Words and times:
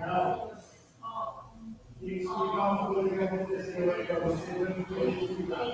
Não. 0.00 0.50
coisa 2.86 3.16
que 3.16 3.24
aconteceu 3.24 3.92
aí 3.92 4.06
para 4.06 4.20
você, 4.20 4.52
eu 4.52 4.70
não 4.70 4.80
estou 4.80 5.08
explicando. 5.08 5.72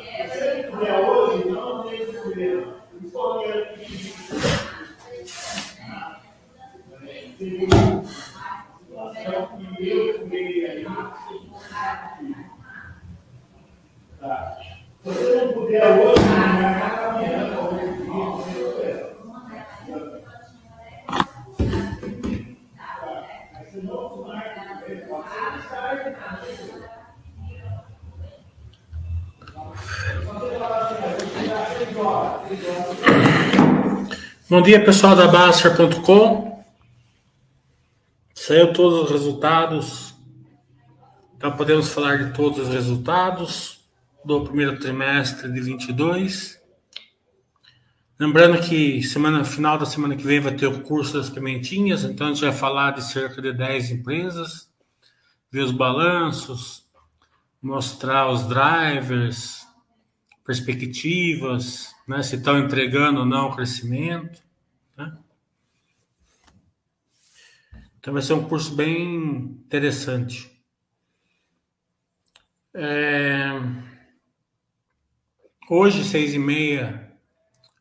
Bom 34.56 34.62
dia, 34.62 34.82
pessoal 34.82 35.14
da 35.14 35.28
Baster.com. 35.28 36.64
Saiu 38.34 38.72
todos 38.72 39.02
os 39.02 39.10
resultados. 39.10 40.14
Então 41.36 41.54
podemos 41.54 41.90
falar 41.90 42.24
de 42.24 42.32
todos 42.32 42.60
os 42.60 42.68
resultados 42.72 43.86
do 44.24 44.44
primeiro 44.44 44.78
trimestre 44.78 45.52
de 45.52 45.60
22. 45.60 46.58
Lembrando 48.18 48.66
que 48.66 49.02
semana 49.02 49.44
final 49.44 49.76
da 49.76 49.84
semana 49.84 50.16
que 50.16 50.26
vem 50.26 50.40
vai 50.40 50.54
ter 50.54 50.66
o 50.66 50.80
curso 50.80 51.18
das 51.18 51.28
pimentinhas, 51.28 52.02
então 52.04 52.28
a 52.28 52.30
gente 52.30 52.40
vai 52.40 52.52
falar 52.52 52.92
de 52.92 53.04
cerca 53.04 53.42
de 53.42 53.52
10 53.52 53.90
empresas, 53.90 54.70
ver 55.52 55.64
os 55.64 55.70
balanços, 55.70 56.82
mostrar 57.60 58.30
os 58.30 58.48
drivers, 58.48 59.66
perspectivas, 60.46 61.94
né, 62.08 62.22
se 62.22 62.36
estão 62.36 62.58
entregando 62.58 63.20
ou 63.20 63.26
não 63.26 63.50
o 63.50 63.54
crescimento. 63.54 64.45
Então 68.06 68.14
vai 68.14 68.22
ser 68.22 68.34
um 68.34 68.44
curso 68.44 68.72
bem 68.72 69.16
interessante. 69.66 70.48
É... 72.72 73.50
Hoje, 75.68 76.04
seis 76.04 76.32
e 76.32 76.38
meia, 76.38 77.12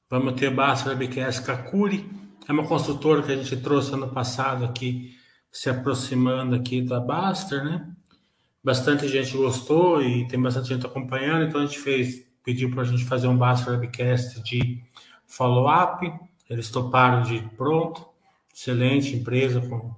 vamos 0.09 0.33
ter 0.33 0.49
Basta 0.49 0.89
Webcast 0.89 1.43
Kakuri. 1.43 2.09
É 2.47 2.51
uma 2.51 2.65
construtora 2.65 3.21
que 3.21 3.33
a 3.33 3.35
gente 3.35 3.55
trouxe 3.57 3.93
ano 3.93 4.09
passado 4.09 4.65
aqui, 4.65 5.15
se 5.51 5.69
aproximando 5.69 6.55
aqui 6.55 6.81
da 6.81 6.99
Baster, 6.99 7.63
né? 7.63 7.87
Bastante 8.63 9.07
gente 9.07 9.37
gostou 9.37 10.01
e 10.01 10.27
tem 10.27 10.41
bastante 10.41 10.69
gente 10.69 10.87
acompanhando, 10.87 11.45
então 11.45 11.61
a 11.61 11.67
gente 11.67 11.77
fez 11.77 12.25
pediu 12.43 12.71
para 12.71 12.81
a 12.81 12.85
gente 12.85 13.05
fazer 13.05 13.27
um 13.27 13.37
Baster 13.37 13.73
Webcast 13.73 14.41
de 14.41 14.81
follow-up. 15.27 16.11
Eles 16.49 16.71
toparam 16.71 17.21
de 17.21 17.47
pronto. 17.55 18.03
Excelente 18.51 19.15
empresa 19.15 19.61
com, 19.61 19.93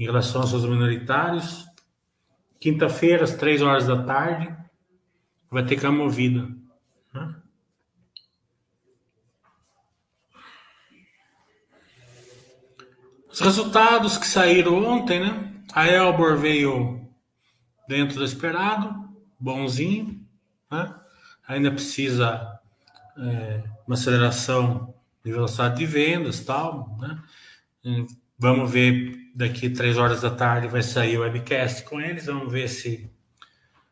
em 0.00 0.04
relação 0.04 0.40
aos 0.40 0.48
seus 0.48 0.64
minoritários. 0.64 1.66
Quinta-feira, 2.58 3.22
às 3.22 3.34
três 3.34 3.60
horas 3.60 3.86
da 3.86 4.02
tarde, 4.02 4.50
vai 5.50 5.62
ter 5.62 5.76
camovida. 5.76 6.48
Né? 7.12 7.34
Os 13.30 13.40
resultados 13.40 14.16
que 14.16 14.26
saíram 14.26 14.82
ontem, 14.82 15.20
né? 15.20 15.62
A 15.74 15.86
Elbor 15.86 16.38
veio 16.38 17.06
dentro 17.86 18.18
do 18.18 18.24
esperado, 18.24 19.06
bonzinho, 19.38 20.26
né? 20.70 20.94
ainda 21.46 21.70
precisa 21.70 22.58
é, 23.18 23.62
uma 23.86 23.94
aceleração 23.94 24.94
de 25.22 25.30
velocidade 25.30 25.76
de 25.76 25.86
vendas 25.86 26.40
tal, 26.40 26.96
né? 26.98 27.22
Vamos 28.42 28.70
ver 28.70 29.20
daqui 29.34 29.68
três 29.68 29.98
horas 29.98 30.22
da 30.22 30.30
tarde 30.30 30.66
vai 30.66 30.82
sair 30.82 31.18
o 31.18 31.20
webcast 31.20 31.84
com 31.84 32.00
eles, 32.00 32.24
vamos 32.24 32.50
ver 32.50 32.68
se 32.68 33.10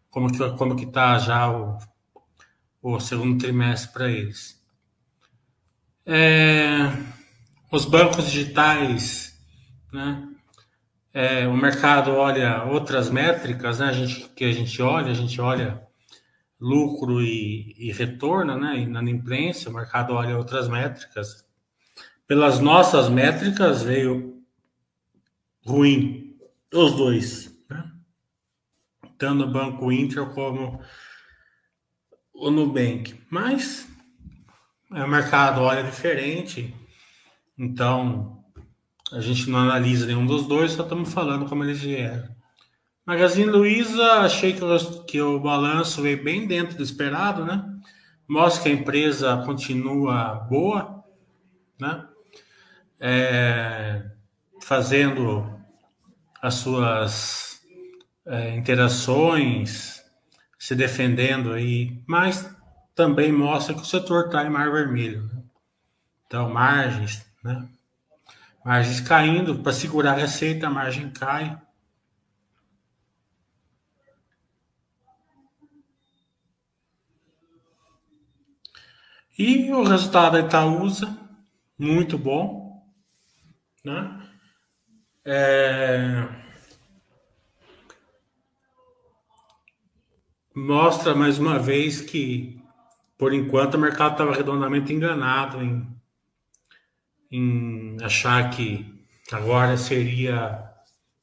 como 0.09 0.32
que 0.32 0.38
como 0.56 0.75
que 0.75 0.86
tá 0.86 1.19
já 1.19 1.50
o, 1.50 1.76
o 2.81 2.98
segundo 2.98 3.38
trimestre 3.38 3.92
para 3.92 4.10
eles. 4.10 4.59
É, 6.06 6.91
os 7.70 7.84
bancos 7.84 8.25
digitais, 8.25 9.38
né? 9.92 10.26
É, 11.12 11.47
o 11.47 11.54
mercado 11.54 12.12
olha 12.12 12.65
outras 12.65 13.10
métricas, 13.10 13.80
né? 13.80 13.88
A 13.88 13.92
gente 13.92 14.30
que 14.30 14.47
a 14.47 14.53
gente 14.53 14.80
olha, 14.80 15.10
a 15.10 15.15
gente 15.15 15.39
olha 15.42 15.86
lucro 16.59 17.21
e, 17.21 17.74
e 17.77 17.92
retorno, 17.92 18.59
né? 18.59 18.78
E 18.78 18.86
na 18.86 19.03
imprensa, 19.03 19.68
o 19.68 19.74
mercado 19.74 20.15
olha 20.15 20.39
outras 20.39 20.68
métricas. 20.68 21.47
Pelas 22.27 22.60
nossas 22.60 23.10
métricas, 23.10 23.83
veio 23.83 24.38
ruim, 25.68 26.36
os 26.72 26.92
dois, 26.94 27.54
né? 27.68 27.91
Tanto 29.18 29.44
o 29.44 29.50
Banco 29.50 29.92
Inter 29.92 30.26
como 30.30 30.80
o 32.32 32.50
Nubank. 32.50 33.20
Mas 33.30 33.88
é, 34.92 35.04
o 35.04 35.09
mercado 35.09 35.60
olha 35.60 35.82
diferente, 35.82 36.74
então 37.56 38.42
a 39.12 39.20
gente 39.20 39.48
não 39.50 39.59
analisa 39.59 40.06
nenhum 40.06 40.26
dos 40.26 40.47
dois, 40.47 40.72
só 40.72 40.82
estamos 40.82 41.12
falando 41.12 41.48
como 41.48 41.65
eles 41.65 41.80
vieram. 41.80 42.28
Magazine 43.04 43.50
Luiza, 43.50 44.20
achei 44.20 44.53
que, 44.53 44.62
o, 44.62 45.04
que 45.04 45.20
o 45.20 45.41
balanço 45.41 46.03
veio 46.03 46.22
bem 46.22 46.47
dentro 46.47 46.76
do 46.76 46.82
esperado, 46.82 47.44
né? 47.44 47.65
Mostra 48.28 48.65
que 48.65 48.68
a 48.68 48.72
empresa 48.72 49.42
continua 49.47 50.34
boa, 50.34 51.03
né? 51.80 52.06
É, 53.00 54.10
fazendo 54.60 55.58
as 56.41 56.55
suas 56.55 57.61
é, 58.27 58.57
interações, 58.57 60.03
se 60.59 60.75
defendendo 60.75 61.53
aí, 61.53 62.03
mas 62.07 62.49
também 62.95 63.33
mostra 63.33 63.75
que 63.75 63.83
o 63.83 63.87
setor 63.87 64.27
está 64.27 64.45
em 64.45 64.51
mar 64.51 64.71
vermelho. 64.71 65.23
Né? 65.25 65.43
Então, 66.27 66.51
margens, 66.51 67.25
né? 67.43 67.69
Margens 68.65 69.01
caindo, 69.01 69.61
para 69.61 69.73
segurar 69.73 70.13
a 70.13 70.17
receita, 70.17 70.67
a 70.67 70.71
margem 70.71 71.11
cai. 71.11 71.59
E 79.39 79.73
o 79.73 79.85
resultado 79.85 80.33
da 80.33 80.41
Itaúsa, 80.41 81.17
muito 81.79 82.19
bom, 82.19 82.85
né? 83.85 84.28
É... 85.30 86.27
Mostra 90.54 91.15
mais 91.15 91.39
uma 91.39 91.59
vez 91.59 92.01
que, 92.01 92.59
por 93.19 93.34
enquanto, 93.34 93.75
o 93.75 93.78
mercado 93.78 94.13
estava 94.13 94.33
redondamente 94.34 94.92
enganado 94.92 95.63
em, 95.63 95.86
em 97.30 97.97
achar 98.03 98.48
que 98.51 99.04
agora 99.30 99.77
seria 99.77 100.66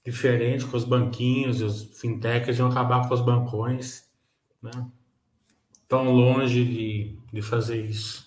diferente 0.06 0.66
com 0.66 0.78
os 0.78 0.84
banquinhos, 0.86 1.62
os 1.62 2.00
fintechs 2.00 2.60
iam 2.60 2.70
acabar 2.70 3.08
com 3.08 3.14
os 3.14 3.22
bancões, 3.22 4.08
né? 4.62 4.88
Tão 5.88 6.12
longe 6.12 6.64
de 6.64 7.18
de 7.36 7.42
fazer 7.42 7.84
isso. 7.84 8.25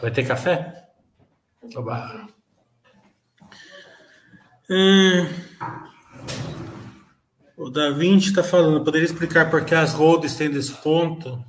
Vai 0.00 0.10
ter 0.10 0.26
café? 0.26 0.88
Oba. 1.74 2.28
Hum, 4.70 5.28
o 7.56 7.68
Da 7.68 7.90
Vinci 7.90 8.28
está 8.28 8.42
falando, 8.42 8.84
poderia 8.84 9.04
explicar 9.04 9.50
por 9.50 9.64
que 9.64 9.74
as 9.74 9.92
roads 9.92 10.36
têm 10.36 10.50
desconto 10.50 11.44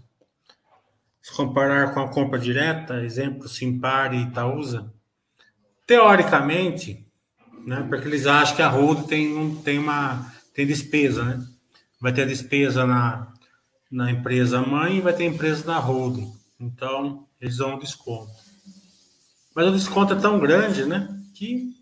se 1.21 1.31
comparar 1.33 1.94
com 1.94 2.01
a 2.01 2.09
compra 2.09 2.38
direta, 2.38 3.03
exemplo, 3.03 3.47
Simpar 3.47 4.13
e 4.13 4.24
Itaúsa? 4.24 4.91
Teoricamente, 5.86 7.07
né, 7.65 7.86
porque 7.88 8.07
eles 8.07 8.25
acham 8.25 8.56
que 8.56 8.62
a 8.62 8.68
road 8.68 9.07
tem, 9.07 9.38
um, 9.38 9.56
tem 9.62 9.77
uma 9.77 10.33
tem 10.53 10.68
despesa, 10.68 11.24
né? 11.24 11.47
vai 12.01 12.12
ter 12.12 12.27
despesa 12.27 12.86
na, 12.86 13.31
na 13.89 14.12
empresa 14.12 14.62
mãe 14.62 14.97
e 14.97 15.01
vai 15.01 15.13
ter 15.13 15.24
empresa 15.24 15.65
na 15.65 15.79
holding. 15.79 16.29
Então, 16.59 17.27
eles 17.43 17.57
dão 17.57 17.75
um 17.75 17.77
desconto. 17.79 18.31
Mas 19.53 19.67
o 19.67 19.71
desconto 19.71 20.13
é 20.13 20.15
tão 20.15 20.39
grande, 20.39 20.85
né? 20.85 21.13
Que 21.33 21.73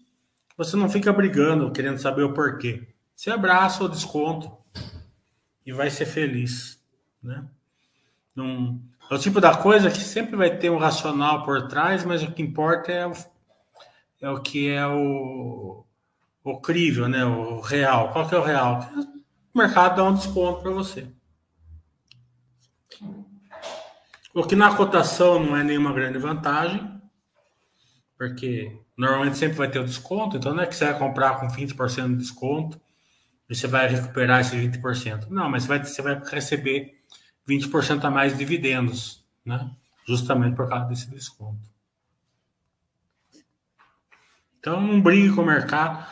você 0.58 0.76
não 0.76 0.90
fica 0.90 1.14
brigando, 1.14 1.72
querendo 1.72 2.00
saber 2.00 2.24
o 2.24 2.34
porquê. 2.34 2.88
Você 3.16 3.30
abraça 3.30 3.84
o 3.84 3.88
desconto 3.88 4.52
e 5.64 5.72
vai 5.72 5.92
ser 5.92 6.08
feliz, 6.08 6.84
né? 7.22 7.48
É 8.36 9.14
o 9.14 9.20
tipo 9.20 9.40
da 9.40 9.56
coisa 9.56 9.92
que 9.92 10.00
sempre 10.00 10.36
vai 10.36 10.58
ter 10.58 10.72
um 10.72 10.80
racional 10.80 11.46
por 11.46 11.68
trás, 11.68 12.04
mas 12.04 12.24
o 12.24 12.32
que 12.32 12.42
importa 12.42 12.92
é 12.92 13.06
o, 13.06 13.14
é 14.20 14.30
o 14.32 14.42
que 14.42 14.68
é 14.68 14.88
o, 14.88 15.86
o 16.44 16.60
crível, 16.60 17.08
né? 17.08 17.24
O 17.24 17.62
real. 17.62 18.12
Qual 18.12 18.28
que 18.28 18.34
é 18.34 18.40
o 18.40 18.44
real? 18.44 18.90
O 19.54 19.60
mercado 19.60 19.98
dá 19.98 20.04
um 20.06 20.16
desconto 20.16 20.64
para 20.64 20.72
você. 20.72 21.08
O 24.34 24.44
que 24.44 24.56
na 24.56 24.76
cotação 24.76 25.44
não 25.44 25.58
é 25.58 25.64
nenhuma 25.64 25.92
grande 25.92 26.18
vantagem, 26.18 27.02
porque 28.18 28.80
normalmente 28.96 29.38
sempre 29.38 29.58
vai 29.58 29.70
ter 29.70 29.80
o 29.80 29.84
desconto, 29.84 30.38
então 30.38 30.54
não 30.54 30.64
é 30.64 30.68
que 30.68 30.76
você 30.76 30.86
vai 30.86 30.98
comprar 30.98 31.40
com 31.40 31.48
20% 31.48 32.10
de 32.10 32.16
desconto 32.16 32.80
e 33.50 33.56
você 33.56 33.68
vai 33.68 33.88
recuperar 33.88 34.40
esse 34.40 34.56
20%. 34.56 35.28
Não, 35.30 35.50
mas 35.50 35.64
você 35.64 35.68
vai, 35.68 35.84
você 35.84 36.02
vai 36.02 36.22
receber 36.24 37.02
20% 37.48 38.06
a 38.06 38.10
mais 38.10 38.32
de 38.32 38.40
dividendos, 38.40 39.26
né? 39.46 39.70
Justamente 40.08 40.56
por 40.56 40.70
causa 40.70 40.86
desse 40.86 41.10
desconto. 41.10 41.70
Então 44.60 44.80
não 44.80 45.02
brigue 45.02 45.36
com 45.36 45.42
o 45.42 45.46
mercado. 45.46 46.06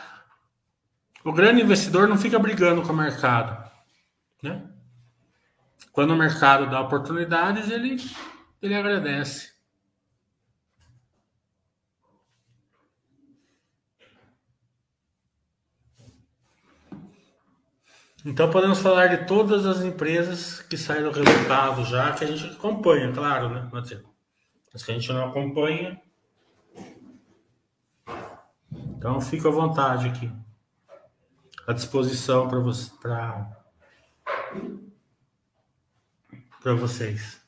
O 1.24 1.32
grande 1.32 1.62
investidor 1.62 2.08
não 2.08 2.18
fica 2.18 2.38
brigando 2.38 2.82
com 2.82 2.92
o 2.92 2.96
mercado, 2.96 3.70
né? 4.42 4.69
Quando 5.92 6.12
o 6.12 6.16
mercado 6.16 6.70
dá 6.70 6.80
oportunidades, 6.80 7.70
ele, 7.70 7.96
ele 8.62 8.74
agradece. 8.74 9.50
Então 18.24 18.50
podemos 18.50 18.80
falar 18.80 19.06
de 19.06 19.26
todas 19.26 19.64
as 19.64 19.80
empresas 19.80 20.60
que 20.60 20.76
saíram 20.76 21.10
resultado 21.10 21.84
já, 21.84 22.12
que 22.12 22.24
a 22.24 22.26
gente 22.26 22.54
acompanha, 22.54 23.10
claro, 23.12 23.48
né, 23.48 23.68
Matheus? 23.72 24.04
Mas 24.72 24.82
que 24.82 24.92
a 24.92 24.94
gente 24.94 25.10
não 25.10 25.28
acompanha. 25.28 26.00
Então 28.70 29.20
fica 29.22 29.48
à 29.48 29.50
vontade 29.50 30.06
aqui. 30.06 30.30
À 31.66 31.72
disposição 31.72 32.46
para 32.46 32.60
você, 32.60 32.90
para 33.00 33.56
para 36.60 36.74
vocês. 36.74 37.40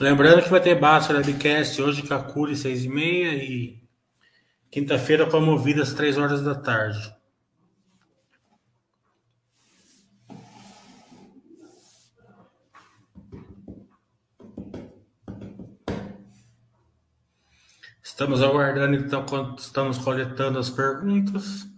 Lembrando 0.00 0.44
que 0.44 0.48
vai 0.48 0.60
ter 0.60 0.78
Basta 0.78 1.12
Webcast 1.12 1.82
hoje 1.82 2.02
Curi 2.22 2.54
6 2.56 2.84
e 2.84 2.88
meia 2.88 3.34
e 3.34 3.77
quinta-feira 4.70 5.26
com 5.26 5.36
a 5.36 5.40
Movida 5.40 5.82
às 5.82 5.92
3 5.92 6.18
horas 6.18 6.42
da 6.42 6.54
tarde. 6.54 7.16
Estamos 18.02 18.42
aguardando, 18.42 18.96
então, 18.96 19.24
estamos 19.56 19.98
coletando 19.98 20.58
as 20.58 20.68
perguntas. 20.68 21.68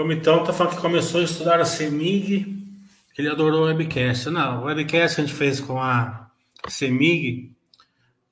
Vamos 0.00 0.16
então, 0.16 0.42
tá 0.42 0.50
falando 0.50 0.76
que 0.76 0.80
começou 0.80 1.20
a 1.20 1.24
estudar 1.24 1.60
a 1.60 1.64
CEMIG, 1.66 2.66
que 3.12 3.20
ele 3.20 3.28
adorou 3.28 3.64
o 3.64 3.66
webcast. 3.66 4.30
Não, 4.30 4.62
o 4.62 4.64
webcast 4.64 5.14
que 5.14 5.20
a 5.20 5.24
gente 5.26 5.36
fez 5.36 5.60
com 5.60 5.78
a 5.78 6.30
CEMIG 6.66 7.54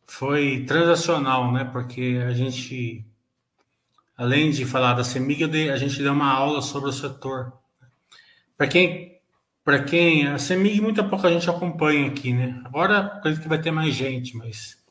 foi 0.07 0.65
transacional, 0.65 1.53
né? 1.53 1.67
Porque 1.67 2.23
a 2.27 2.33
gente, 2.33 3.05
além 4.17 4.51
de 4.51 4.65
falar 4.65 4.95
da 4.95 5.05
CEMIG, 5.05 5.69
a 5.71 5.77
gente 5.77 6.03
deu 6.03 6.15
uma 6.15 6.33
aula 6.33 6.63
sobre 6.63 6.89
o 6.89 6.93
setor. 6.93 7.53
Para 8.57 8.67
quem, 8.67 9.21
para 9.63 9.83
quem, 9.83 10.27
a 10.27 10.39
CEMIG 10.39 10.81
muita 10.81 11.05
pouca 11.05 11.29
gente 11.29 11.51
acompanha 11.51 12.09
aqui, 12.09 12.33
né? 12.33 12.63
Agora 12.65 12.99
acredito 12.99 13.43
que 13.43 13.49
vai 13.49 13.61
ter 13.61 13.73
mais 13.73 13.95
gente, 13.95 14.35
mas 14.39 14.83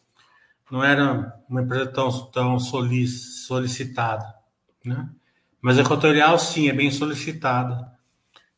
não 0.72 0.84
era 0.84 1.42
uma 1.50 1.64
empresa 1.64 1.88
tão, 1.88 2.26
tão 2.28 2.60
solicitada, 2.60 4.32
né? 4.86 5.10
Mas 5.62 5.78
a 5.78 5.82
Equatorial, 5.82 6.38
sim, 6.38 6.70
é 6.70 6.74
bem 6.74 6.92
solicitada. 6.92 7.92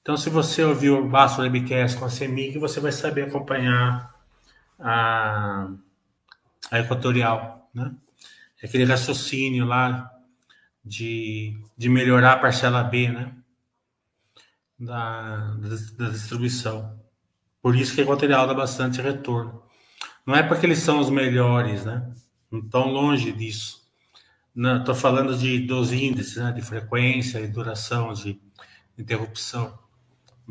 Então, 0.02 0.18
se 0.18 0.30
você 0.30 0.64
ouviu 0.64 1.00
o 1.00 1.10
Basso 1.10 1.42
Webcast 1.42 1.98
com 1.98 2.06
a 2.06 2.10
CEMIG, 2.10 2.58
você 2.58 2.80
vai 2.80 2.92
saber 2.92 3.24
acompanhar 3.24 4.14
a, 4.80 5.70
a 6.72 6.80
Equatorial, 6.80 7.70
né? 7.74 7.94
Aquele 8.64 8.84
raciocínio 8.84 9.66
lá 9.66 10.12
de, 10.84 11.58
de 11.78 11.88
melhorar 11.88 12.34
a 12.34 12.40
parcela 12.40 12.84
B, 12.84 13.10
né? 13.10 13.34
Da, 14.78 15.56
da 15.98 16.10
distribuição. 16.10 17.00
Por 17.62 17.76
isso 17.76 17.94
que 17.94 18.02
a 18.02 18.04
Equatorial 18.04 18.48
dá 18.48 18.54
bastante 18.54 19.02
retorno. 19.02 19.62
Não 20.26 20.36
é 20.36 20.44
porque 20.44 20.66
eles 20.66 20.80
são 20.80 21.00
os 21.00 21.10
melhores, 21.10 21.86
né? 21.86 22.12
Não 22.52 22.62
tão 22.68 22.88
longe 22.88 23.32
disso. 23.32 23.79
Estou 24.56 24.96
falando 24.96 25.38
de, 25.38 25.60
dos 25.60 25.94
índices, 25.94 26.38
né, 26.38 26.52
de 26.52 26.62
frequência 26.62 27.40
e 27.40 27.48
duração 27.48 28.14
de 28.14 28.40
interrupção. 28.98 29.78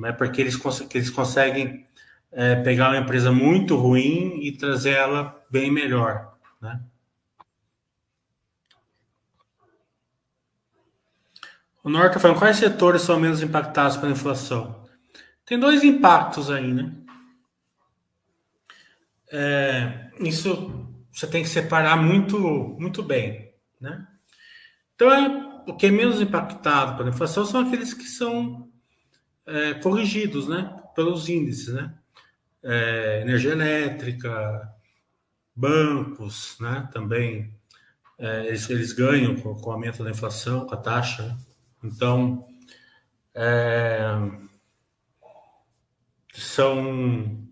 É 0.05 0.12
porque 0.12 0.40
eles, 0.40 0.59
eles 0.95 1.11
conseguem 1.11 1.87
é, 2.31 2.57
pegar 2.57 2.90
uma 2.90 2.99
empresa 2.99 3.33
muito 3.33 3.76
ruim 3.76 4.40
e 4.43 4.52
trazer 4.52 4.93
ela 4.93 5.45
bem 5.50 5.71
melhor. 5.71 6.37
Né? 6.61 6.81
O 11.83 11.88
Norte 11.88 12.09
está 12.09 12.21
falando 12.21 12.38
quais 12.38 12.57
setores 12.57 13.02
são 13.02 13.19
menos 13.19 13.43
impactados 13.43 13.97
pela 13.97 14.12
inflação. 14.12 14.87
Tem 15.45 15.59
dois 15.59 15.83
impactos 15.83 16.50
aí, 16.50 16.73
né? 16.73 16.93
É, 19.31 20.11
isso 20.21 20.87
você 21.11 21.26
tem 21.26 21.43
que 21.43 21.49
separar 21.49 21.97
muito, 21.97 22.38
muito 22.78 23.02
bem. 23.02 23.48
Né? 23.80 24.06
Então, 24.94 25.12
é, 25.12 25.62
o 25.66 25.76
que 25.76 25.87
é 25.87 25.90
menos 25.90 26.20
impactado 26.20 26.97
pela 26.97 27.11
inflação 27.11 27.44
são 27.44 27.61
aqueles 27.61 27.94
que 27.94 28.04
são 28.04 28.68
é, 29.47 29.75
corrigidos 29.75 30.49
né, 30.49 30.76
pelos 30.94 31.28
índices. 31.28 31.75
Né? 31.75 31.94
É, 32.62 33.20
energia 33.23 33.52
elétrica, 33.52 34.73
bancos, 35.54 36.56
né, 36.61 36.88
também 36.92 37.54
é, 38.18 38.47
eles, 38.47 38.68
eles 38.68 38.92
ganham 38.92 39.37
com, 39.37 39.54
com, 39.54 39.70
o 39.70 39.73
aumento 39.73 40.02
da 40.02 40.11
inflação, 40.11 40.66
com 40.66 40.75
a 40.75 40.78
taxa. 40.78 41.23
Né? 41.23 41.38
Então, 41.85 42.49
é, 43.35 44.00
são, 46.35 47.49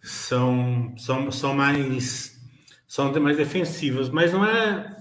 são, 0.00 0.94
são, 0.96 1.32
são 1.32 1.54
mais 1.54 2.34
são 2.86 3.12
mais 3.20 3.36
defensivos, 3.36 4.08
mas 4.08 4.32
não 4.32 4.44
é 4.44 4.93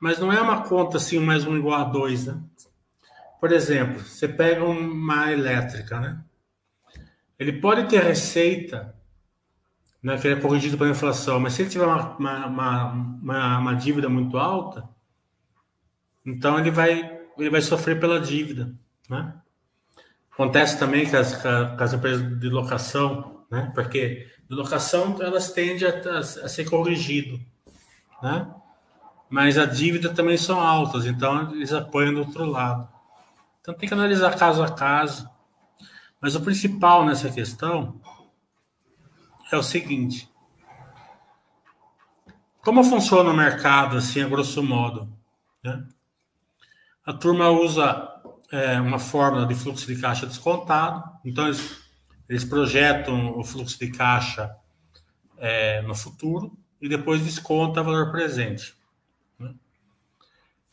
mas 0.00 0.18
não 0.18 0.32
é 0.32 0.40
uma 0.40 0.62
conta 0.62 0.96
assim, 0.96 1.18
mais 1.18 1.46
um 1.46 1.56
igual 1.56 1.80
a 1.80 1.84
dois, 1.84 2.26
né? 2.26 2.40
Por 3.40 3.52
exemplo, 3.52 4.00
você 4.00 4.26
pega 4.26 4.64
uma 4.64 5.32
elétrica, 5.32 6.00
né? 6.00 6.22
Ele 7.38 7.52
pode 7.52 7.88
ter 7.88 8.02
receita, 8.02 8.94
né, 10.02 10.18
que 10.18 10.26
é 10.26 10.36
corrigido 10.36 10.76
pela 10.76 10.90
inflação, 10.90 11.38
mas 11.38 11.52
se 11.52 11.62
ele 11.62 11.70
tiver 11.70 11.84
uma, 11.84 12.16
uma, 12.16 12.46
uma, 12.46 13.58
uma, 13.58 13.74
dívida 13.74 14.08
muito 14.08 14.36
alta, 14.38 14.88
então 16.26 16.58
ele 16.58 16.70
vai, 16.70 17.20
ele 17.38 17.50
vai 17.50 17.62
sofrer 17.62 17.98
pela 18.00 18.20
dívida, 18.20 18.74
né? 19.08 19.34
Acontece 20.32 20.78
também 20.78 21.08
com 21.08 21.16
as, 21.16 21.34
com 21.34 21.82
as 21.82 21.92
empresas 21.92 22.40
de 22.40 22.48
locação, 22.48 23.44
né? 23.50 23.70
Porque 23.74 24.28
de 24.48 24.54
locação 24.54 25.16
elas 25.20 25.52
tendem 25.52 25.86
a, 25.88 25.90
a, 25.90 26.18
a 26.18 26.48
ser 26.48 26.68
corrigido, 26.68 27.40
né? 28.22 28.52
Mas 29.28 29.58
a 29.58 29.66
dívida 29.66 30.12
também 30.14 30.36
são 30.36 30.60
altas, 30.60 31.06
então 31.06 31.52
eles 31.54 31.72
apoiam 31.72 32.14
do 32.14 32.20
outro 32.20 32.44
lado. 32.44 32.88
Então 33.60 33.74
tem 33.74 33.88
que 33.88 33.94
analisar 33.94 34.36
caso 34.36 34.62
a 34.62 34.70
caso. 34.70 35.28
Mas 36.20 36.34
o 36.34 36.40
principal 36.40 37.04
nessa 37.04 37.30
questão 37.30 38.00
é 39.52 39.56
o 39.56 39.62
seguinte: 39.62 40.28
como 42.60 42.82
funciona 42.82 43.30
o 43.30 43.36
mercado, 43.36 43.96
assim, 43.96 44.22
a 44.22 44.28
grosso 44.28 44.62
modo? 44.62 45.12
Né? 45.62 45.86
A 47.04 47.12
turma 47.12 47.50
usa 47.50 48.08
é, 48.50 48.80
uma 48.80 48.98
fórmula 48.98 49.46
de 49.46 49.54
fluxo 49.54 49.86
de 49.86 50.00
caixa 50.00 50.26
descontado, 50.26 51.02
então 51.24 51.46
eles, 51.46 51.80
eles 52.28 52.44
projetam 52.44 53.38
o 53.38 53.44
fluxo 53.44 53.78
de 53.78 53.90
caixa 53.90 54.54
é, 55.36 55.82
no 55.82 55.94
futuro 55.94 56.56
e 56.80 56.88
depois 56.88 57.22
desconta 57.22 57.80
o 57.80 57.84
valor 57.84 58.10
presente. 58.10 58.77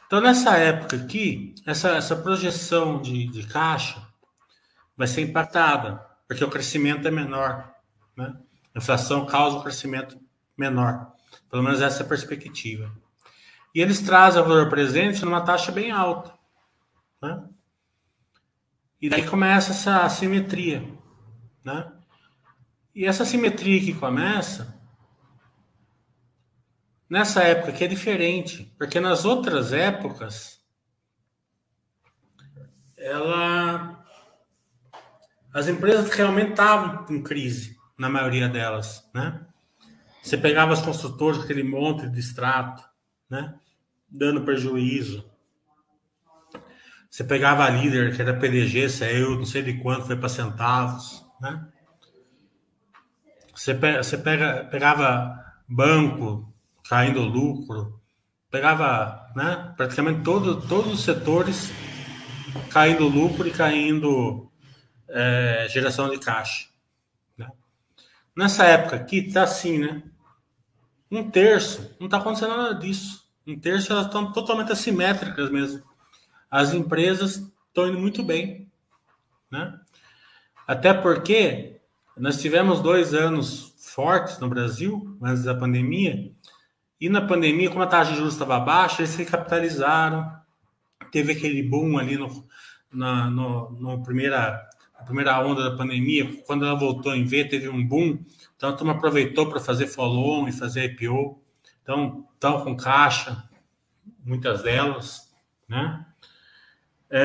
Então, 0.05 0.21
nessa 0.21 0.55
época 0.57 0.95
aqui, 0.97 1.55
essa, 1.65 1.89
essa 1.89 2.15
projeção 2.15 3.01
de, 3.01 3.27
de 3.27 3.47
caixa 3.47 4.01
vai 4.95 5.07
ser 5.07 5.21
impactada, 5.21 5.99
porque 6.27 6.43
o 6.43 6.49
crescimento 6.49 7.07
é 7.07 7.11
menor. 7.11 7.73
Né? 8.15 8.33
A 8.73 8.79
inflação 8.79 9.25
causa 9.25 9.57
um 9.57 9.61
crescimento 9.61 10.19
menor. 10.57 11.11
Pelo 11.49 11.63
menos 11.63 11.81
essa 11.81 12.03
é 12.03 12.05
a 12.05 12.09
perspectiva. 12.09 12.91
E 13.73 13.81
eles 13.81 13.99
trazem 14.01 14.41
o 14.41 14.45
valor 14.45 14.69
presente 14.69 15.25
numa 15.25 15.41
taxa 15.41 15.71
bem 15.71 15.91
alta. 15.91 16.33
Né? 17.21 17.43
E 19.01 19.09
daí 19.09 19.27
começa 19.27 19.71
essa 19.71 20.03
assimetria. 20.03 20.87
Né? 21.63 21.91
E 22.93 23.05
essa 23.05 23.23
assimetria 23.23 23.81
que 23.81 23.93
começa, 23.93 24.74
nessa 27.09 27.43
época 27.43 27.71
que 27.71 27.83
é 27.83 27.87
diferente, 27.87 28.73
porque 28.77 28.99
nas 28.99 29.25
outras 29.25 29.73
épocas, 29.73 30.59
ela, 32.97 34.03
as 35.53 35.67
empresas 35.67 36.09
realmente 36.09 36.51
estavam 36.51 37.05
em 37.09 37.21
crise, 37.21 37.77
na 37.97 38.09
maioria 38.09 38.49
delas, 38.49 39.07
né? 39.13 39.45
Você 40.21 40.37
pegava 40.37 40.73
as 40.73 40.81
construtoras 40.81 41.43
aquele 41.43 41.63
monte 41.63 42.09
de 42.09 42.19
extrato, 42.19 42.83
né? 43.29 43.53
Dando 44.09 44.43
prejuízo. 44.43 45.23
Você 47.07 47.23
pegava 47.23 47.63
a 47.63 47.69
líder, 47.69 48.15
que 48.15 48.21
era 48.21 48.37
PDG, 48.37 48.89
saiu 48.89 49.35
não 49.37 49.45
sei 49.45 49.61
de 49.61 49.75
quanto, 49.81 50.07
foi 50.07 50.17
para 50.17 50.27
centavos, 50.27 51.23
né? 51.39 51.67
Você, 53.53 53.73
pega, 53.73 54.03
você 54.03 54.17
pega, 54.17 54.65
pegava 54.65 55.45
banco 55.67 56.53
caindo 56.87 57.21
lucro, 57.21 57.99
pegava 58.49 59.31
né, 59.35 59.73
praticamente 59.75 60.21
todo, 60.23 60.61
todos 60.67 60.93
os 60.93 61.03
setores 61.03 61.71
caindo 62.69 63.07
lucro 63.07 63.47
e 63.47 63.51
caindo 63.51 64.49
é, 65.09 65.67
geração 65.69 66.09
de 66.09 66.17
caixa. 66.19 66.67
Né? 67.37 67.47
Nessa 68.35 68.65
época 68.65 68.95
aqui 68.95 69.17
está 69.17 69.43
assim, 69.43 69.79
né? 69.79 70.03
Um 71.11 71.29
terço, 71.29 71.95
não 71.99 72.07
está 72.07 72.17
acontecendo 72.17 72.55
nada 72.55 72.75
disso. 72.75 73.25
Um 73.45 73.59
terço 73.59 73.91
elas 73.91 74.07
estão 74.07 74.31
totalmente 74.31 74.71
assimétricas 74.71 75.49
mesmo. 75.51 75.83
As 76.49 76.73
empresas 76.73 77.51
estão 77.67 77.87
indo 77.87 77.99
muito 77.99 78.23
bem, 78.23 78.71
né? 79.51 79.79
Até 80.67 80.93
porque 80.93 81.79
nós 82.17 82.41
tivemos 82.41 82.81
dois 82.81 83.13
anos 83.13 83.75
fortes 83.77 84.39
no 84.39 84.49
Brasil, 84.49 85.17
antes 85.21 85.43
da 85.43 85.53
pandemia, 85.53 86.31
e 87.05 87.09
na 87.09 87.21
pandemia, 87.21 87.69
como 87.69 87.83
a 87.83 87.87
taxa 87.87 88.11
de 88.13 88.17
juros 88.17 88.33
estava 88.33 88.59
baixa, 88.59 89.03
eles 89.03 89.11
se 89.11 89.23
capitalizaram, 89.25 90.27
teve 91.11 91.33
aquele 91.33 91.61
boom 91.61 91.99
ali 91.99 92.17
no, 92.17 92.43
na 92.91 93.29
no, 93.29 93.69
no 93.73 94.01
primeira, 94.01 94.67
primeira 95.05 95.39
onda 95.45 95.69
da 95.69 95.77
pandemia, 95.77 96.41
quando 96.47 96.65
ela 96.65 96.73
voltou 96.73 97.13
em 97.13 97.23
V, 97.23 97.45
teve 97.45 97.69
um 97.69 97.85
boom, 97.85 98.17
então 98.57 98.71
a 98.71 98.73
turma 98.73 98.93
aproveitou 98.93 99.47
para 99.47 99.59
fazer 99.59 99.85
follow-on 99.85 100.47
e 100.47 100.51
fazer 100.51 100.85
IPO. 100.85 101.39
Então, 101.83 102.25
estão 102.33 102.63
com 102.63 102.75
caixa, 102.75 103.47
muitas 104.25 104.63
delas, 104.63 105.31
né? 105.69 106.03
É, 107.07 107.21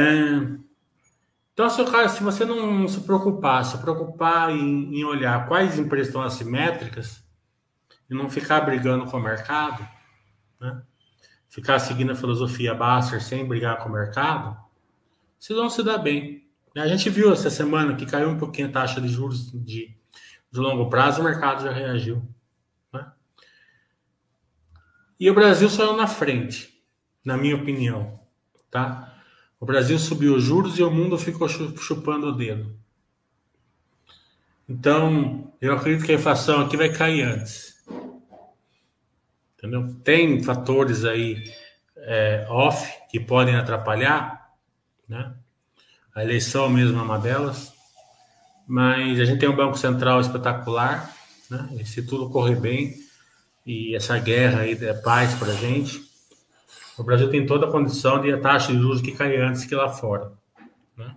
então, 1.55 1.71
se, 1.71 1.83
cara, 1.87 2.11
se 2.11 2.23
você 2.23 2.45
não 2.45 2.87
se 2.87 3.01
preocupar, 3.01 3.65
se 3.65 3.79
preocupar 3.79 4.51
em, 4.51 5.01
em 5.01 5.05
olhar 5.05 5.49
quais 5.49 5.79
empresas 5.79 6.09
estão 6.09 6.21
assimétricas 6.21 7.25
e 8.11 8.15
não 8.15 8.29
ficar 8.29 8.61
brigando 8.63 9.07
com 9.07 9.17
o 9.17 9.23
mercado, 9.23 9.87
né? 10.61 10.83
ficar 11.49 11.79
seguindo 11.79 12.13
a 12.13 12.17
filosofia 12.17 12.75
Basser 12.75 13.23
sem 13.23 13.47
brigar 13.47 13.79
com 13.79 13.89
o 13.89 13.93
mercado, 13.93 14.57
vocês 15.39 15.59
vão 15.59 15.71
se 15.71 15.83
dar 15.83 15.99
bem. 15.99 16.45
A 16.77 16.87
gente 16.87 17.09
viu 17.09 17.33
essa 17.33 17.51
semana 17.51 17.95
que 17.97 18.07
caiu 18.07 18.29
um 18.29 18.39
pouquinho 18.39 18.69
a 18.69 18.73
taxa 18.73 19.01
de 19.01 19.09
juros 19.09 19.51
de 19.53 19.99
de 20.51 20.59
longo 20.59 20.91
prazo, 20.91 21.21
o 21.21 21.25
mercado 21.25 21.63
já 21.63 21.73
reagiu. 21.73 22.23
Né? 22.93 23.07
E 25.19 25.31
o 25.31 25.35
Brasil 25.35 25.69
saiu 25.69 25.97
na 25.97 26.07
frente, 26.07 26.83
na 27.25 27.37
minha 27.37 27.57
opinião. 27.57 28.21
Tá? 28.71 29.15
O 29.61 29.67
Brasil 29.67 29.99
subiu 29.99 30.35
os 30.35 30.43
juros 30.43 30.79
e 30.79 30.83
o 30.83 30.91
mundo 30.91 31.17
ficou 31.19 31.49
chupando 31.49 32.29
o 32.29 32.33
dedo. 32.33 32.77
Então, 34.69 35.53
eu 35.61 35.75
acredito 35.75 36.05
que 36.05 36.13
a 36.13 36.17
inflação 36.17 36.61
aqui 36.61 36.77
vai 36.77 36.93
cair 36.93 37.23
antes. 37.23 37.70
Entendeu? 39.61 39.95
Tem 40.03 40.43
fatores 40.43 41.05
aí 41.05 41.45
é, 41.99 42.47
off 42.49 42.91
que 43.11 43.21
podem 43.21 43.57
atrapalhar, 43.57 44.49
né? 45.07 45.35
A 46.15 46.25
eleição 46.25 46.69
mesmo 46.71 46.99
é 46.99 47.03
uma 47.03 47.19
delas. 47.19 47.75
Mas 48.67 49.21
a 49.21 49.25
gente 49.27 49.39
tem 49.39 49.49
um 49.49 49.57
Banco 49.57 49.77
Central 49.77 50.19
espetacular, 50.21 51.15
né? 51.51 51.69
E 51.79 51.85
se 51.85 52.03
tudo 52.03 52.31
correr 52.31 52.57
bem 52.57 52.95
e 53.67 53.95
essa 53.95 54.19
guerra 54.19 54.61
aí 54.61 54.73
é 54.83 54.95
paz 54.95 55.35
para 55.35 55.53
a 55.53 55.57
gente, 55.57 56.01
o 56.97 57.03
Brasil 57.03 57.29
tem 57.29 57.45
toda 57.45 57.67
a 57.67 57.71
condição 57.71 58.21
de 58.21 58.33
a 58.33 58.41
taxa 58.41 58.73
de 58.73 58.79
juros 58.79 59.03
que 59.03 59.13
cair 59.13 59.43
antes 59.43 59.67
que 59.67 59.75
lá 59.75 59.91
fora. 59.91 60.33
Né? 60.97 61.15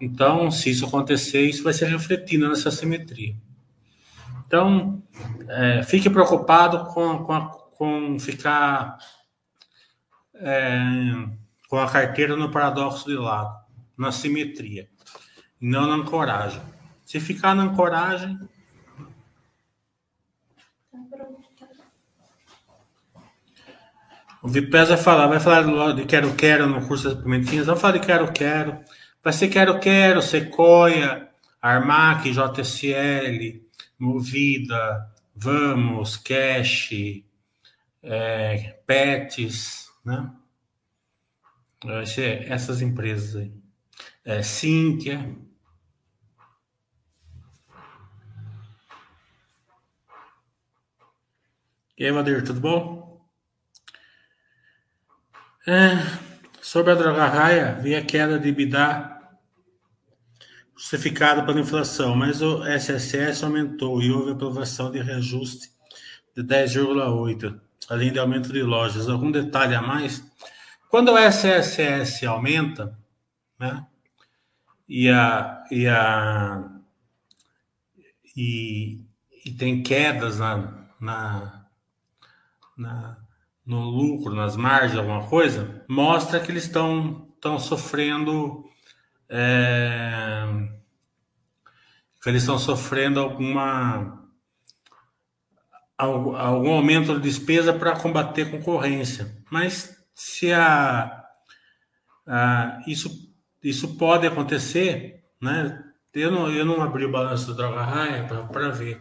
Então, 0.00 0.50
se 0.50 0.70
isso 0.70 0.84
acontecer, 0.84 1.42
isso 1.42 1.62
vai 1.62 1.72
ser 1.72 1.86
refletido 1.86 2.48
nessa 2.48 2.72
simetria. 2.72 3.36
Então, 4.46 5.02
é, 5.48 5.82
fique 5.82 6.08
preocupado 6.08 6.86
com, 6.92 7.24
com, 7.24 7.40
com 7.76 8.18
ficar 8.18 8.96
é, 10.34 10.80
com 11.68 11.78
a 11.78 11.90
carteira 11.90 12.36
no 12.36 12.50
paradoxo 12.50 13.06
de 13.06 13.16
lado, 13.16 13.54
na 13.98 14.12
simetria 14.12 14.88
não 15.60 15.86
na 15.86 15.94
ancoragem. 15.94 16.60
Se 17.04 17.20
ficar 17.20 17.54
na 17.54 17.64
ancoragem. 17.64 18.38
O 24.42 24.48
Vipés 24.48 24.88
vai 24.88 24.98
falar, 24.98 25.26
vai 25.26 25.40
falar 25.40 25.92
de 25.92 26.04
quero 26.04 26.34
quero 26.34 26.68
no 26.68 26.86
curso 26.86 27.08
das 27.08 27.20
pimentinhas, 27.20 27.66
vamos 27.66 27.80
falar 27.80 27.98
de 27.98 28.06
quero 28.06 28.32
quero. 28.32 28.78
Vai 29.22 29.32
ser 29.32 29.48
quero 29.48 29.80
quero, 29.80 30.22
Sequoia, 30.22 31.28
Armac, 31.60 32.30
JSL, 32.30 33.65
Movida, 33.98 35.12
Vamos, 35.34 36.16
Cash, 36.16 36.92
é, 38.02 38.72
Pets, 38.86 39.90
né? 40.04 40.32
Ser 42.06 42.50
essas 42.50 42.80
empresas 42.80 43.36
aí. 43.36 43.52
É, 44.24 44.42
Cíntia. 44.42 45.36
E 51.98 52.04
aí, 52.04 52.12
Vadir, 52.12 52.42
tudo 52.44 52.60
bom? 52.60 53.26
É, 55.66 55.96
sobre 56.62 56.92
a 56.92 56.94
droga 56.94 57.26
raia, 57.26 57.74
vi 57.74 57.94
a 57.94 58.04
queda 58.04 58.38
de 58.38 58.52
Bidá 58.52 59.15
justificada 60.76 61.42
pela 61.44 61.60
inflação, 61.60 62.14
mas 62.14 62.42
o 62.42 62.62
SSS 62.64 63.44
aumentou 63.44 64.02
e 64.02 64.10
houve 64.10 64.32
aprovação 64.32 64.90
de 64.90 65.00
reajuste 65.00 65.70
de 66.36 66.42
10,8, 66.42 67.58
além 67.88 68.12
de 68.12 68.18
aumento 68.18 68.52
de 68.52 68.62
lojas. 68.62 69.08
Algum 69.08 69.30
detalhe 69.30 69.74
a 69.74 69.80
mais? 69.80 70.22
Quando 70.90 71.12
o 71.12 71.18
SSS 71.18 72.26
aumenta, 72.26 72.96
né, 73.58 73.86
e 74.88 75.08
a, 75.08 75.64
e 75.70 75.88
a 75.88 76.70
e, 78.36 79.00
e 79.44 79.50
tem 79.52 79.82
quedas 79.82 80.38
na, 80.38 80.86
na 81.00 81.66
na, 82.76 83.16
no 83.64 83.80
lucro, 83.88 84.34
nas 84.34 84.56
margens, 84.56 84.98
alguma 84.98 85.26
coisa, 85.26 85.82
mostra 85.88 86.38
que 86.38 86.52
eles 86.52 86.64
estão 86.64 87.26
estão 87.34 87.58
sofrendo 87.58 88.65
é, 89.28 90.46
que 92.22 92.28
eles 92.28 92.42
estão 92.42 92.58
sofrendo 92.58 93.20
alguma 93.20 94.24
algum, 95.96 96.36
aumento 96.36 97.14
de 97.14 97.20
despesa 97.20 97.72
para 97.72 97.96
combater 97.96 98.50
concorrência. 98.50 99.36
Mas 99.50 99.96
se 100.14 100.52
a, 100.52 101.24
a, 102.26 102.82
isso 102.86 103.26
isso 103.62 103.96
pode 103.96 104.26
acontecer, 104.26 105.24
né? 105.40 105.82
Eu 106.14 106.30
não, 106.30 106.50
eu 106.50 106.64
não 106.64 106.82
abri 106.82 107.04
o 107.04 107.10
balanço 107.10 107.46
do 107.46 107.54
Droga 107.54 107.82
Raia 107.82 108.24
para 108.24 108.70
ver. 108.70 109.00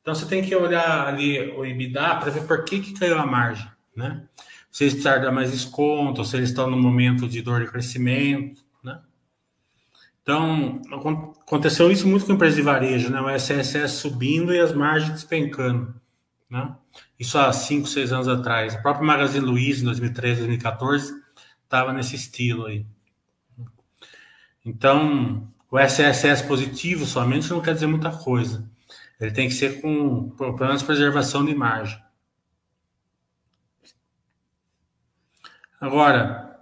Então 0.00 0.14
você 0.14 0.26
tem 0.26 0.42
que 0.42 0.54
olhar 0.56 1.06
ali 1.06 1.38
o 1.52 1.64
EBITDA 1.64 2.16
para 2.16 2.30
ver 2.30 2.46
por 2.46 2.64
que, 2.64 2.80
que 2.80 2.98
caiu 2.98 3.18
a 3.18 3.26
margem, 3.26 3.70
né? 3.94 4.22
Se 4.70 4.84
eles 4.84 4.94
precisaram 4.94 5.22
dar 5.22 5.32
mais 5.32 5.52
desconto, 5.52 6.24
se 6.24 6.36
eles 6.36 6.48
estão 6.48 6.68
no 6.68 6.76
momento 6.76 7.28
de 7.28 7.42
dor 7.42 7.60
de 7.60 7.70
crescimento? 7.70 8.64
Então, 10.30 10.80
aconteceu 11.42 11.90
isso 11.90 12.06
muito 12.06 12.24
com 12.24 12.34
empresas 12.34 12.54
de 12.54 12.62
varejo, 12.62 13.10
né? 13.10 13.20
O 13.20 13.28
SSS 13.28 13.96
subindo 13.96 14.54
e 14.54 14.60
as 14.60 14.72
margens 14.72 15.10
despencando, 15.10 15.92
né? 16.48 16.72
Isso 17.18 17.36
há 17.36 17.52
5, 17.52 17.88
6 17.88 18.12
anos 18.12 18.28
atrás. 18.28 18.74
O 18.74 18.82
próprio 18.82 19.04
Magazine 19.04 19.44
Luiza, 19.44 19.82
em 19.82 19.86
2013, 19.86 20.42
2014, 20.42 21.20
estava 21.64 21.92
nesse 21.92 22.14
estilo 22.14 22.66
aí. 22.66 22.86
Então, 24.64 25.52
o 25.68 25.76
SSS 25.76 26.46
positivo 26.46 27.04
somente 27.06 27.50
não 27.50 27.60
quer 27.60 27.74
dizer 27.74 27.88
muita 27.88 28.12
coisa. 28.12 28.70
Ele 29.20 29.32
tem 29.32 29.48
que 29.48 29.54
ser 29.54 29.80
com, 29.80 30.30
pelo 30.30 30.56
menos, 30.56 30.84
preservação 30.84 31.44
de 31.44 31.56
margem. 31.56 32.00
Agora, 35.80 36.56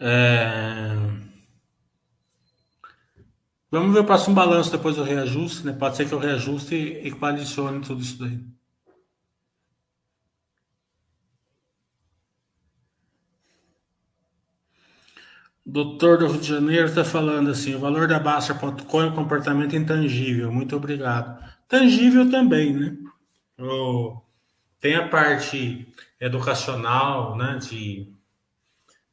é... 0.00 1.09
vamos 3.70 3.92
ver 3.94 4.00
o 4.00 4.04
próximo 4.04 4.34
balanço 4.34 4.70
depois 4.70 4.96
do 4.96 5.04
reajuste, 5.04 5.66
né? 5.66 5.72
Pode 5.72 5.96
ser 5.96 6.08
que 6.08 6.12
eu 6.12 6.18
reajuste 6.18 6.74
e 6.74 7.08
equalicione 7.08 7.80
tudo 7.80 8.02
isso 8.02 8.18
daí. 8.18 8.40
Doutor 15.64 16.18
do 16.18 16.26
Rio 16.26 16.40
de 16.40 16.48
Janeiro 16.48 16.86
está 16.86 17.04
falando 17.04 17.50
assim: 17.50 17.74
o 17.74 17.78
valor 17.78 18.08
da 18.08 18.18
Basta.com 18.18 19.02
é 19.02 19.06
um 19.06 19.14
comportamento 19.14 19.76
intangível. 19.76 20.50
Muito 20.50 20.74
obrigado. 20.74 21.38
Tangível 21.68 22.28
também, 22.28 22.72
né? 22.72 22.96
Tem 24.80 24.96
a 24.96 25.08
parte 25.08 25.86
educacional, 26.18 27.36
né? 27.36 27.58
De, 27.58 28.12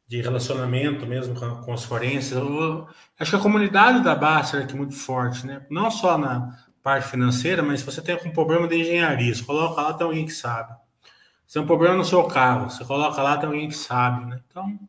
de 0.07 0.21
relacionamento 0.21 1.05
mesmo 1.05 1.35
com, 1.35 1.61
com 1.63 1.73
as 1.73 1.83
forenses. 1.83 2.31
Eu, 2.31 2.87
acho 3.19 3.31
que 3.31 3.37
a 3.37 3.41
comunidade 3.41 4.03
da 4.03 4.15
Basta 4.15 4.57
é 4.57 4.63
aqui 4.63 4.75
muito 4.75 4.95
forte, 4.95 5.45
né? 5.45 5.65
Não 5.69 5.91
só 5.91 6.17
na 6.17 6.57
parte 6.81 7.09
financeira, 7.09 7.61
mas 7.61 7.81
se 7.81 7.85
você 7.85 8.01
tem 8.01 8.15
um 8.15 8.31
problema 8.31 8.67
de 8.67 8.75
engenharia, 8.75 9.33
você 9.35 9.43
coloca 9.43 9.81
lá, 9.81 9.93
tem 9.93 10.07
alguém 10.07 10.25
que 10.25 10.33
sabe. 10.33 10.73
Se 11.45 11.55
tem 11.55 11.61
um 11.61 11.67
problema 11.67 11.95
no 11.95 12.05
seu 12.05 12.23
carro, 12.23 12.69
você 12.69 12.85
coloca 12.85 13.21
lá, 13.21 13.37
tem 13.37 13.47
alguém 13.47 13.67
que 13.67 13.75
sabe, 13.75 14.25
né? 14.25 14.41
Então 14.47 14.79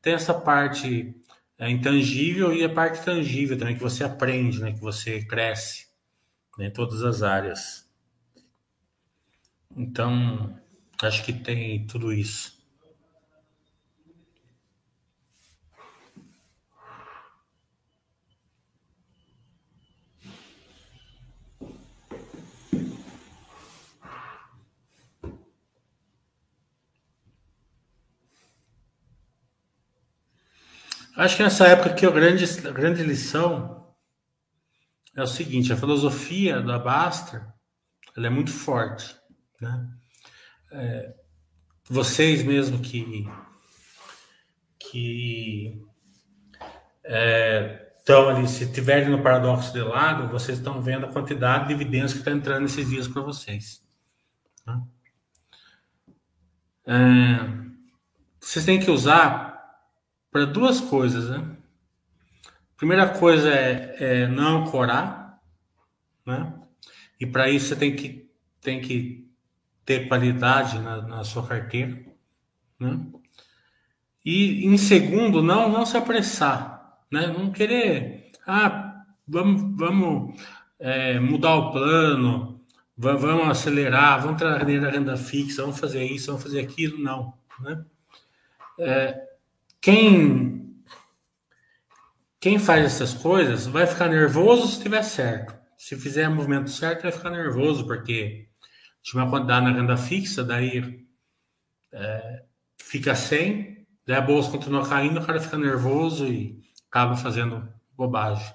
tem 0.00 0.12
essa 0.12 0.34
parte 0.34 1.14
é, 1.58 1.70
intangível 1.70 2.52
e 2.52 2.62
a 2.64 2.68
parte 2.68 3.02
tangível 3.02 3.56
também, 3.56 3.74
que 3.74 3.82
você 3.82 4.04
aprende, 4.04 4.60
né? 4.60 4.72
que 4.72 4.80
você 4.80 5.24
cresce 5.24 5.86
né? 6.58 6.66
em 6.66 6.70
todas 6.70 7.02
as 7.02 7.22
áreas. 7.22 7.88
Então, 9.76 10.60
acho 11.02 11.24
que 11.24 11.32
tem 11.32 11.86
tudo 11.86 12.12
isso. 12.12 12.53
Acho 31.16 31.36
que 31.36 31.42
nessa 31.42 31.68
época 31.68 31.94
que 31.94 32.04
a 32.04 32.10
grande, 32.10 32.44
a 32.66 32.72
grande 32.72 33.02
lição 33.02 33.94
é 35.16 35.22
o 35.22 35.26
seguinte: 35.26 35.72
a 35.72 35.76
filosofia 35.76 36.60
da 36.60 36.78
Baster 36.78 37.46
ela 38.16 38.26
é 38.26 38.30
muito 38.30 38.50
forte. 38.50 39.16
Né? 39.60 39.88
É, 40.72 41.14
vocês 41.88 42.42
mesmo 42.42 42.80
que, 42.80 43.28
que 44.78 45.82
é, 47.04 47.92
estão 47.98 48.28
ali, 48.28 48.48
se 48.48 48.70
tiverem 48.72 49.08
no 49.08 49.22
paradoxo 49.22 49.72
de 49.72 49.82
lado, 49.82 50.28
vocês 50.28 50.58
estão 50.58 50.80
vendo 50.82 51.06
a 51.06 51.12
quantidade 51.12 51.68
de 51.68 51.74
evidências 51.74 52.12
que 52.12 52.18
está 52.18 52.32
entrando 52.32 52.62
nesses 52.62 52.88
dias 52.88 53.06
para 53.06 53.22
vocês. 53.22 53.82
Né? 54.66 54.82
É, 56.86 57.64
vocês 58.40 58.64
têm 58.64 58.80
que 58.80 58.90
usar 58.90 59.53
para 60.34 60.46
duas 60.46 60.80
coisas, 60.80 61.30
né? 61.30 61.48
Primeira 62.76 63.08
coisa 63.08 63.48
é, 63.48 63.96
é 64.00 64.26
não 64.26 64.64
ancorar, 64.64 65.40
né? 66.26 66.52
E 67.20 67.24
para 67.24 67.48
isso 67.48 67.68
você 67.68 67.76
tem 67.76 67.94
que, 67.94 68.28
tem 68.60 68.80
que 68.80 69.30
ter 69.84 70.08
qualidade 70.08 70.80
na, 70.80 71.02
na 71.02 71.22
sua 71.22 71.46
carteira, 71.46 72.04
né? 72.80 73.00
E 74.24 74.66
em 74.66 74.76
segundo, 74.76 75.40
não, 75.40 75.68
não 75.68 75.86
se 75.86 75.96
apressar, 75.96 76.98
né? 77.12 77.28
Não 77.28 77.52
querer, 77.52 78.32
ah, 78.44 79.04
vamos, 79.28 79.78
vamos 79.78 80.42
é, 80.80 81.20
mudar 81.20 81.54
o 81.54 81.70
plano, 81.70 82.60
vamos 82.96 83.48
acelerar, 83.48 84.20
vamos 84.20 84.38
trazer 84.38 84.84
a 84.84 84.90
renda 84.90 85.16
fixa, 85.16 85.62
vamos 85.62 85.78
fazer 85.78 86.02
isso, 86.02 86.26
vamos 86.26 86.42
fazer 86.42 86.58
aquilo, 86.58 86.98
não, 86.98 87.34
né? 87.60 87.84
É, 88.80 89.33
quem 89.84 90.82
quem 92.40 92.58
faz 92.58 92.86
essas 92.86 93.12
coisas 93.12 93.66
vai 93.66 93.86
ficar 93.86 94.08
nervoso 94.08 94.66
se 94.66 94.82
tiver 94.82 95.02
certo. 95.02 95.54
Se 95.76 95.94
fizer 95.94 96.26
o 96.26 96.34
movimento 96.34 96.70
certo, 96.70 97.02
vai 97.02 97.12
ficar 97.12 97.30
nervoso, 97.30 97.86
porque 97.86 98.48
tinha 99.02 99.22
uma 99.22 99.30
quantidade 99.30 99.66
na 99.66 99.72
renda 99.72 99.96
fixa, 99.96 100.42
daí 100.42 101.06
é, 101.92 102.44
fica 102.78 103.14
sem, 103.14 103.86
daí 104.06 104.16
a 104.16 104.22
bolsa 104.22 104.50
continua 104.50 104.88
caindo, 104.88 105.20
o 105.20 105.26
cara 105.26 105.38
fica 105.38 105.58
nervoso 105.58 106.26
e 106.26 106.62
acaba 106.88 107.14
fazendo 107.14 107.68
bobagem. 107.92 108.54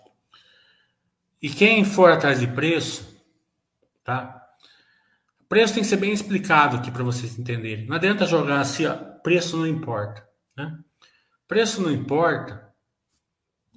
E 1.39 1.48
quem 1.48 1.86
for 1.86 2.12
atrás 2.12 2.39
de 2.39 2.48
preço, 2.48 3.24
tá? 4.04 4.48
Preço 5.48 5.76
tem 5.76 5.84
que 5.84 5.89
ser 5.89 5.98
bem 5.98 6.12
explicado 6.12 6.78
aqui 6.78 6.89
para 6.89 7.04
vocês 7.04 7.38
entenderem. 7.38 7.86
Não 7.86 7.96
adianta 7.96 8.26
jogar 8.26 8.62
assim, 8.62 8.88
ó, 8.88 8.96
preço 8.96 9.58
não 9.58 9.68
importa, 9.68 10.28
né? 10.58 10.80
Preço 11.50 11.82
não 11.82 11.92
importa. 11.92 12.72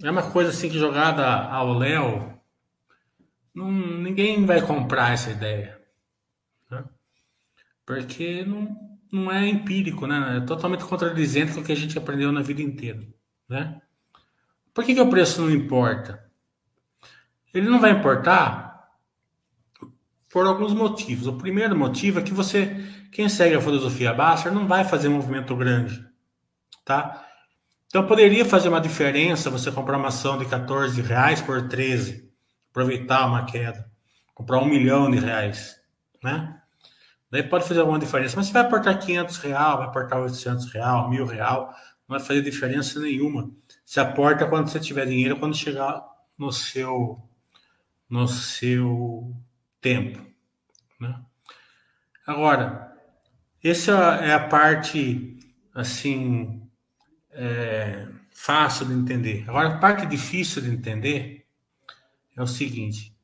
É 0.02 0.10
uma 0.10 0.30
coisa 0.30 0.50
assim 0.50 0.68
que 0.68 0.78
jogada 0.78 1.26
ao 1.26 1.72
léu, 1.72 2.38
ninguém 3.54 4.44
vai 4.44 4.60
comprar 4.60 5.14
essa 5.14 5.30
ideia. 5.30 5.80
Né? 6.70 6.84
Porque 7.86 8.44
não, 8.44 9.00
não 9.10 9.32
é 9.32 9.48
empírico, 9.48 10.06
né? 10.06 10.36
É 10.36 10.40
totalmente 10.40 10.84
contradizente 10.84 11.54
com 11.54 11.60
o 11.60 11.64
que 11.64 11.72
a 11.72 11.76
gente 11.76 11.96
aprendeu 11.96 12.30
na 12.30 12.42
vida 12.42 12.60
inteira. 12.60 13.08
Né? 13.48 13.80
Por 14.74 14.84
que, 14.84 14.94
que 14.94 15.00
o 15.00 15.08
preço 15.08 15.40
não 15.40 15.50
importa? 15.50 16.30
Ele 17.54 17.70
não 17.70 17.80
vai 17.80 17.92
importar 17.92 18.90
por 20.28 20.46
alguns 20.46 20.74
motivos. 20.74 21.26
O 21.26 21.38
primeiro 21.38 21.74
motivo 21.74 22.18
é 22.18 22.22
que 22.22 22.34
você, 22.34 22.86
quem 23.10 23.30
segue 23.30 23.54
a 23.54 23.62
filosofia 23.62 24.12
baixa, 24.12 24.50
não 24.50 24.66
vai 24.66 24.84
fazer 24.84 25.08
movimento 25.08 25.56
grande, 25.56 26.06
tá? 26.84 27.31
Então 27.92 28.06
poderia 28.06 28.42
fazer 28.42 28.70
uma 28.70 28.80
diferença 28.80 29.50
você 29.50 29.70
comprar 29.70 29.98
uma 29.98 30.08
ação 30.08 30.38
de 30.38 30.46
14 30.46 30.98
reais 31.02 31.42
por 31.42 31.68
13, 31.68 32.26
aproveitar 32.70 33.26
uma 33.26 33.44
queda, 33.44 33.86
comprar 34.34 34.60
um 34.60 34.64
milhão 34.64 35.10
de 35.10 35.18
reais, 35.18 35.78
né? 36.24 36.58
Daí 37.30 37.42
pode 37.42 37.68
fazer 37.68 37.80
alguma 37.80 37.98
diferença, 37.98 38.34
mas 38.34 38.46
você 38.46 38.52
vai 38.54 38.62
aportar 38.62 38.98
500 38.98 39.36
real, 39.36 39.76
vai 39.76 39.88
aportar 39.88 40.22
800 40.22 40.72
real, 40.72 41.10
mil 41.10 41.26
real, 41.26 41.66
não 42.08 42.16
vai 42.16 42.20
fazer 42.20 42.40
diferença 42.40 42.98
nenhuma. 42.98 43.50
Você 43.84 44.00
aporta 44.00 44.46
quando 44.46 44.70
você 44.70 44.80
tiver 44.80 45.04
dinheiro, 45.04 45.38
quando 45.38 45.54
chegar 45.54 46.02
no 46.38 46.50
seu 46.50 47.22
no 48.08 48.26
seu 48.26 49.36
tempo, 49.82 50.18
né? 50.98 51.20
Agora, 52.26 52.90
essa 53.62 53.92
é 54.22 54.32
a 54.32 54.48
parte 54.48 55.38
assim 55.74 56.61
é, 57.32 58.08
fácil 58.32 58.86
de 58.86 58.92
entender. 58.92 59.44
Agora, 59.48 59.68
a 59.68 59.78
parte 59.78 60.06
difícil 60.06 60.62
de 60.62 60.70
entender 60.70 61.46
é 62.36 62.42
o 62.42 62.46
seguinte: 62.46 63.14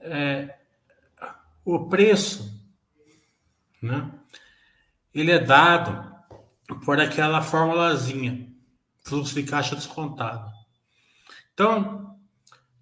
é, 0.00 0.58
o 1.64 1.88
preço, 1.88 2.62
né? 3.80 4.10
Ele 5.14 5.30
é 5.30 5.38
dado 5.38 6.12
por 6.84 7.00
aquela 7.00 7.40
formulazinha, 7.40 8.48
fluxo 9.04 9.34
de 9.34 9.44
caixa 9.44 9.76
descontado. 9.76 10.50
Então, 11.52 12.16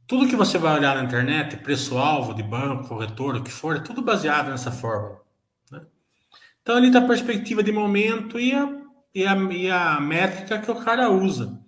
tudo 0.06 0.28
que 0.28 0.36
você 0.36 0.56
vai 0.56 0.74
olhar 0.78 0.96
na 0.96 1.04
internet, 1.04 1.58
preço-alvo 1.58 2.34
de 2.34 2.42
banco, 2.42 2.88
corretor, 2.88 3.36
o 3.36 3.42
que 3.42 3.50
for, 3.50 3.76
é 3.76 3.80
tudo 3.80 4.00
baseado 4.00 4.48
nessa 4.48 4.72
fórmula. 4.72 5.20
Né? 5.70 5.82
Então, 6.62 6.76
ali 6.76 6.86
está 6.86 7.00
a 7.00 7.06
perspectiva 7.06 7.62
de 7.62 7.70
momento 7.70 8.40
e 8.40 8.54
a 8.54 8.81
e 9.14 9.26
a, 9.26 9.34
e 9.34 9.70
a 9.70 10.00
métrica 10.00 10.58
que 10.58 10.70
o 10.70 10.82
cara 10.82 11.10
usa. 11.10 11.60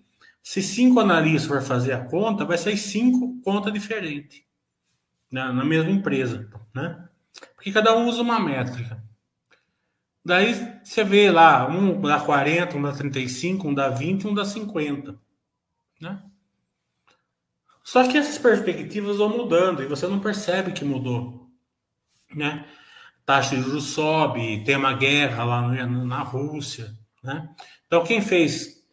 Se 0.42 0.62
cinco 0.62 1.00
analistas 1.00 1.46
for 1.46 1.62
fazer 1.62 1.92
a 1.92 2.04
conta, 2.04 2.44
vai 2.44 2.58
sair 2.58 2.76
cinco 2.76 3.40
contas 3.42 3.72
diferentes 3.72 4.42
na, 5.30 5.52
na 5.52 5.64
mesma 5.64 5.90
empresa, 5.90 6.48
né? 6.74 7.08
Porque 7.56 7.72
cada 7.72 7.96
um 7.96 8.06
usa 8.06 8.22
uma 8.22 8.38
métrica. 8.38 9.02
Daí 10.24 10.80
você 10.82 11.04
vê 11.04 11.30
lá, 11.30 11.68
um 11.68 12.00
dá 12.00 12.18
40, 12.18 12.76
um 12.76 12.82
dá 12.82 12.92
35, 12.92 13.68
um 13.68 13.74
dá 13.74 13.90
20, 13.90 14.26
um 14.26 14.34
dá 14.34 14.44
50. 14.44 15.18
Né? 16.00 16.22
Só 17.82 18.08
que 18.08 18.16
essas 18.16 18.38
perspectivas 18.38 19.18
vão 19.18 19.28
mudando 19.28 19.82
e 19.82 19.86
você 19.86 20.06
não 20.06 20.20
percebe 20.20 20.72
que 20.72 20.84
mudou. 20.84 21.50
Né? 22.34 22.66
Taxa 23.26 23.56
de 23.56 23.62
juros 23.62 23.84
sobe, 23.88 24.64
tem 24.64 24.76
uma 24.76 24.94
guerra 24.94 25.44
lá 25.44 25.62
na 25.86 26.20
Rússia. 26.20 26.96
Né? 27.24 27.48
Então, 27.86 28.04
quem 28.04 28.20
fez 28.20 28.84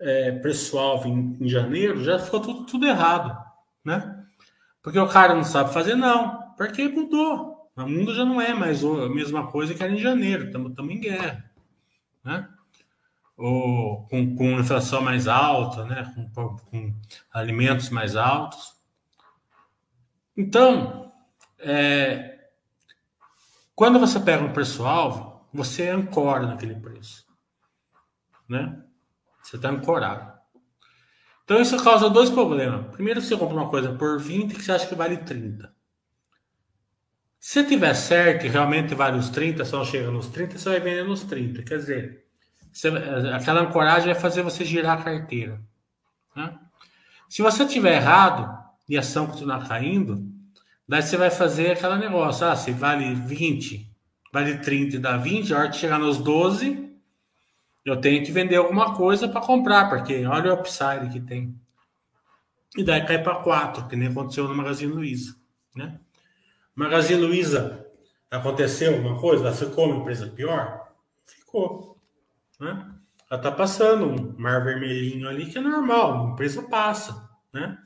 é, 0.00 0.32
preço-alvo 0.32 1.06
em, 1.06 1.36
em, 1.38 1.48
janeiro 1.48 2.02
já 2.02 2.18
ficou 2.18 2.40
tudo, 2.40 2.64
tudo 2.64 2.86
errado. 2.86 3.38
Né? 3.84 4.24
Porque 4.82 4.98
o 4.98 5.08
cara 5.08 5.34
não 5.34 5.44
sabe 5.44 5.72
fazer, 5.72 5.94
não. 5.94 6.54
Porque 6.56 6.88
mudou. 6.88 7.70
O 7.76 7.82
mundo 7.82 8.14
já 8.14 8.24
não 8.24 8.40
é 8.40 8.54
mais 8.54 8.82
a 8.82 9.08
mesma 9.08 9.48
coisa 9.48 9.74
que 9.74 9.82
era 9.82 9.92
em 9.92 9.98
janeiro, 9.98 10.46
estamos 10.46 10.94
em 10.94 11.00
guerra. 11.00 11.44
Né? 12.24 12.48
Ou 13.36 14.06
com, 14.06 14.34
com 14.36 14.60
inflação 14.60 15.02
mais 15.02 15.28
alta, 15.28 15.84
né? 15.84 16.10
com, 16.34 16.56
com 16.56 16.94
alimentos 17.32 17.90
mais 17.90 18.16
altos. 18.16 18.74
Então, 20.36 21.12
é, 21.58 22.48
quando 23.74 23.98
você 23.98 24.20
pega 24.20 24.44
um 24.44 24.52
preço-alvo, 24.52 25.34
você 25.52 25.88
ancora 25.88 26.46
naquele 26.46 26.76
preço. 26.76 27.23
Né? 28.48 28.82
Você 29.42 29.56
está 29.56 29.70
ancorado. 29.70 30.32
Então, 31.44 31.60
isso 31.60 31.82
causa 31.82 32.08
dois 32.08 32.30
problemas. 32.30 32.86
Primeiro, 32.92 33.20
você 33.20 33.36
compra 33.36 33.56
uma 33.56 33.68
coisa 33.68 33.92
por 33.92 34.18
20 34.18 34.54
que 34.54 34.62
você 34.62 34.72
acha 34.72 34.86
que 34.86 34.94
vale 34.94 35.18
30. 35.18 35.72
Se 37.38 37.62
tiver 37.62 37.92
certo 37.92 38.46
e 38.46 38.48
realmente 38.48 38.94
vale 38.94 39.18
os 39.18 39.28
30, 39.28 39.66
só 39.66 39.84
chega 39.84 40.10
nos 40.10 40.28
30, 40.28 40.56
você 40.56 40.70
vai 40.70 40.80
vender 40.80 41.04
nos 41.04 41.24
30. 41.24 41.62
Quer 41.62 41.76
dizer, 41.76 42.24
você, 42.72 42.88
aquela 43.34 43.60
ancoragem 43.60 44.10
vai 44.10 44.20
fazer 44.20 44.40
você 44.40 44.64
girar 44.64 44.98
a 44.98 45.04
carteira. 45.04 45.60
Né? 46.34 46.58
Se 47.28 47.42
você 47.42 47.66
tiver 47.66 47.96
errado 47.96 48.58
e 48.88 48.96
a 48.96 49.00
ação 49.00 49.26
continuar 49.26 49.68
caindo, 49.68 50.26
daí 50.88 51.02
você 51.02 51.18
vai 51.18 51.30
fazer 51.30 51.72
aquele 51.72 51.96
negócio. 51.96 52.46
Ah, 52.46 52.56
se 52.56 52.72
vale 52.72 53.14
20, 53.14 53.94
vale 54.32 54.58
30 54.58 54.96
e 54.96 54.98
dá 54.98 55.18
20, 55.18 55.52
a 55.52 55.58
hora 55.58 55.68
que 55.68 55.76
chegar 55.76 55.98
nos 55.98 56.16
12, 56.16 56.93
eu 57.84 58.00
tenho 58.00 58.24
que 58.24 58.32
vender 58.32 58.56
alguma 58.56 58.94
coisa 58.94 59.28
para 59.28 59.40
comprar, 59.40 59.90
porque 59.90 60.24
olha 60.24 60.52
o 60.52 60.60
upside 60.60 61.10
que 61.12 61.20
tem. 61.20 61.54
E 62.76 62.82
daí 62.82 63.04
cai 63.06 63.22
para 63.22 63.36
4, 63.36 63.86
que 63.86 63.94
nem 63.94 64.08
aconteceu 64.08 64.48
no 64.48 64.54
Magazine 64.54 64.92
Luiza. 64.92 65.36
Né? 65.76 66.00
Magazine 66.74 67.20
Luiza, 67.20 67.86
aconteceu 68.30 68.94
alguma 68.94 69.20
coisa? 69.20 69.46
Ela 69.46 69.54
ficou 69.54 69.86
uma 69.86 70.00
empresa 70.00 70.26
pior? 70.28 70.88
Ficou. 71.26 71.96
Né? 72.58 72.90
Ela 73.30 73.40
está 73.40 73.52
passando 73.52 74.06
um 74.06 74.34
mar 74.38 74.64
vermelhinho 74.64 75.28
ali 75.28 75.46
que 75.46 75.58
é 75.58 75.60
normal, 75.60 76.14
uma 76.14 76.32
empresa 76.32 76.62
passa. 76.62 77.28
Né? 77.52 77.78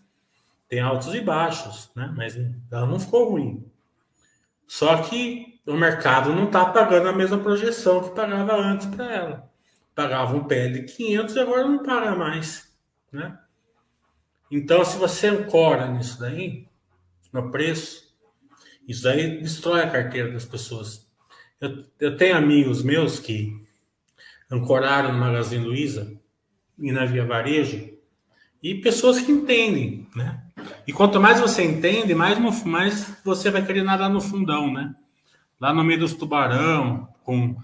Tem 0.69 0.81
altos 0.81 1.15
e 1.15 1.21
baixos, 1.21 1.91
né? 1.95 2.13
mas 2.17 2.37
ela 2.71 2.87
não 2.87 3.01
ficou 3.01 3.31
ruim. 3.31 3.67
Só 4.67 5.03
que 5.03 5.61
o 5.67 5.75
mercado 5.75 6.33
não 6.35 6.45
está 6.45 6.67
pagando 6.67 7.09
a 7.09 7.13
mesma 7.13 7.39
projeção 7.39 8.03
que 8.03 8.15
pagava 8.15 8.55
antes 8.55 8.87
para 8.87 9.13
ela. 9.13 9.48
Pagava 9.99 10.37
um 10.37 10.45
PL 10.45 10.79
de 10.79 10.93
500 10.93 11.35
e 11.35 11.41
agora 11.41 11.67
não 11.67 11.83
paga 11.83 12.15
mais. 12.15 12.73
Né? 13.11 13.37
Então, 14.49 14.85
se 14.85 14.97
você 14.97 15.27
ancora 15.27 15.89
nisso 15.89 16.21
daí, 16.21 16.69
no 17.33 17.51
preço, 17.51 18.15
isso 18.87 19.09
aí 19.09 19.41
destrói 19.41 19.81
a 19.81 19.91
carteira 19.91 20.31
das 20.31 20.45
pessoas. 20.45 21.05
Eu, 21.61 21.85
eu 21.99 22.17
tenho 22.17 22.37
amigos 22.37 22.81
meus 22.81 23.19
que 23.19 23.61
ancoraram 24.49 25.13
no 25.13 25.19
Magazine 25.19 25.67
Luiza 25.67 26.17
e 26.79 26.93
na 26.93 27.05
Via 27.05 27.25
Varejo 27.25 27.91
e 28.63 28.77
pessoas 28.77 29.21
que 29.21 29.33
entendem, 29.33 30.07
né? 30.15 30.45
E 30.87 30.93
quanto 30.93 31.21
mais 31.21 31.41
você 31.41 31.65
entende, 31.65 32.15
mais, 32.15 32.39
mais 32.65 33.21
você 33.25 33.51
vai 33.51 33.67
querer 33.67 33.83
nadar 33.83 34.09
no 34.09 34.21
fundão, 34.21 34.73
né? 34.73 34.95
Lá 35.61 35.75
no 35.75 35.83
meio 35.83 35.99
dos 35.99 36.15
tubarão, 36.15 37.09
com, 37.25 37.57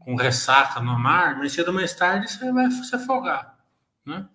com 0.00 0.16
ressaca 0.16 0.80
no 0.80 0.98
mar, 0.98 1.38
mas 1.38 1.52
cedo 1.52 1.68
ou 1.68 1.74
mais 1.74 1.94
tarde 1.94 2.28
você 2.28 2.50
vai 2.52 2.70
se 2.70 2.96
afogar, 2.96 3.56
né? 4.04 4.26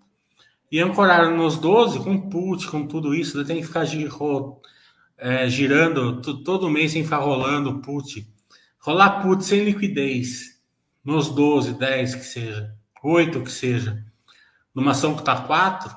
E 0.72 0.80
ancoraram 0.80 1.36
nos 1.36 1.58
12 1.58 2.00
com 2.00 2.30
put, 2.30 2.68
com 2.68 2.88
tudo 2.88 3.14
isso, 3.14 3.44
tem 3.46 3.58
que 3.58 3.68
ficar 3.68 3.86
girando 3.86 4.62
é, 5.18 5.48
girando 5.48 6.22
todo 6.44 6.70
mês 6.70 6.92
sem 6.92 7.04
ficar 7.04 7.18
rolando 7.18 7.80
put. 7.80 8.28
Rolar 8.80 9.22
put 9.22 9.44
sem 9.44 9.64
liquidez, 9.64 10.62
nos 11.04 11.30
12, 11.30 11.74
10 11.74 12.16
que 12.16 12.26
seja, 12.26 12.76
8 13.04 13.42
que 13.42 13.52
seja, 13.52 14.04
numa 14.74 14.92
ação 14.92 15.14
que 15.14 15.22
está 15.22 15.42
4, 15.42 15.96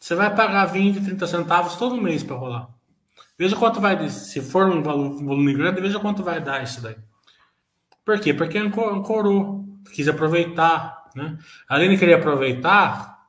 você 0.00 0.14
vai 0.14 0.34
pagar 0.34 0.66
20, 0.66 1.02
30 1.02 1.26
centavos 1.26 1.76
todo 1.76 2.00
mês 2.00 2.22
para 2.22 2.36
rolar. 2.36 2.68
Veja 3.38 3.56
quanto 3.56 3.80
vai, 3.80 4.08
se 4.08 4.40
for 4.40 4.66
um 4.66 4.82
volume 4.82 5.54
grande, 5.54 5.80
veja 5.80 5.98
quanto 5.98 6.22
vai 6.22 6.40
dar 6.40 6.62
isso 6.62 6.80
daí. 6.80 6.96
Por 8.04 8.20
quê? 8.20 8.34
Porque 8.34 8.58
ancorou, 8.58 9.64
quis 9.92 10.08
aproveitar, 10.08 11.10
né? 11.14 11.38
Além 11.68 11.90
de 11.90 11.98
querer 11.98 12.14
aproveitar, 12.14 13.28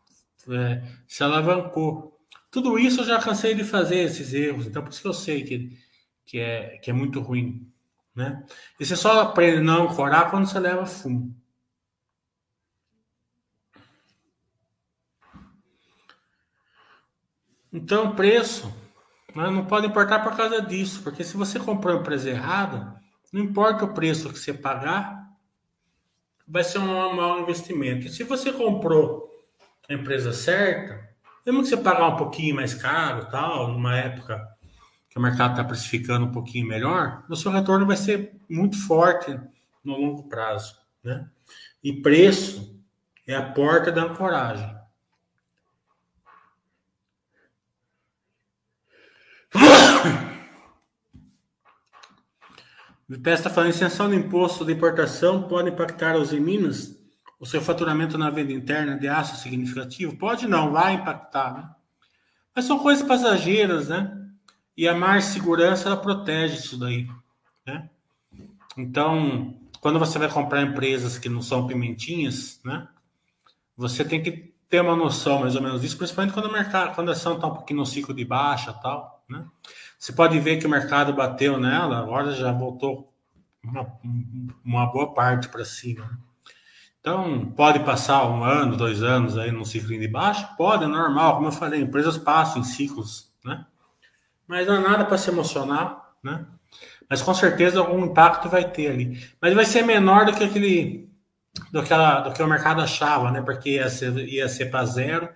é, 0.49 0.83
se 1.07 1.23
alavancou. 1.23 2.19
Tudo 2.51 2.77
isso 2.79 3.01
eu 3.01 3.05
já 3.05 3.19
cansei 3.19 3.53
de 3.53 3.63
fazer 3.63 3.99
esses 3.99 4.33
erros, 4.33 4.65
então 4.65 4.83
por 4.83 4.91
isso 4.91 5.01
que 5.01 5.07
eu 5.07 5.13
sei 5.13 5.43
que, 5.43 5.77
que, 6.25 6.39
é, 6.39 6.77
que 6.77 6.89
é 6.89 6.93
muito 6.93 7.19
ruim. 7.21 7.71
Né? 8.15 8.45
E 8.79 8.85
você 8.85 8.95
só 8.95 9.21
aprende 9.21 9.57
a 9.57 9.61
não 9.61 9.83
ancorar 9.83 10.31
quando 10.31 10.47
você 10.47 10.59
leva 10.59 10.85
fumo. 10.85 11.35
Então, 17.71 18.15
preço 18.15 18.73
né, 19.35 19.49
não 19.49 19.65
pode 19.65 19.87
importar 19.87 20.23
por 20.23 20.35
causa 20.37 20.61
disso, 20.61 21.03
porque 21.03 21.25
se 21.25 21.35
você 21.35 21.59
comprou 21.59 21.97
a 21.97 21.99
empresa 21.99 22.29
errada, 22.29 22.94
não 23.35 23.43
importa 23.43 23.83
o 23.83 23.93
preço 23.93 24.31
que 24.31 24.39
você 24.39 24.53
pagar, 24.53 25.29
vai 26.47 26.63
ser 26.63 26.79
um 26.79 27.13
mau 27.13 27.41
investimento. 27.41 28.07
E 28.07 28.09
se 28.09 28.23
você 28.23 28.53
comprou 28.53 29.29
a 29.89 29.93
empresa 29.93 30.31
certa, 30.31 31.09
mesmo 31.45 31.61
que 31.61 31.67
você 31.67 31.75
pagar 31.75 32.07
um 32.07 32.15
pouquinho 32.15 32.55
mais 32.55 32.73
caro, 32.73 33.25
tal, 33.25 33.67
numa 33.67 33.93
época 33.97 34.41
que 35.09 35.19
o 35.19 35.21
mercado 35.21 35.51
está 35.51 35.65
precificando 35.65 36.27
um 36.27 36.31
pouquinho 36.31 36.65
melhor, 36.65 37.25
o 37.27 37.35
seu 37.35 37.51
retorno 37.51 37.85
vai 37.85 37.97
ser 37.97 38.33
muito 38.49 38.81
forte 38.87 39.37
no 39.83 39.97
longo 39.97 40.29
prazo, 40.29 40.79
né? 41.03 41.29
E 41.83 41.91
preço 41.91 42.81
é 43.27 43.35
a 43.35 43.51
porta 43.51 43.91
da 43.91 44.03
ancoragem. 44.03 44.73
O 53.07 53.13
IPES 53.13 53.39
está 53.39 53.49
falando 53.49 53.69
isenção 53.69 54.09
do 54.09 54.15
imposto 54.15 54.65
de 54.65 54.73
importação 54.73 55.43
pode 55.43 55.69
impactar 55.69 56.17
os 56.17 56.33
em 56.33 56.39
Minas 56.39 56.95
o 57.39 57.45
seu 57.45 57.61
faturamento 57.61 58.17
na 58.17 58.29
venda 58.29 58.51
interna 58.51 58.97
de 58.97 59.07
aço 59.07 59.35
significativo? 59.35 60.17
Pode 60.17 60.47
não, 60.47 60.71
vai 60.71 60.93
impactar, 60.93 61.53
né? 61.53 61.69
Mas 62.55 62.65
são 62.65 62.79
coisas 62.79 63.05
passageiras, 63.05 63.89
né? 63.89 64.25
E 64.75 64.87
a 64.87 64.95
mais 64.95 65.25
segurança 65.25 65.87
ela 65.87 65.97
protege 65.97 66.55
isso 66.55 66.79
daí, 66.79 67.07
né? 67.65 67.89
Então, 68.77 69.55
quando 69.79 69.99
você 69.99 70.17
vai 70.17 70.29
comprar 70.29 70.63
empresas 70.63 71.17
que 71.17 71.29
não 71.29 71.41
são 71.41 71.67
pimentinhas, 71.67 72.59
né? 72.63 72.87
Você 73.77 74.03
tem 74.03 74.23
que 74.23 74.55
ter 74.67 74.81
uma 74.81 74.95
noção 74.95 75.41
mais 75.41 75.55
ou 75.55 75.61
menos 75.61 75.81
disso, 75.81 75.97
principalmente 75.97 76.33
quando 76.33 76.47
o 76.47 76.51
mercado, 76.51 76.95
quando 76.95 77.09
a 77.09 77.11
ação 77.11 77.35
está 77.35 77.47
um 77.47 77.53
pouquinho 77.53 77.81
no 77.81 77.85
ciclo 77.85 78.13
de 78.13 78.25
baixa, 78.25 78.73
tal, 78.73 79.23
né? 79.29 79.45
Você 79.97 80.11
pode 80.13 80.39
ver 80.39 80.57
que 80.57 80.67
o 80.67 80.69
mercado 80.69 81.13
bateu 81.13 81.59
nela, 81.59 81.99
agora 81.99 82.31
já 82.31 82.51
voltou 82.51 83.13
uma, 83.63 83.87
uma 84.63 84.85
boa 84.85 85.13
parte 85.13 85.49
para 85.49 85.65
cima. 85.65 86.19
Então, 86.99 87.51
pode 87.55 87.79
passar 87.81 88.27
um 88.27 88.43
ano, 88.43 88.75
dois 88.75 89.03
anos 89.03 89.37
aí 89.37 89.51
num 89.51 89.63
ciclo 89.63 89.89
de 89.89 90.07
baixo? 90.07 90.47
Pode, 90.57 90.85
é 90.85 90.87
normal. 90.87 91.35
Como 91.35 91.47
eu 91.47 91.51
falei, 91.51 91.81
empresas 91.81 92.17
passam 92.17 92.61
em 92.61 92.63
ciclos, 92.63 93.31
né? 93.43 93.65
Mas 94.47 94.65
não 94.67 94.75
é 94.75 94.79
nada 94.79 95.05
para 95.05 95.17
se 95.17 95.29
emocionar, 95.29 96.13
né? 96.23 96.45
Mas 97.09 97.21
com 97.21 97.33
certeza 97.33 97.79
algum 97.79 98.05
impacto 98.05 98.49
vai 98.49 98.69
ter 98.69 98.89
ali. 98.89 99.23
Mas 99.39 99.53
vai 99.53 99.65
ser 99.65 99.83
menor 99.83 100.25
do 100.25 100.33
que 100.33 100.43
aquele 100.43 101.05
do 101.71 101.83
que, 101.83 101.93
do 102.23 102.33
que 102.33 102.43
o 102.43 102.47
mercado 102.47 102.81
achava, 102.81 103.31
né? 103.31 103.41
Porque 103.41 103.71
ia 103.71 103.89
ser, 103.89 104.17
ia 104.27 104.49
ser 104.49 104.65
para 104.65 104.85
zero 104.85 105.29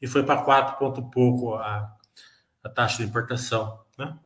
e 0.00 0.06
foi 0.06 0.22
para 0.22 0.42
quatro 0.42 0.78
ponto 0.78 1.02
pouco 1.10 1.54
a, 1.54 1.92
a 2.62 2.68
taxa 2.68 2.98
de 2.98 3.08
importação, 3.08 3.80
né? 4.00 4.18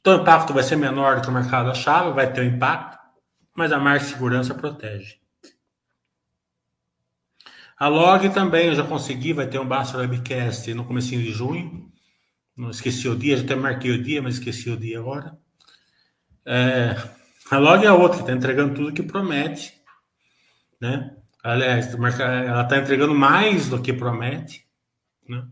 Então 0.00 0.18
o 0.18 0.22
impacto 0.22 0.54
vai 0.54 0.62
ser 0.62 0.76
menor 0.76 1.16
do 1.16 1.22
que 1.22 1.28
o 1.28 1.32
mercado 1.32 1.70
achava, 1.70 2.12
vai 2.12 2.32
ter 2.32 2.42
um 2.42 2.54
impacto, 2.54 2.98
mas 3.56 3.72
a 3.72 3.78
mais 3.78 4.04
segurança 4.04 4.54
protege. 4.54 5.18
A 7.76 7.88
Log 7.88 8.28
também 8.30 8.68
eu 8.68 8.74
já 8.74 8.84
consegui, 8.84 9.32
vai 9.32 9.48
ter 9.48 9.58
um 9.58 9.66
Basta 9.66 9.98
Webcast 9.98 10.72
no 10.74 10.84
comecinho 10.84 11.22
de 11.22 11.32
junho. 11.32 11.90
Não 12.56 12.70
esqueci 12.70 13.08
o 13.08 13.16
dia, 13.16 13.36
já 13.36 13.42
até 13.42 13.56
marquei 13.56 13.90
o 13.90 14.02
dia, 14.02 14.22
mas 14.22 14.34
esqueci 14.34 14.70
o 14.70 14.76
dia 14.76 15.00
agora. 15.00 15.36
É, 16.46 16.94
a 17.50 17.58
Log 17.58 17.84
é 17.84 17.90
outra 17.90 18.20
está 18.20 18.32
entregando 18.32 18.74
tudo 18.74 18.92
que 18.92 19.02
promete, 19.02 19.74
né? 20.80 21.16
Aliás, 21.42 21.92
ela 21.92 22.62
está 22.62 22.78
entregando 22.78 23.14
mais 23.14 23.68
do 23.68 23.82
que 23.82 23.92
promete, 23.92 24.66
né? 25.28 25.46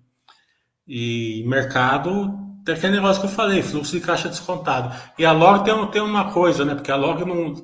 E 0.86 1.44
mercado 1.46 2.51
tem 2.64 2.74
aquele 2.74 2.96
negócio 2.96 3.20
que 3.20 3.28
eu 3.28 3.32
falei, 3.32 3.62
fluxo 3.62 3.92
de 3.92 4.00
caixa 4.00 4.28
descontado. 4.28 4.94
E 5.18 5.24
a 5.24 5.32
Log 5.32 5.64
tem, 5.64 5.86
tem 5.90 6.02
uma 6.02 6.32
coisa, 6.32 6.64
né? 6.64 6.74
Porque 6.74 6.90
a 6.90 6.96
Log 6.96 7.24
não, 7.24 7.54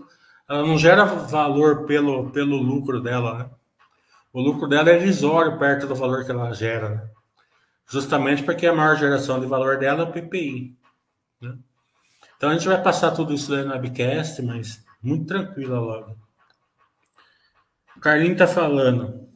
ela 0.48 0.66
não 0.66 0.78
gera 0.78 1.04
valor 1.04 1.86
pelo, 1.86 2.30
pelo 2.30 2.56
lucro 2.56 3.00
dela, 3.00 3.38
né? 3.38 3.50
O 4.32 4.40
lucro 4.40 4.68
dela 4.68 4.90
é 4.90 5.00
irrisório 5.00 5.58
perto 5.58 5.86
do 5.86 5.94
valor 5.94 6.24
que 6.24 6.30
ela 6.30 6.52
gera, 6.52 6.88
né? 6.90 7.10
Justamente 7.90 8.42
porque 8.42 8.66
a 8.66 8.74
maior 8.74 8.96
geração 8.96 9.40
de 9.40 9.46
valor 9.46 9.78
dela 9.78 10.02
é 10.02 10.04
o 10.04 10.12
PPI. 10.12 10.76
Né? 11.40 11.56
Então 12.36 12.50
a 12.50 12.52
gente 12.52 12.68
vai 12.68 12.80
passar 12.82 13.12
tudo 13.12 13.32
isso 13.32 13.54
aí 13.54 13.64
no 13.64 13.72
webcast, 13.72 14.42
mas 14.42 14.84
muito 15.02 15.26
tranquila 15.26 15.80
logo. 15.80 16.16
O 17.96 18.00
Carlinho 18.00 18.32
está 18.32 18.46
falando. 18.46 19.26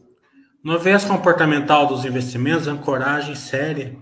No 0.63 0.79
viés 0.79 1.05
comportamental 1.05 1.87
dos 1.87 2.05
investimentos, 2.05 2.69
ancoragem 2.69 3.35
séria, 3.35 3.99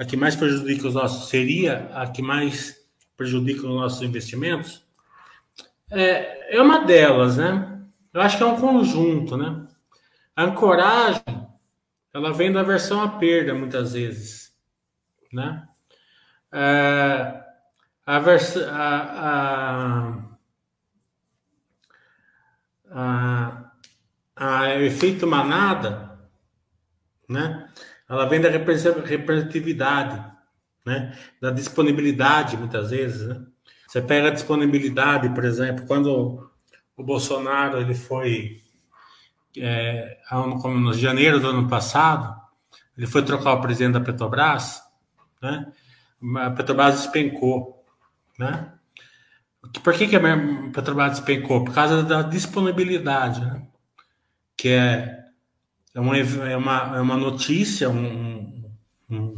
a 0.00 0.04
que 0.06 0.16
mais 0.16 0.34
prejudica 0.34 0.88
os 0.88 0.94
nossos, 0.94 1.28
seria 1.28 1.90
a 1.92 2.10
que 2.10 2.22
mais 2.22 2.74
prejudica 3.18 3.66
os 3.66 3.74
nossos 3.74 4.00
investimentos? 4.00 4.82
É, 5.90 6.56
é 6.56 6.62
uma 6.62 6.86
delas, 6.86 7.36
né? 7.36 7.82
Eu 8.10 8.22
acho 8.22 8.38
que 8.38 8.42
é 8.42 8.46
um 8.46 8.58
conjunto, 8.58 9.36
né? 9.36 9.66
A 10.34 10.44
ancoragem, 10.44 11.22
ela 12.14 12.32
vem 12.32 12.50
da 12.50 12.62
versão 12.62 13.02
a 13.02 13.08
perda, 13.18 13.52
muitas 13.52 13.92
vezes, 13.92 14.56
né? 15.30 15.68
É, 16.50 17.44
a, 18.06 18.18
vers 18.20 18.56
a, 18.56 20.24
a, 22.90 23.54
a, 24.34 24.64
a 24.64 24.76
efeito 24.80 25.26
manada, 25.26 26.18
né? 27.28 27.68
Ela 28.10 28.26
vem 28.26 28.40
da 28.40 28.50
representatividade, 28.50 30.20
né? 30.84 31.16
Da 31.40 31.52
disponibilidade, 31.52 32.56
muitas 32.56 32.90
vezes, 32.90 33.28
né? 33.28 33.40
Você 33.86 34.02
pega 34.02 34.28
a 34.28 34.32
disponibilidade, 34.32 35.28
por 35.30 35.44
exemplo, 35.44 35.86
quando 35.86 36.50
o 36.96 37.04
Bolsonaro 37.04 37.80
ele 37.80 37.94
foi 37.94 38.60
é, 39.56 40.18
como 40.60 40.78
no 40.80 40.92
janeiro 40.92 41.38
do 41.38 41.48
ano 41.48 41.68
passado, 41.68 42.36
ele 42.98 43.06
foi 43.06 43.24
trocar 43.24 43.52
o 43.52 43.60
presidente 43.60 43.92
da 43.92 44.00
Petrobras, 44.00 44.82
né? 45.40 45.72
A 46.36 46.50
Petrobras 46.50 47.02
despencou, 47.02 47.84
né? 48.36 48.72
Por 49.84 49.94
que, 49.94 50.08
que 50.08 50.16
a 50.16 50.20
Petrobras 50.72 51.12
despencou? 51.12 51.64
Por 51.64 51.72
causa 51.72 52.02
da 52.02 52.22
disponibilidade, 52.22 53.40
né? 53.40 53.66
Que 54.56 54.70
é, 54.70 55.19
é, 55.94 56.00
uma, 56.00 56.16
é, 56.16 56.56
uma, 56.56 56.96
é 56.96 57.00
uma 57.00 57.16
notícia, 57.16 57.88
um, 57.90 58.64
um, 59.10 59.34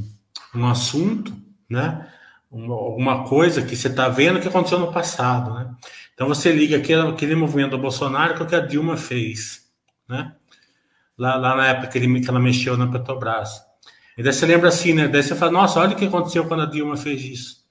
um 0.55 0.67
assunto, 0.67 1.35
né? 1.69 2.09
Uma, 2.51 2.75
alguma 2.75 3.25
coisa 3.25 3.63
que 3.63 3.75
você 3.75 3.89
está 3.89 4.09
vendo 4.09 4.41
que 4.41 4.49
aconteceu 4.49 4.79
no 4.79 4.93
passado, 4.93 5.55
né? 5.55 5.75
Então 6.15 6.29
você 6.29 6.53
liga 6.53 6.77
aquele, 6.77 7.09
aquele 7.09 7.35
movimento 7.35 7.71
do 7.71 7.79
Bolsonaro 7.79 8.37
com 8.37 8.45
o 8.45 8.47
que 8.47 8.55
a 8.55 8.61
Dilma 8.61 8.97
fez, 8.97 9.71
né? 10.09 10.35
Lá, 11.17 11.37
lá 11.37 11.57
na 11.57 11.67
época 11.69 11.89
que, 11.89 11.99
ele, 11.99 12.21
que 12.21 12.29
ela 12.29 12.41
mexeu 12.41 12.77
na 12.77 12.87
Petrobras. 12.87 13.63
E 14.17 14.23
daí 14.23 14.33
você 14.33 14.45
lembra 14.45 14.69
assim, 14.69 14.93
né? 14.93 15.09
Daí 15.09 15.23
você 15.23 15.35
fala, 15.35 15.53
nossa, 15.53 15.81
olha 15.81 15.95
o 15.95 15.97
que 15.97 16.05
aconteceu 16.05 16.47
quando 16.47 16.63
a 16.65 16.67
Dilma 16.67 16.97
fez 16.97 17.23
isso. 17.23 17.63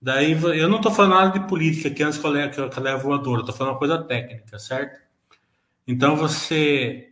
Daí 0.00 0.32
eu 0.32 0.68
não 0.68 0.78
estou 0.78 0.90
falando 0.90 1.14
nada 1.14 1.38
de 1.38 1.46
política, 1.46 1.88
que 1.90 2.02
antes 2.02 2.18
que 2.18 2.26
eu 2.26 2.30
levo, 2.30 2.50
que 2.50 2.78
eu 2.78 2.82
levo 2.82 3.02
voador, 3.04 3.34
eu 3.36 3.40
estou 3.40 3.54
falando 3.54 3.74
uma 3.74 3.78
coisa 3.78 4.02
técnica, 4.02 4.58
certo? 4.58 5.00
Então 5.86 6.16
você, 6.16 7.11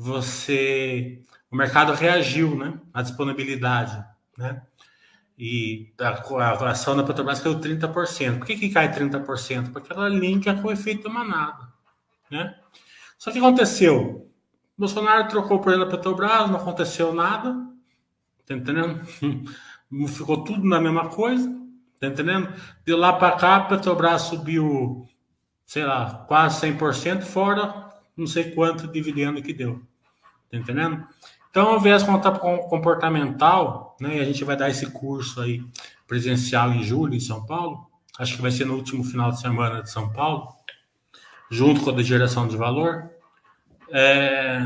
você, 0.00 1.20
o 1.50 1.56
mercado 1.56 1.92
reagiu, 1.92 2.56
né? 2.56 2.80
À 2.92 3.02
disponibilidade, 3.02 4.02
né? 4.38 4.62
E 5.38 5.92
a, 6.00 6.08
a 6.08 6.70
ação 6.70 6.96
da 6.96 7.02
Petrobras 7.02 7.40
caiu 7.40 7.60
30%. 7.60 8.38
Por 8.38 8.46
que, 8.46 8.56
que 8.56 8.70
cai 8.70 8.90
30%? 8.90 9.72
Porque 9.72 9.92
ela 9.92 10.08
linka 10.08 10.54
com 10.54 10.68
o 10.68 10.72
efeito 10.72 11.10
manada, 11.10 11.68
né? 12.30 12.56
Só 13.18 13.30
que 13.30 13.38
aconteceu. 13.38 14.26
Bolsonaro 14.76 15.28
trocou 15.28 15.58
o 15.58 15.60
presidente 15.60 15.90
da 15.90 15.96
Petrobras, 15.96 16.48
não 16.48 16.56
aconteceu 16.56 17.12
nada. 17.12 17.54
Tá 18.46 18.54
entendendo? 18.54 19.04
Ficou 20.08 20.42
tudo 20.44 20.66
na 20.66 20.80
mesma 20.80 21.10
coisa. 21.10 21.46
Tá 22.00 22.06
entendendo? 22.06 22.54
De 22.86 22.94
lá 22.94 23.12
para 23.12 23.36
cá, 23.36 23.56
a 23.56 23.64
Petrobras 23.64 24.22
subiu, 24.22 25.06
sei 25.66 25.84
lá, 25.84 26.24
quase 26.26 26.66
100%, 26.66 27.20
fora 27.20 27.90
não 28.20 28.26
sei 28.26 28.50
quanto 28.52 28.86
dividendo 28.86 29.42
que 29.42 29.52
deu. 29.52 29.80
Tá 30.50 30.56
entendendo? 30.56 31.06
Então, 31.50 31.76
o 31.76 31.80
viés 31.80 32.02
comportamental, 32.68 33.96
né? 34.00 34.18
E 34.18 34.20
a 34.20 34.24
gente 34.24 34.44
vai 34.44 34.56
dar 34.56 34.70
esse 34.70 34.90
curso 34.90 35.40
aí 35.40 35.62
presencial 36.06 36.72
em 36.72 36.82
julho 36.82 37.14
em 37.14 37.20
São 37.20 37.44
Paulo. 37.44 37.86
Acho 38.18 38.36
que 38.36 38.42
vai 38.42 38.50
ser 38.50 38.66
no 38.66 38.74
último 38.74 39.02
final 39.02 39.30
de 39.30 39.40
semana 39.40 39.82
de 39.82 39.90
São 39.90 40.12
Paulo 40.12 40.60
junto 41.50 41.82
com 41.82 41.90
a 41.90 42.02
geração 42.02 42.46
de 42.46 42.56
valor, 42.56 43.10
é, 43.90 44.60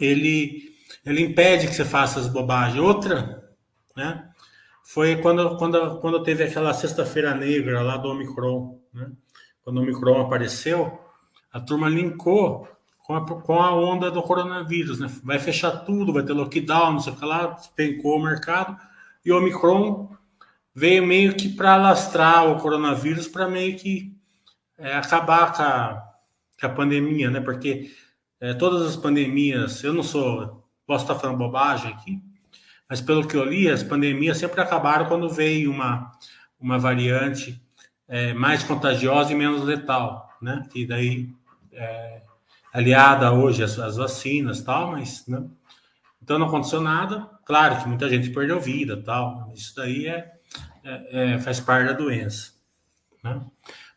ele, 0.00 0.74
ele 1.06 1.22
impede 1.22 1.68
que 1.68 1.74
você 1.74 1.84
faça 1.84 2.18
as 2.18 2.26
bobagens. 2.26 2.82
Outra, 2.82 3.48
né, 3.96 4.28
foi 4.82 5.16
quando, 5.16 5.56
quando, 5.56 6.00
quando 6.00 6.22
teve 6.24 6.42
aquela 6.42 6.74
sexta-feira 6.74 7.32
negra 7.34 7.80
lá 7.80 7.96
do 7.96 8.08
Omicron, 8.08 8.80
né, 8.92 9.12
quando 9.62 9.78
o 9.78 9.82
Omicron 9.82 10.20
apareceu, 10.20 10.98
a 11.52 11.60
turma 11.60 11.88
linkou 11.88 12.68
com 13.10 13.16
a, 13.16 13.26
com 13.42 13.60
a 13.60 13.74
onda 13.74 14.08
do 14.08 14.22
coronavírus, 14.22 15.00
né, 15.00 15.10
vai 15.24 15.40
fechar 15.40 15.72
tudo, 15.78 16.12
vai 16.12 16.22
ter 16.22 16.32
lockdown, 16.32 16.92
não 16.92 17.00
sei 17.00 17.12
o 17.12 17.16
que 17.16 17.24
lá, 17.24 17.46
despencou 17.48 18.16
o 18.16 18.22
mercado, 18.22 18.76
e 19.24 19.32
o 19.32 19.36
Omicron 19.36 20.14
veio 20.72 21.04
meio 21.04 21.34
que 21.34 21.48
para 21.48 21.74
alastrar 21.74 22.48
o 22.48 22.60
coronavírus, 22.60 23.26
para 23.26 23.48
meio 23.48 23.76
que 23.76 24.16
é, 24.78 24.94
acabar 24.94 25.52
com 25.52 25.62
a, 25.62 26.08
com 26.60 26.66
a, 26.66 26.68
pandemia, 26.68 27.30
né? 27.30 27.40
Porque 27.40 27.90
é, 28.40 28.54
todas 28.54 28.88
as 28.88 28.96
pandemias, 28.96 29.82
eu 29.82 29.92
não 29.92 30.04
sou, 30.04 30.64
posso 30.86 31.04
estar 31.04 31.16
falando 31.16 31.38
bobagem 31.38 31.90
aqui, 31.92 32.22
mas 32.88 33.00
pelo 33.00 33.26
que 33.26 33.36
eu 33.36 33.44
li, 33.44 33.68
as 33.68 33.82
pandemias 33.82 34.38
sempre 34.38 34.60
acabaram 34.60 35.06
quando 35.06 35.28
veio 35.28 35.72
uma, 35.72 36.12
uma 36.60 36.78
variante 36.78 37.60
é, 38.06 38.32
mais 38.32 38.62
contagiosa 38.62 39.32
e 39.32 39.36
menos 39.36 39.64
letal, 39.64 40.30
né? 40.40 40.62
E 40.76 40.86
daí, 40.86 41.28
é, 41.72 42.22
aliada 42.72 43.32
hoje 43.32 43.62
às, 43.62 43.78
às 43.78 43.96
vacinas 43.96 44.62
tal, 44.62 44.92
mas, 44.92 45.26
né? 45.26 45.44
Então 46.22 46.38
não 46.38 46.46
aconteceu 46.46 46.80
nada. 46.80 47.28
Claro 47.44 47.80
que 47.80 47.88
muita 47.88 48.08
gente 48.08 48.30
perdeu 48.30 48.60
vida 48.60 48.96
tal, 49.02 49.50
isso 49.54 49.74
daí 49.74 50.06
é, 50.06 50.32
é, 50.84 51.32
é 51.32 51.38
faz 51.38 51.60
parte 51.60 51.88
da 51.88 51.92
doença, 51.92 52.52
né? 53.22 53.40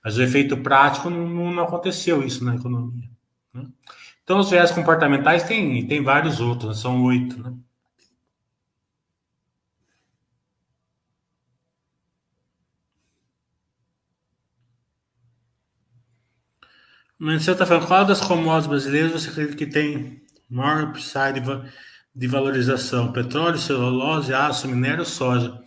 Mas 0.04 0.18
o 0.18 0.22
efeito 0.22 0.58
prático 0.58 1.10
não, 1.10 1.52
não 1.52 1.64
aconteceu 1.64 2.24
isso 2.24 2.44
na 2.44 2.56
economia. 2.56 3.10
Né? 3.54 3.66
Então, 4.24 4.40
os 4.40 4.50
viés 4.50 4.72
comportamentais 4.72 5.44
tem, 5.44 5.88
tem 5.88 6.04
vários 6.04 6.42
outros, 6.42 6.70
né? 6.70 6.82
são 6.82 7.04
oito. 7.04 7.42
Né? 7.42 7.54
Mas 17.24 17.46
você 17.46 17.52
está 17.52 17.66
falando, 17.66 17.88
qual 17.88 18.04
das 18.04 18.20
commodities 18.20 18.68
brasileiras 18.68 19.12
você 19.14 19.30
acredita 19.30 19.56
que 19.56 19.66
tem 19.66 20.22
maior 20.50 20.90
upside 20.90 21.42
de 22.14 22.28
valorização? 22.28 23.14
Petróleo, 23.14 23.58
celulose, 23.58 24.34
aço, 24.34 24.68
minério, 24.68 25.06
soja. 25.06 25.64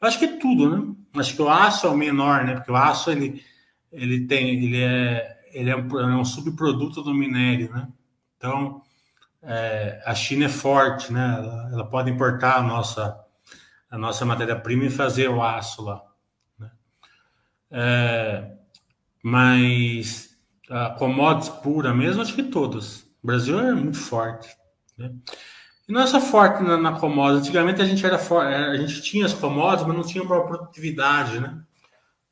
Eu 0.00 0.06
acho 0.06 0.20
que 0.20 0.26
é 0.26 0.38
tudo, 0.38 0.70
né? 0.70 0.94
Acho 1.16 1.34
que 1.34 1.42
o 1.42 1.50
aço 1.50 1.88
é 1.88 1.90
o 1.90 1.96
menor, 1.96 2.44
né? 2.44 2.54
Porque 2.54 2.70
o 2.70 2.76
aço 2.76 3.10
ele, 3.10 3.44
ele 3.90 4.24
tem, 4.28 4.50
ele 4.50 4.80
é, 4.80 5.40
ele 5.52 5.70
é 5.70 5.76
um, 5.76 5.98
é 5.98 6.16
um 6.16 6.24
subproduto 6.24 7.02
do 7.02 7.12
minério, 7.12 7.72
né? 7.72 7.88
Então, 8.36 8.80
é, 9.42 10.00
a 10.06 10.14
China 10.14 10.44
é 10.44 10.48
forte, 10.48 11.12
né? 11.12 11.38
Ela, 11.38 11.70
ela, 11.72 11.90
pode 11.90 12.08
importar 12.08 12.58
a 12.58 12.62
nossa, 12.62 13.18
a 13.90 13.98
nossa 13.98 14.24
matéria-prima 14.24 14.84
e 14.84 14.90
fazer 14.90 15.28
o 15.28 15.42
aço 15.42 15.82
lá. 15.82 16.04
Né? 16.56 16.70
É, 17.72 18.52
mas 19.24 20.29
a 20.70 20.90
commodities 20.90 21.48
pura 21.48 21.92
mesmo, 21.92 22.22
acho 22.22 22.34
que 22.34 22.44
todas. 22.44 23.02
O 23.22 23.26
Brasil 23.26 23.58
é 23.60 23.72
muito 23.72 23.98
forte. 23.98 24.48
Né? 24.96 25.12
E 25.88 25.92
não 25.92 26.00
é 26.00 26.06
só 26.06 26.20
forte 26.20 26.62
na, 26.62 26.78
na. 26.78 26.90
Antigamente 27.28 27.82
a 27.82 27.84
gente 27.84 28.06
era 28.06 28.16
a 28.16 28.76
gente 28.76 29.02
tinha 29.02 29.26
as 29.26 29.34
commodities, 29.34 29.86
mas 29.86 29.96
não 29.96 30.04
tinha 30.04 30.22
uma 30.22 30.46
produtividade, 30.46 31.40
né? 31.40 31.62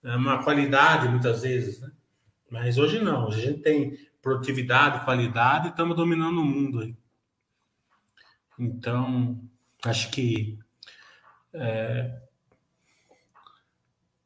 é 0.05 0.17
uma 0.17 0.43
qualidade 0.43 1.09
muitas 1.09 1.43
vezes, 1.43 1.81
né? 1.81 1.91
Mas 2.51 2.79
hoje 2.79 3.01
não, 3.01 3.27
hoje 3.27 3.41
a 3.41 3.51
gente 3.51 3.61
tem 3.61 3.99
produtividade, 4.23 5.05
qualidade, 5.05 5.69
estamos 5.69 5.97
dominando 5.97 6.41
o 6.41 6.45
mundo 6.45 6.81
aí. 6.81 6.97
Então, 8.59 9.41
acho 9.85 10.11
que 10.11 10.59
é, 11.53 12.21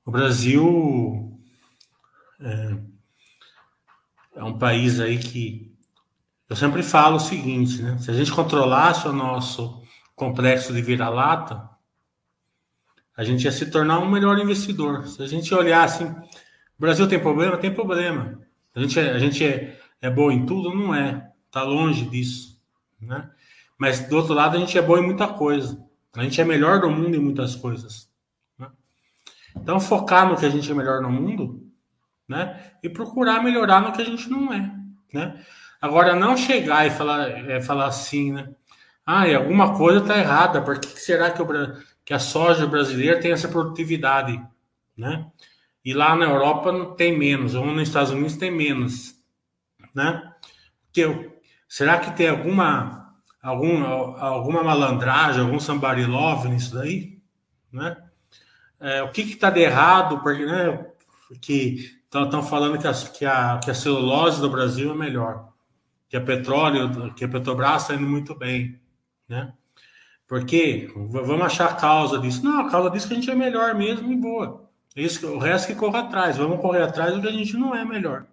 o 0.05 0.11
Brasil 0.11 1.41
é, 2.41 2.79
é, 4.35 4.43
um 4.43 4.59
país 4.59 5.01
aí 5.01 5.19
que 5.19 5.73
eu 6.49 6.57
sempre 6.57 6.83
falo 6.83 7.17
o 7.17 7.21
seguinte, 7.21 7.81
né? 7.81 7.99
Se 7.99 8.11
a 8.11 8.15
gente 8.15 8.33
controlasse 8.33 9.09
o 9.09 9.13
nosso 9.13 9.83
complexo 10.15 10.73
de 10.73 10.83
vira-lata, 10.83 11.69
a 13.17 13.25
gente 13.25 13.45
ia 13.45 13.53
se 13.53 13.71
tornar 13.71 13.99
um 13.99 14.11
melhor 14.11 14.39
investidor. 14.39 15.07
Se 15.07 15.23
a 15.23 15.27
gente 15.27 15.55
olhar 15.55 15.85
assim, 15.85 16.05
o 16.05 16.81
Brasil 16.81 17.09
tem 17.09 17.19
problema? 17.19 17.57
Tem 17.57 17.73
problema. 17.73 18.41
A 18.75 18.81
gente, 18.81 18.99
é, 18.99 19.13
a 19.13 19.19
gente 19.19 19.45
é, 19.45 19.79
é 20.01 20.11
bom 20.11 20.31
em 20.31 20.47
tudo? 20.47 20.75
Não 20.75 20.95
é. 20.95 21.31
Está 21.47 21.63
longe 21.63 22.05
disso. 22.09 22.61
Né? 23.01 23.31
Mas 23.79 24.07
do 24.09 24.17
outro 24.17 24.35
lado, 24.35 24.57
a 24.57 24.61
gente 24.61 24.77
é 24.77 24.83
bom 24.83 24.97
em 24.97 25.05
muita 25.05 25.29
coisa. 25.29 25.83
A 26.15 26.23
gente 26.23 26.41
é 26.41 26.45
melhor 26.45 26.81
do 26.81 26.91
mundo 26.91 27.17
em 27.17 27.21
muitas 27.21 27.55
coisas. 27.55 28.11
Né? 28.59 28.69
Então, 29.57 29.81
focar 29.81 30.29
no 30.29 30.37
que 30.37 30.47
a 30.47 30.51
gente 30.51 30.71
é 30.71 30.75
melhor 30.75 31.01
no 31.01 31.11
mundo 31.11 31.72
né? 32.29 32.73
e 32.83 32.89
procurar 32.89 33.43
melhorar 33.43 33.81
no 33.81 33.93
que 33.93 34.03
a 34.03 34.05
gente 34.05 34.29
não 34.29 34.53
é. 34.53 34.73
Né? 35.13 35.45
Agora, 35.81 36.15
não 36.15 36.37
chegar 36.37 36.87
e 36.87 36.91
falar, 36.91 37.29
é, 37.29 37.61
falar 37.61 37.87
assim, 37.87 38.33
né? 38.33 38.49
Ah, 39.05 39.27
e 39.29 39.35
alguma 39.35 39.77
coisa 39.77 39.99
está 39.99 40.17
errada. 40.17 40.63
Por 40.63 40.79
que 40.79 40.89
será 40.99 41.31
que, 41.31 41.43
o, 41.43 41.47
que 42.05 42.15
a 42.15 42.19
soja 42.19 42.67
brasileira 42.67 43.21
tem 43.21 43.33
essa 43.33 43.49
produtividade? 43.49 44.41
Né? 44.97 45.27
E 45.85 45.93
lá 45.93 46.15
na 46.15 46.27
Europa 46.27 46.71
não 46.71 46.95
tem 46.95 47.19
menos, 47.19 47.55
ou 47.55 47.67
nos 47.67 47.89
Estados 47.89 48.13
Unidos 48.13 48.37
tem 48.37 48.51
menos. 48.51 49.17
Né? 49.93 50.23
Que, 50.93 51.33
será 51.69 51.99
que 51.99 52.17
tem 52.17 52.29
alguma, 52.29 53.17
algum, 53.43 53.85
alguma 53.85 54.63
malandragem, 54.63 55.43
algum 55.43 55.59
somebody 55.59 56.05
love 56.05 56.49
nisso 56.49 56.75
daí? 56.75 57.19
Né? 57.73 57.97
É, 58.79 59.03
o 59.03 59.11
que 59.11 59.23
está 59.23 59.51
de 59.51 59.61
errado? 59.61 60.21
Porque 60.21 60.47
né, 60.47 60.87
que 61.41 62.01
estão 62.13 62.43
falando 62.43 62.79
que 62.79 62.87
a, 62.87 62.93
que, 62.93 63.25
a, 63.25 63.59
que 63.59 63.71
a 63.71 63.75
celulose 63.75 64.41
do 64.41 64.51
Brasil 64.51 64.93
é 64.93 64.95
melhor, 64.95 65.49
que 66.09 66.17
a 66.17 66.21
petróleo, 66.21 67.13
que 67.15 67.25
a 67.25 67.29
Petrobras 67.29 67.83
está 67.83 67.95
indo 67.95 68.07
muito 68.07 68.35
bem 68.35 68.83
né? 69.33 69.53
Porque 70.29 70.91
vamos 70.95 71.43
achar 71.43 71.71
a 71.71 71.75
causa 71.75 72.19
disso. 72.19 72.45
Não, 72.45 72.67
a 72.67 72.71
causa 72.71 72.91
disso 72.91 73.07
é 73.07 73.09
que 73.09 73.15
a 73.15 73.17
gente 73.17 73.31
é 73.31 73.35
melhor 73.35 73.75
mesmo 73.75 74.13
e 74.13 74.17
boa. 74.17 74.71
Isso, 74.95 75.27
o 75.27 75.39
resto 75.39 75.69
que 75.69 75.75
corra 75.75 76.01
atrás. 76.01 76.37
Vamos 76.37 76.61
correr 76.61 76.83
atrás 76.83 77.15
do 77.15 77.21
que 77.21 77.29
a 77.29 77.33
gente 77.33 77.57
não 77.57 77.75
é 77.75 77.85
melhor. 77.85 78.27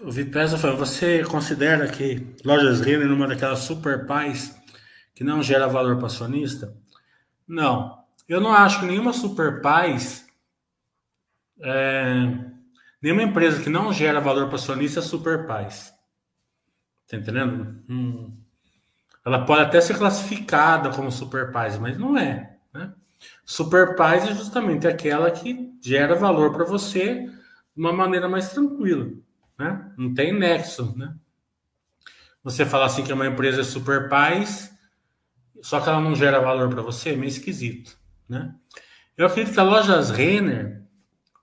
O 0.00 0.12
Vipesa 0.12 0.56
falou, 0.56 0.76
você 0.76 1.24
considera 1.24 1.88
que 1.88 2.24
lojas 2.44 2.80
Renner 2.80 3.10
uma 3.10 3.26
daquelas 3.26 3.60
super 3.60 4.06
pais 4.06 4.56
que 5.18 5.24
não 5.24 5.42
gera 5.42 5.66
valor 5.66 5.96
para 5.96 6.06
acionista? 6.06 6.74
Não. 7.46 7.98
Eu 8.28 8.40
não 8.40 8.52
acho 8.52 8.80
que 8.80 8.86
nenhuma 8.86 9.12
super 9.12 9.60
paz 9.60 10.26
é, 11.60 12.48
Nenhuma 13.00 13.22
empresa 13.22 13.62
que 13.62 13.68
não 13.68 13.92
gera 13.92 14.20
valor 14.20 14.46
para 14.46 14.56
acionista 14.56 15.00
é 15.00 15.02
super 15.02 15.46
paz. 15.46 15.92
Tá 17.08 17.16
entendendo? 17.16 17.82
Hum. 17.88 18.36
Ela 19.24 19.44
pode 19.44 19.62
até 19.62 19.80
ser 19.80 19.96
classificada 19.96 20.90
como 20.90 21.10
super 21.10 21.52
paz, 21.52 21.78
mas 21.78 21.96
não 21.96 22.16
é. 22.16 22.56
Né? 22.72 22.92
Super 23.44 23.94
paz 23.94 24.24
é 24.24 24.34
justamente 24.34 24.86
aquela 24.86 25.30
que 25.30 25.72
gera 25.82 26.14
valor 26.14 26.52
para 26.52 26.64
você 26.64 27.26
de 27.26 27.32
uma 27.76 27.92
maneira 27.92 28.28
mais 28.28 28.50
tranquila. 28.50 29.10
Né? 29.58 29.92
Não 29.96 30.12
tem 30.12 30.32
nexo. 30.32 30.96
Né? 30.96 31.14
Você 32.42 32.64
falar 32.64 32.86
assim 32.86 33.04
que 33.04 33.12
uma 33.12 33.26
empresa 33.26 33.60
é 33.60 33.64
super 33.64 34.08
paz, 34.08 34.76
só 35.62 35.80
que 35.80 35.88
ela 35.88 36.00
não 36.00 36.14
gera 36.14 36.40
valor 36.40 36.68
para 36.68 36.82
você, 36.82 37.10
é 37.10 37.16
meio 37.16 37.28
esquisito. 37.28 37.98
Né? 38.28 38.54
Eu 39.16 39.26
acredito 39.26 39.54
que 39.54 39.60
a 39.60 39.64
lojas 39.64 40.10
Renner, 40.10 40.82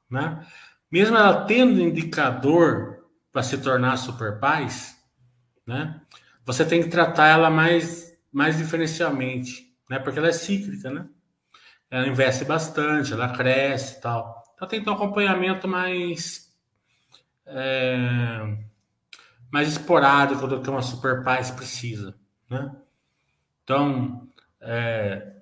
né? 0.09 0.45
mesmo 0.91 1.17
ela 1.17 1.45
tendo 1.45 1.81
indicador 1.81 3.05
para 3.31 3.43
se 3.43 3.57
tornar 3.57 3.97
super 3.97 4.39
paz, 4.39 4.95
né? 5.67 5.99
Você 6.45 6.63
tem 6.63 6.81
que 6.81 6.89
tratar 6.89 7.27
ela 7.27 7.49
mais, 7.49 8.17
mais 8.31 8.57
diferencialmente, 8.57 9.75
né? 9.89 9.99
Porque 9.99 10.19
ela 10.19 10.29
é 10.29 10.31
cíclica, 10.31 10.89
né? 10.89 11.07
Ela 11.89 12.07
investe 12.07 12.45
bastante, 12.45 13.11
ela 13.11 13.35
cresce 13.35 13.97
e 13.97 14.01
tal. 14.01 14.43
Então 14.55 14.67
tem 14.67 14.79
que 14.79 14.85
ter 14.85 14.91
um 14.91 14.93
acompanhamento 14.93 15.67
mais 15.67 16.45
é, 17.45 18.57
mais 19.51 19.67
esporádico 19.69 20.47
do 20.47 20.61
que 20.61 20.69
uma 20.69 20.81
super 20.81 21.23
paz 21.23 21.51
precisa, 21.51 22.15
né? 22.49 22.71
Então, 23.65 24.29
é, 24.61 25.33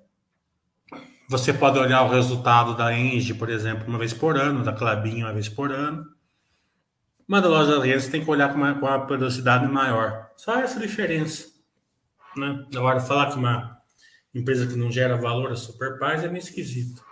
você 1.28 1.52
pode 1.52 1.78
olhar 1.78 2.02
o 2.02 2.08
resultado 2.08 2.74
da 2.74 2.92
Engie, 2.96 3.34
por 3.34 3.50
exemplo, 3.50 3.86
uma 3.86 3.98
vez 3.98 4.14
por 4.14 4.38
ano, 4.38 4.64
da 4.64 4.72
Clabin 4.72 5.22
uma 5.22 5.32
vez 5.32 5.46
por 5.46 5.70
ano. 5.70 6.06
Mas 7.26 7.42
da 7.42 7.48
loja 7.48 7.78
da 7.78 7.80
você 7.80 8.10
tem 8.10 8.24
que 8.24 8.30
olhar 8.30 8.50
com 8.50 8.56
uma, 8.56 8.74
com 8.74 8.86
uma 8.86 9.06
periodicidade 9.06 9.66
maior. 9.70 10.30
Só 10.36 10.58
essa 10.58 10.80
diferença. 10.80 11.48
Né? 12.34 12.66
Agora, 12.74 12.98
falar 13.00 13.30
que 13.30 13.36
uma 13.36 13.78
empresa 14.34 14.66
que 14.66 14.74
não 14.74 14.90
gera 14.90 15.16
valor 15.16 15.52
é 15.52 15.56
super 15.56 15.98
paz 15.98 16.24
é 16.24 16.28
meio 16.28 16.42
esquisito. 16.42 17.04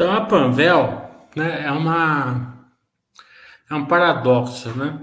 Então 0.00 0.14
a 0.14 0.24
Panvel 0.24 1.10
né, 1.36 1.66
é 1.66 1.70
uma 1.70 2.54
é 3.68 3.74
um 3.74 3.84
paradoxo, 3.84 4.70
né? 4.70 4.98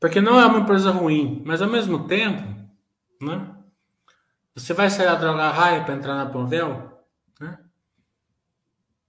Porque 0.00 0.20
não 0.20 0.40
é 0.40 0.46
uma 0.46 0.58
empresa 0.58 0.90
ruim, 0.90 1.40
mas 1.46 1.62
ao 1.62 1.68
mesmo 1.68 2.08
tempo, 2.08 2.42
né? 3.22 3.54
Você 4.52 4.74
vai 4.74 4.90
sair 4.90 5.06
da 5.06 5.14
droga 5.14 5.50
raia 5.50 5.84
para 5.84 5.94
entrar 5.94 6.16
na 6.16 6.26
Panvel, 6.26 7.00
né? 7.38 7.56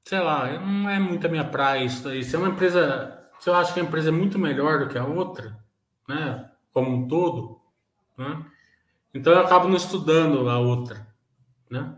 Sei 0.04 0.20
lá, 0.20 0.60
não 0.60 0.88
é 0.88 1.00
muito 1.00 1.26
a 1.26 1.32
minha 1.32 1.46
praia 1.46 1.84
isso 1.84 2.08
aí. 2.08 2.24
Se 2.24 2.36
é 2.36 2.38
uma 2.38 2.50
empresa, 2.50 3.28
se 3.40 3.50
eu 3.50 3.56
acho 3.56 3.74
que 3.74 3.80
a 3.80 3.84
empresa 3.84 4.10
é 4.10 4.12
muito 4.12 4.38
melhor 4.38 4.82
do 4.82 4.88
que 4.88 5.00
a 5.00 5.04
outra, 5.04 5.58
né? 6.08 6.48
Como 6.72 6.96
um 6.96 7.08
todo, 7.08 7.60
né? 8.16 8.46
Então 9.16 9.34
eu 9.34 9.40
acabo 9.40 9.68
não 9.68 9.78
estudando 9.78 10.48
a 10.48 10.60
outra, 10.60 11.08
né? 11.72 11.92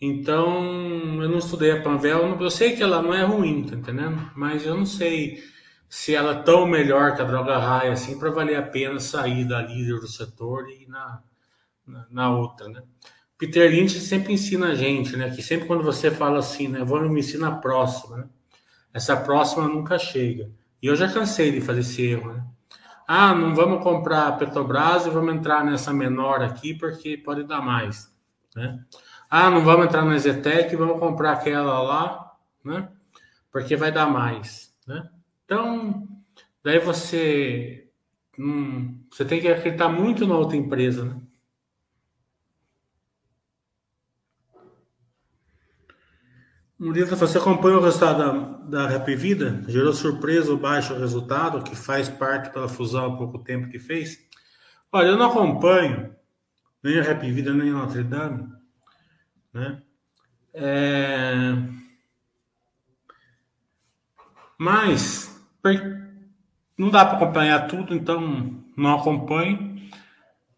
Então, 0.00 1.22
eu 1.22 1.28
não 1.28 1.38
estudei 1.38 1.72
a 1.72 1.82
Panvel, 1.82 2.40
eu 2.40 2.50
sei 2.50 2.74
que 2.74 2.82
ela 2.82 3.02
não 3.02 3.12
é 3.12 3.22
ruim, 3.22 3.64
tá 3.64 3.76
entendendo? 3.76 4.30
Mas 4.34 4.64
eu 4.64 4.74
não 4.74 4.86
sei 4.86 5.42
se 5.90 6.14
ela 6.14 6.32
é 6.32 6.42
tão 6.42 6.66
melhor 6.66 7.14
que 7.14 7.20
a 7.20 7.24
droga 7.24 7.58
raia 7.58 7.92
assim 7.92 8.18
para 8.18 8.30
valer 8.30 8.56
a 8.56 8.62
pena 8.62 8.98
sair 8.98 9.44
da 9.44 9.60
líder 9.60 10.00
do 10.00 10.06
setor 10.08 10.70
e 10.70 10.84
ir 10.84 10.88
na, 10.88 11.22
na, 11.86 12.06
na, 12.10 12.30
outra, 12.30 12.68
né? 12.68 12.82
Peter 13.36 13.70
Lynch 13.70 13.98
sempre 14.00 14.32
ensina 14.32 14.68
a 14.68 14.74
gente, 14.74 15.16
né? 15.16 15.30
Que 15.30 15.42
sempre 15.42 15.66
quando 15.66 15.82
você 15.82 16.10
fala 16.10 16.38
assim, 16.38 16.68
né? 16.68 16.82
Vamos 16.84 17.10
me 17.10 17.20
ensinar 17.20 17.48
a 17.48 17.56
próxima, 17.56 18.18
né? 18.18 18.28
Essa 18.94 19.16
próxima 19.16 19.68
nunca 19.68 19.98
chega. 19.98 20.50
E 20.82 20.86
eu 20.86 20.96
já 20.96 21.12
cansei 21.12 21.52
de 21.52 21.60
fazer 21.60 21.80
esse 21.80 22.02
erro, 22.02 22.32
né? 22.32 22.44
Ah, 23.06 23.34
não 23.34 23.54
vamos 23.54 23.82
comprar 23.82 24.28
a 24.28 24.32
Petrobras 24.32 25.04
e 25.04 25.10
vamos 25.10 25.34
entrar 25.34 25.64
nessa 25.64 25.92
menor 25.92 26.42
aqui 26.42 26.72
porque 26.72 27.16
pode 27.16 27.42
dar 27.42 27.60
mais, 27.60 28.14
né? 28.54 28.82
Ah, 29.30 29.48
não 29.48 29.64
vamos 29.64 29.86
entrar 29.86 30.04
na 30.04 30.18
Zetec, 30.18 30.74
vamos 30.74 30.98
comprar 30.98 31.32
aquela 31.32 31.80
lá, 31.82 32.36
né? 32.64 32.90
Porque 33.52 33.76
vai 33.76 33.92
dar 33.92 34.06
mais, 34.06 34.74
né? 34.86 35.08
Então, 35.44 36.08
daí 36.64 36.80
você 36.80 37.88
hum, 38.38 39.00
você 39.10 39.24
tem 39.24 39.40
que 39.40 39.48
acreditar 39.48 39.88
muito 39.88 40.26
na 40.26 40.36
outra 40.36 40.56
empresa, 40.56 41.04
né? 41.04 41.20
Murilo, 46.76 47.14
você 47.14 47.36
acompanha 47.36 47.76
o 47.76 47.82
resultado 47.82 48.66
da, 48.68 48.98
da 48.98 48.98
Vida? 49.04 49.62
Gerou 49.68 49.92
surpresa 49.92 50.52
o 50.52 50.56
baixo 50.56 50.94
resultado, 50.94 51.62
que 51.62 51.76
faz 51.76 52.08
parte 52.08 52.50
pela 52.50 52.68
fusão 52.68 53.12
há 53.12 53.16
pouco 53.18 53.38
tempo 53.38 53.68
que 53.68 53.78
fez? 53.78 54.18
Olha, 54.90 55.08
eu 55.08 55.18
não 55.18 55.30
acompanho 55.30 56.16
nem 56.82 56.98
a 56.98 57.10
Happy 57.10 57.30
Vida, 57.30 57.52
nem 57.52 57.68
a 57.68 57.74
Notre 57.74 58.02
Dame, 58.02 58.48
né? 59.52 59.82
É... 60.52 61.52
Mas 64.58 65.30
não 66.76 66.90
dá 66.90 67.04
para 67.04 67.16
acompanhar 67.16 67.66
tudo, 67.66 67.94
então 67.94 68.62
não 68.76 68.98
acompanho. 68.98 69.70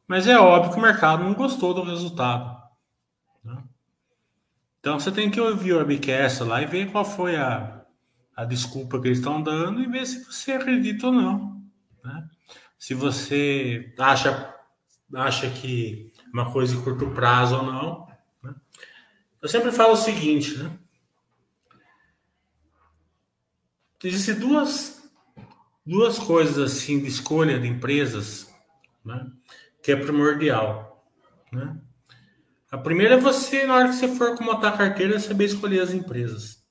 Mas 0.07 0.26
é 0.26 0.38
óbvio 0.38 0.72
que 0.72 0.78
o 0.78 0.82
mercado 0.82 1.24
não 1.24 1.34
gostou 1.34 1.72
do 1.74 1.82
resultado. 1.82 2.62
Então 4.82 4.99
você 4.99 5.12
tem 5.12 5.30
que 5.30 5.40
ouvir 5.40 5.74
o 5.74 5.78
webcast 5.78 6.43
lá 6.43 6.61
e 6.61 6.66
ver 6.66 6.90
qual 6.90 7.05
foi 7.05 7.36
a, 7.36 7.84
a 8.34 8.45
desculpa 8.45 9.01
que 9.01 9.07
eles 9.07 9.18
estão 9.18 9.40
dando 9.40 9.80
e 9.80 9.86
ver 9.86 10.05
se 10.05 10.24
você 10.24 10.53
acredita 10.53 11.07
ou 11.07 11.12
não. 11.12 11.62
Né? 12.05 12.28
Se 12.76 12.93
você 12.93 13.95
acha, 13.97 14.53
acha 15.14 15.49
que 15.51 16.12
uma 16.34 16.53
coisa 16.53 16.74
de 16.74 16.82
curto 16.82 17.09
prazo 17.11 17.59
ou 17.59 17.62
não. 17.64 18.11
Eu 19.43 19.49
sempre 19.49 19.72
falo 19.72 19.95
o 19.95 19.97
seguinte, 19.97 20.57
né? 20.57 20.70
Existem 24.05 24.36
duas, 24.36 25.03
duas 25.84 26.18
coisas 26.18 26.59
assim 26.59 27.01
de 27.01 27.09
escolha 27.09 27.59
de 27.59 27.66
empresas 27.68 28.53
né? 29.05 29.26
que 29.82 29.93
é 29.93 29.97
primordial. 29.97 31.05
Né? 31.53 31.76
A 32.70 32.78
primeira 32.78 33.14
é 33.16 33.18
você, 33.18 33.66
na 33.66 33.74
hora 33.74 33.88
que 33.88 33.97
você 33.97 34.09
for 34.09 34.36
comotar 34.36 34.74
a 34.74 34.76
carteira, 34.76 35.18
saber 35.18 35.45
escolher 35.45 35.80
as 35.80 35.93
empresas. 35.93 36.62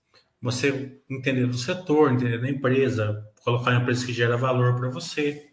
Você 0.42 1.00
entender 1.10 1.46
do 1.46 1.58
setor, 1.58 2.12
entender 2.12 2.40
da 2.40 2.50
empresa, 2.50 3.26
colocar 3.44 3.72
uma 3.72 3.82
empresa 3.82 4.06
que 4.06 4.14
gera 4.14 4.36
valor 4.36 4.76
para 4.76 4.90
você, 4.90 5.52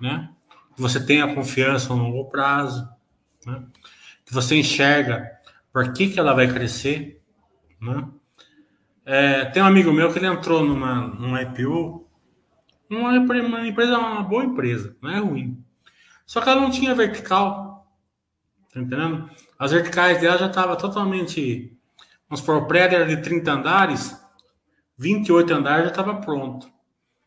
né? 0.00 0.30
Que 0.74 0.80
você 0.80 1.04
tenha 1.04 1.34
confiança 1.34 1.94
no 1.94 2.04
longo 2.04 2.30
prazo, 2.30 2.88
né? 3.44 3.64
Que 4.24 4.32
você 4.32 4.56
enxerga 4.56 5.41
por 5.72 5.92
que, 5.92 6.10
que 6.10 6.20
ela 6.20 6.34
vai 6.34 6.52
crescer, 6.52 7.22
né? 7.80 8.08
É, 9.04 9.46
tem 9.46 9.62
um 9.62 9.66
amigo 9.66 9.92
meu 9.92 10.12
que 10.12 10.18
ele 10.18 10.26
entrou 10.26 10.64
numa, 10.64 11.08
numa 11.08 11.42
IPO, 11.42 12.08
uma, 12.88 13.18
uma 13.18 13.66
empresa, 13.66 13.98
uma 13.98 14.22
boa 14.22 14.44
empresa, 14.44 14.96
não 15.00 15.10
é 15.10 15.18
ruim. 15.18 15.64
Só 16.26 16.40
que 16.40 16.48
ela 16.48 16.60
não 16.60 16.70
tinha 16.70 16.94
vertical, 16.94 17.90
tá 18.72 18.80
entendendo? 18.80 19.28
As 19.58 19.72
verticais 19.72 20.20
dela 20.20 20.38
já 20.38 20.46
estava 20.46 20.76
totalmente. 20.76 21.76
Vamos 22.28 22.40
supor, 22.40 22.62
o 22.62 22.66
prédio 22.66 22.96
era 22.96 23.06
de 23.06 23.20
30 23.20 23.50
andares, 23.50 24.22
28 24.98 25.52
andares 25.52 25.84
já 25.84 25.90
estava 25.90 26.20
pronto. 26.20 26.70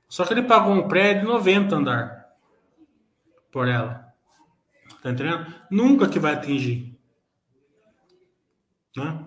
Só 0.08 0.24
que 0.24 0.34
ele 0.34 0.44
pagou 0.44 0.74
um 0.74 0.88
prédio 0.88 1.24
de 1.24 1.28
90 1.28 1.76
andar 1.76 2.26
por 3.52 3.68
ela. 3.68 4.14
Tá 5.02 5.12
entendendo? 5.12 5.54
Nunca 5.70 6.08
que 6.08 6.20
vai 6.20 6.34
atingir. 6.34 6.95
Né? 8.96 9.20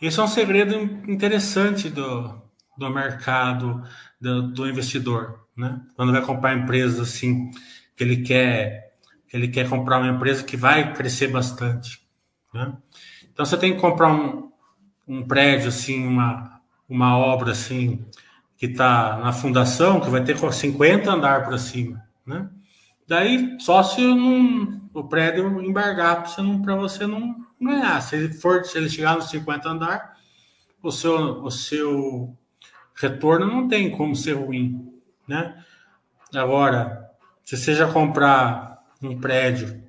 Esse 0.00 0.20
é 0.20 0.22
um 0.22 0.28
segredo 0.28 0.74
interessante 1.10 1.88
do, 1.88 2.42
do 2.76 2.90
mercado, 2.90 3.82
do, 4.20 4.52
do 4.52 4.68
investidor. 4.68 5.46
Né? 5.56 5.80
Quando 5.94 6.12
vai 6.12 6.22
comprar 6.22 6.54
empresas 6.54 7.00
assim, 7.00 7.50
que 7.96 8.04
ele 8.04 8.22
quer 8.22 8.86
que 9.28 9.36
ele 9.36 9.48
quer 9.48 9.68
comprar 9.68 9.98
uma 9.98 10.08
empresa 10.08 10.44
que 10.44 10.56
vai 10.56 10.92
crescer 10.94 11.26
bastante. 11.28 12.00
Né? 12.54 12.72
Então 13.32 13.44
você 13.44 13.56
tem 13.56 13.74
que 13.74 13.80
comprar 13.80 14.12
um, 14.12 14.52
um 15.06 15.26
prédio 15.26 15.68
assim, 15.68 16.06
uma, 16.06 16.60
uma 16.88 17.18
obra 17.18 17.50
assim 17.50 18.04
que 18.56 18.66
está 18.66 19.18
na 19.18 19.32
fundação, 19.32 20.00
que 20.00 20.08
vai 20.08 20.22
ter 20.22 20.38
50 20.38 21.10
andar 21.10 21.44
para 21.44 21.58
cima, 21.58 22.02
né? 22.24 22.48
Daí 23.06 23.56
só 23.60 23.82
se 23.82 24.00
não, 24.00 24.80
o 24.94 25.04
prédio 25.04 25.62
embargar 25.62 26.22
para 26.22 26.26
você 26.26 26.42
não, 26.42 26.62
para 26.62 26.74
você 26.74 27.06
não 27.06 27.45
ganhar. 27.60 28.00
Se 28.00 28.16
ele 28.16 28.32
for, 28.32 28.64
se 28.64 28.76
ele 28.76 28.88
chegar 28.88 29.16
nos 29.16 29.30
50 29.30 29.68
andar, 29.68 30.16
o 30.82 30.90
seu, 30.90 31.42
o 31.42 31.50
seu 31.50 32.36
retorno 32.94 33.46
não 33.46 33.68
tem 33.68 33.90
como 33.90 34.14
ser 34.14 34.34
ruim, 34.34 34.92
né? 35.26 35.64
Agora, 36.34 37.10
se 37.44 37.56
você 37.56 37.74
já 37.74 37.90
comprar 37.90 38.82
um 39.02 39.18
prédio 39.18 39.82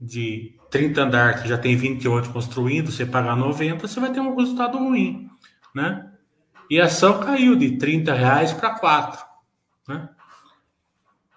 de 0.00 0.54
30 0.70 1.02
andares 1.02 1.42
que 1.42 1.48
já 1.48 1.58
tem 1.58 1.76
28 1.76 2.30
construindo, 2.30 2.90
você 2.90 3.06
pagar 3.06 3.36
90, 3.36 3.86
você 3.86 4.00
vai 4.00 4.12
ter 4.12 4.20
um 4.20 4.34
resultado 4.34 4.78
ruim, 4.78 5.30
né? 5.74 6.10
E 6.68 6.80
a 6.80 6.86
ação 6.86 7.20
caiu 7.20 7.54
de 7.54 7.76
30 7.76 8.14
reais 8.14 8.52
para 8.52 8.74
4, 8.74 9.24
né? 9.88 10.08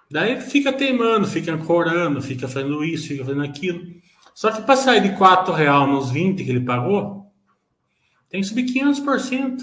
Daí 0.10 0.40
fica 0.40 0.72
teimando, 0.72 1.28
fica 1.28 1.52
ancorando, 1.52 2.22
fica 2.22 2.48
fazendo 2.48 2.84
isso, 2.84 3.08
fica 3.08 3.26
fazendo 3.26 3.44
aquilo. 3.44 3.82
Só 4.36 4.52
que 4.52 4.62
para 4.64 4.76
sair 4.76 5.02
de 5.02 5.18
4 5.18 5.54
real 5.54 5.88
nos 5.88 6.12
20 6.12 6.44
que 6.44 6.50
ele 6.50 6.66
pagou, 6.66 7.34
tem 8.30 8.42
que 8.42 8.48
subir 8.48 8.66
500%. 8.66 9.62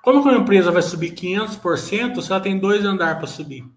Como 0.00 0.22
que 0.22 0.28
uma 0.30 0.38
empresa 0.38 0.72
vai 0.72 0.80
subir 0.80 1.12
500% 1.12 2.22
se 2.22 2.32
ela 2.32 2.40
tem 2.40 2.58
dois 2.58 2.86
andares 2.86 3.18
para 3.18 3.26
subir? 3.26 3.70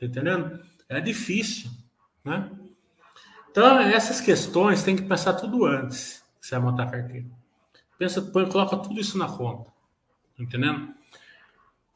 Tá 0.00 0.06
entendendo? 0.06 0.58
É 0.88 0.98
difícil, 0.98 1.70
né? 2.24 2.50
Então, 3.50 3.78
essas 3.80 4.18
questões 4.18 4.82
tem 4.82 4.96
que 4.96 5.02
pensar 5.02 5.34
tudo 5.34 5.66
antes 5.66 6.24
que 6.40 6.46
você 6.46 6.54
vai 6.58 6.70
montar 6.70 6.84
a 6.84 6.90
carteira. 6.90 7.26
Pensa, 7.98 8.22
põe, 8.22 8.48
coloca 8.48 8.78
tudo 8.78 8.98
isso 8.98 9.18
na 9.18 9.28
conta. 9.28 9.70
Entendendo? 10.38 10.94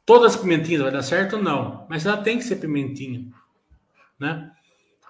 Todas 0.05 0.35
as 0.35 0.41
pimentinhas 0.41 0.83
vai 0.83 0.91
dar 0.91 1.01
certo? 1.01 1.39
Não. 1.39 1.87
Mas 1.89 2.05
ela 2.05 2.17
tem 2.17 2.37
que 2.37 2.43
ser 2.43 2.57
pimentinha. 2.57 3.31
Né? 4.19 4.51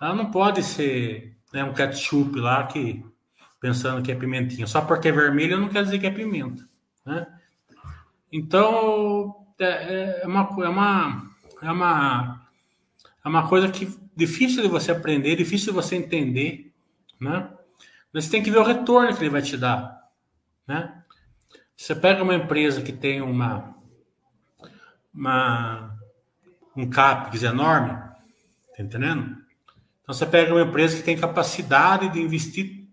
Ela 0.02 0.16
não 0.16 0.32
pode 0.32 0.64
ser 0.64 1.38
né, 1.54 1.64
um 1.64 1.74
ketchup 1.74 2.39
lá 2.39 2.66
que 2.66 3.06
pensando 3.60 4.02
que 4.02 4.12
é 4.12 4.16
pimentinha. 4.16 4.66
Só 4.66 4.82
porque 4.82 5.10
é 5.10 5.12
vermelho 5.12 5.60
não 5.60 5.70
quer 5.70 5.84
dizer 5.84 5.99
que 5.99 6.08
é 6.08 6.12
pimenta. 6.12 6.68
Né? 7.06 7.28
Então, 8.34 9.45
é, 9.60 10.22
é, 10.24 10.28
uma, 10.28 10.49
é, 10.64 10.70
uma, 10.70 11.32
é, 11.62 11.72
uma, 11.72 12.47
é 13.24 13.30
uma 13.30 13.47
coisa 13.47 13.70
que 13.70 13.95
difícil 14.16 14.64
de 14.64 14.68
você 14.68 14.91
aprender, 14.91 15.36
difícil 15.36 15.68
de 15.68 15.76
você 15.76 15.95
entender, 15.95 16.74
né? 17.20 17.49
Mas 18.12 18.26
você 18.26 18.32
tem 18.32 18.43
que 18.43 18.52
ver 18.52 18.58
o 18.58 18.64
retorno 18.64 19.16
que 19.16 19.22
ele 19.22 19.30
vai 19.30 19.41
te 19.41 19.56
dar, 19.56 20.10
né? 20.68 21.04
Você 21.78 21.95
pega 21.95 22.24
uma 22.24 22.36
empresa 22.36 22.82
que 22.82 22.91
tem 22.91 23.22
uma, 23.22 23.76
uma 25.14 25.97
um 26.76 26.89
CAPEX 26.89 27.43
enorme, 27.43 27.93
tá 28.76 28.84
entendendo? 28.84 29.41
Então 30.12 30.18
você 30.18 30.26
pega 30.26 30.51
uma 30.51 30.64
empresa 30.64 30.97
que 30.97 31.03
tem 31.03 31.18
capacidade 31.18 32.09
de 32.09 32.20
investir 32.20 32.86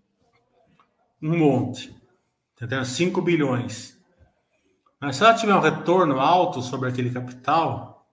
um 1.21 1.37
monte, 1.37 1.93
entendendo? 2.55 2.85
5 2.85 3.21
bilhões. 3.21 3.99
Mas 5.01 5.17
se 5.17 5.25
ela 5.25 5.33
tiver 5.33 5.53
um 5.53 5.59
retorno 5.59 6.21
alto 6.21 6.61
sobre 6.61 6.87
aquele 6.87 7.09
capital, 7.09 8.07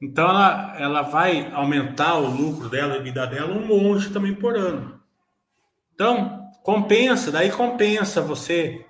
então 0.00 0.28
ela, 0.28 0.76
ela 0.76 1.02
vai 1.02 1.52
aumentar 1.52 2.16
o 2.16 2.26
lucro 2.28 2.68
dela, 2.68 2.96
a 2.96 3.00
vida 3.00 3.24
dela, 3.28 3.56
um 3.56 3.64
monte 3.64 4.12
também 4.12 4.34
por 4.34 4.56
ano. 4.56 5.00
Então, 5.94 6.50
compensa, 6.64 7.30
daí 7.30 7.52
compensa 7.52 8.20
você 8.20 8.84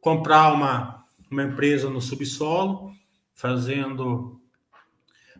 comprar 0.00 0.52
uma, 0.52 1.04
uma 1.30 1.44
empresa 1.44 1.88
no 1.88 2.00
subsolo, 2.00 2.92
fazendo 3.36 4.36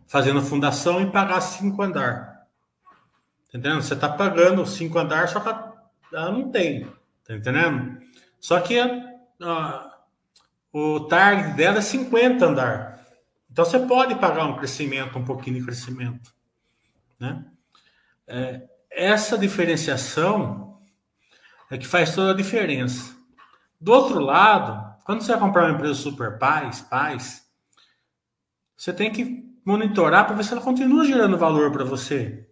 fazendo 0.07 0.41
fundação 0.41 1.01
e 1.01 1.11
pagar 1.11 1.41
cinco 1.41 1.81
andar. 1.81 2.40
Tá 3.51 3.57
entendendo? 3.57 3.81
Você 3.81 3.93
está 3.93 4.07
pagando 4.07 4.65
cinco 4.65 4.97
andar, 4.97 5.27
só 5.27 5.39
que 5.41 5.49
ela 6.15 6.31
não 6.31 6.49
tem. 6.49 6.87
Tá 7.27 7.35
entendendo? 7.35 8.01
Só 8.39 8.59
que 8.61 8.77
o 10.71 11.01
target 11.01 11.55
dela 11.55 11.79
é 11.79 11.81
50 11.81 12.45
andar. 12.45 13.05
Então 13.51 13.65
você 13.65 13.79
pode 13.79 14.15
pagar 14.15 14.45
um 14.45 14.55
crescimento, 14.55 15.19
um 15.19 15.25
pouquinho 15.25 15.59
de 15.59 15.65
crescimento. 15.65 16.33
Né? 17.19 17.43
É, 18.25 18.61
essa 18.89 19.37
diferenciação 19.37 20.81
é 21.69 21.77
que 21.77 21.85
faz 21.85 22.15
toda 22.15 22.31
a 22.31 22.35
diferença. 22.35 23.13
Do 23.79 23.91
outro 23.91 24.19
lado, 24.19 24.95
quando 25.03 25.21
você 25.21 25.31
vai 25.33 25.41
comprar 25.41 25.65
uma 25.65 25.75
empresa 25.75 25.95
super 25.95 26.37
paz, 26.37 26.81
paz, 26.81 27.45
você 28.77 28.93
tem 28.93 29.11
que 29.11 29.45
monitorar 29.65 30.25
para 30.25 30.35
ver 30.35 30.43
se 30.43 30.53
ela 30.53 30.61
continua 30.61 31.05
gerando 31.05 31.37
valor 31.37 31.71
para 31.71 31.83
você. 31.83 32.47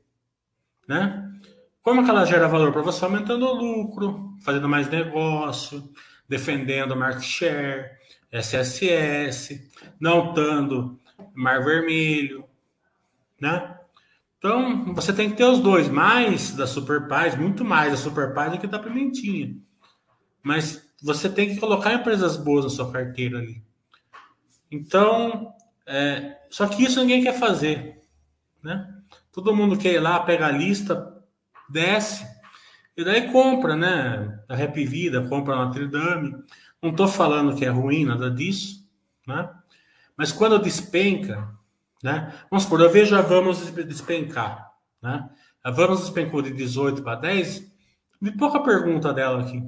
Né? 0.90 1.32
Como 1.84 2.04
que 2.04 2.10
ela 2.10 2.26
gera 2.26 2.48
valor 2.48 2.74
para 2.74 2.82
você? 2.82 3.06
Aumentando 3.06 3.46
o 3.46 3.54
lucro, 3.54 4.36
fazendo 4.44 4.68
mais 4.68 4.90
negócio, 4.90 5.88
defendendo 6.28 6.96
market 6.96 7.24
share, 7.24 7.92
SSS, 8.32 9.70
não 10.00 10.30
estando 10.30 11.00
Mar 11.36 11.64
Vermelho, 11.64 12.44
né? 13.40 13.78
Então, 14.40 14.96
você 14.96 15.14
tem 15.14 15.30
que 15.30 15.36
ter 15.36 15.44
os 15.44 15.60
dois, 15.60 15.88
mais 15.90 16.56
da 16.56 16.66
Super 16.66 17.08
Paz, 17.08 17.36
muito 17.36 17.64
mais 17.64 17.92
da 17.92 17.98
Super 17.98 18.34
Paz 18.34 18.52
do 18.52 18.58
que 18.58 18.66
da 18.66 18.80
Pimentinha. 18.80 19.56
Mas 20.42 20.92
você 21.04 21.30
tem 21.30 21.50
que 21.50 21.60
colocar 21.60 21.94
empresas 21.94 22.36
boas 22.36 22.64
na 22.64 22.72
sua 22.72 22.92
carteira 22.92 23.38
ali. 23.38 23.62
Então, 24.72 25.54
é, 25.86 26.38
só 26.50 26.68
que 26.68 26.84
isso 26.84 27.00
ninguém 27.02 27.22
quer 27.22 27.38
fazer, 27.38 28.02
né? 28.64 28.99
Todo 29.32 29.56
mundo 29.56 29.78
quer 29.78 29.94
ir 29.94 30.00
lá, 30.00 30.20
pega 30.20 30.48
a 30.48 30.52
lista, 30.52 31.16
desce 31.70 32.26
e 33.00 33.04
daí 33.06 33.32
compra, 33.32 33.78
né? 33.78 34.44
A 34.50 34.56
Rap 34.56 34.84
Vida, 34.84 35.26
compra 35.30 35.54
a 35.54 35.66
Notre 35.66 35.88
Dame. 35.88 36.36
Não 36.82 36.90
estou 36.90 37.08
falando 37.08 37.56
que 37.56 37.64
é 37.64 37.70
ruim, 37.70 38.04
nada 38.04 38.30
disso, 38.30 38.86
né? 39.26 39.50
Mas 40.18 40.34
quando 40.34 40.60
despenca, 40.60 41.50
né? 42.04 42.34
Vamos 42.52 42.64
supor, 42.64 42.82
eu 42.82 42.90
vejo 42.90 43.16
a 43.16 43.22
Vamos 43.22 43.72
despencar, 43.72 44.74
né? 45.02 45.30
A 45.64 45.72
Vamos 45.72 46.02
despencou 46.02 46.42
de 46.42 46.52
18 46.52 47.02
para 47.02 47.16
10, 47.16 47.72
vi 48.22 48.36
pouca 48.36 48.60
pergunta 48.60 49.14
dela 49.14 49.44
aqui, 49.44 49.62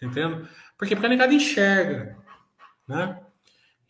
tá 0.00 0.06
entendendo? 0.06 0.48
Porque, 0.78 0.94
porque 0.94 1.06
a 1.06 1.08
negada 1.10 1.34
enxerga, 1.34 2.16
né? 2.88 3.20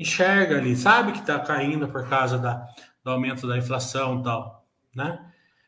Enxerga 0.01 0.59
ali, 0.59 0.75
sabe 0.75 1.13
que 1.13 1.21
está 1.21 1.39
caindo 1.39 1.87
por 1.87 2.09
causa 2.09 2.39
da, 2.39 2.67
do 3.05 3.11
aumento 3.13 3.47
da 3.47 3.57
inflação 3.57 4.19
e 4.19 4.25
tal, 4.25 4.64
né? 4.95 5.18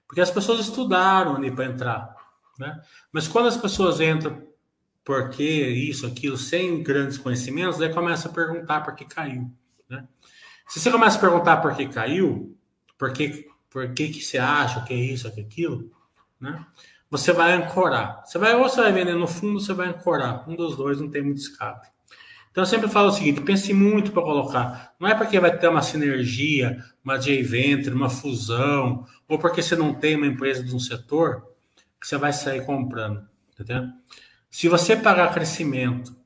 Porque 0.07 0.21
as 0.21 0.31
pessoas 0.31 0.61
estudaram 0.61 1.37
ali 1.37 1.51
para 1.51 1.67
entrar, 1.67 2.15
né? 2.59 2.81
Mas 3.13 3.27
quando 3.27 3.49
as 3.49 3.57
pessoas 3.57 4.01
entram 4.01 4.47
por 5.05 5.31
que 5.31 5.45
isso, 5.45 6.07
aquilo, 6.07 6.37
sem 6.37 6.83
grandes 6.83 7.19
conhecimentos, 7.19 7.79
daí 7.79 7.93
começa 7.93 8.29
a 8.29 8.33
perguntar 8.33 8.81
por 8.83 8.95
que 8.95 9.05
caiu, 9.05 9.51
né? 9.89 10.07
Se 10.69 10.81
você 10.81 10.91
começa 10.91 11.17
a 11.17 11.21
perguntar 11.21 11.59
por 11.59 11.75
que 11.77 11.87
caiu, 11.87 12.57
por 12.99 13.13
que, 13.13 13.47
por 13.71 13.95
que, 13.95 14.09
que 14.09 14.21
você 14.21 14.39
acha 14.39 14.83
que 14.83 14.93
é 14.93 14.97
isso, 14.97 15.31
que 15.31 15.41
é 15.41 15.45
aquilo, 15.45 15.91
né? 16.41 16.65
Você 17.09 17.33
vai 17.33 17.53
ancorar. 17.53 18.23
Você 18.25 18.37
vai, 18.37 18.55
ou 18.55 18.69
você 18.69 18.81
vai 18.83 18.93
vender 18.93 19.15
no 19.15 19.29
fundo, 19.29 19.61
você 19.61 19.73
vai 19.73 19.89
ancorar. 19.89 20.49
Um 20.49 20.57
dos 20.57 20.77
dois 20.77 21.01
não 21.01 21.09
tem 21.09 21.23
muito 21.23 21.39
escape. 21.39 21.89
Então 22.51 22.63
eu 22.63 22.67
sempre 22.67 22.89
falo 22.89 23.09
o 23.09 23.13
seguinte: 23.13 23.43
pense 23.43 23.73
muito 23.73 24.11
para 24.13 24.23
colocar. 24.23 24.95
Não 24.99 25.09
é 25.09 25.15
porque 25.15 25.39
vai 25.39 25.57
ter 25.57 25.69
uma 25.69 25.83
sinergia, 25.83 26.83
uma 27.05 27.21
joint 27.21 27.43
venture, 27.47 27.95
uma 27.95 28.09
fusão, 28.09 29.07
ou 29.29 29.39
porque 29.39 29.63
você 29.63 29.75
não 29.75 29.95
tem 29.95 30.17
uma 30.17 30.27
empresa 30.27 30.63
de 30.63 30.75
um 30.75 30.79
setor 30.79 31.47
que 32.01 32.07
você 32.07 32.17
vai 32.17 32.33
sair 32.33 32.65
comprando. 32.65 33.27
Entendeu? 33.53 33.89
Se 34.51 34.69
você 34.69 34.97
pagar 34.97 35.33
crescimento 35.33 36.17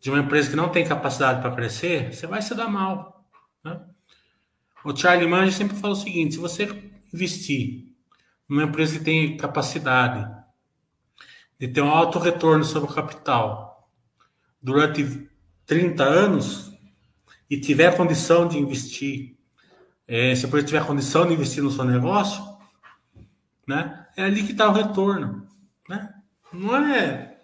de 0.00 0.10
uma 0.10 0.20
empresa 0.20 0.50
que 0.50 0.56
não 0.56 0.68
tem 0.68 0.86
capacidade 0.86 1.40
para 1.40 1.54
crescer, 1.54 2.12
você 2.12 2.26
vai 2.26 2.42
se 2.42 2.54
dar 2.54 2.68
mal. 2.68 3.26
Né? 3.62 3.80
O 4.84 4.94
Charlie 4.94 5.28
Mange 5.28 5.52
sempre 5.52 5.76
fala 5.76 5.94
o 5.94 5.96
seguinte: 5.96 6.34
se 6.34 6.40
você 6.40 6.68
investir 7.12 7.94
numa 8.48 8.64
empresa 8.64 8.98
que 8.98 9.04
tem 9.04 9.36
capacidade 9.36 10.30
de 11.58 11.68
ter 11.68 11.80
um 11.80 11.90
alto 11.90 12.18
retorno 12.18 12.64
sobre 12.64 12.90
o 12.90 12.94
capital 12.94 13.90
durante 14.60 15.28
30 15.66 16.02
anos 16.04 16.72
e 17.48 17.58
tiver 17.58 17.96
condição 17.96 18.46
de 18.46 18.58
investir, 18.58 19.36
é, 20.06 20.34
se 20.34 20.46
a 20.46 20.62
tiver 20.62 20.86
condição 20.86 21.26
de 21.26 21.34
investir 21.34 21.62
no 21.62 21.70
seu 21.70 21.84
negócio, 21.84 22.42
né, 23.66 24.06
é 24.16 24.24
ali 24.24 24.42
que 24.42 24.52
está 24.52 24.68
o 24.68 24.72
retorno. 24.72 25.46
Né? 25.88 26.12
Não 26.52 26.76
é, 26.76 27.36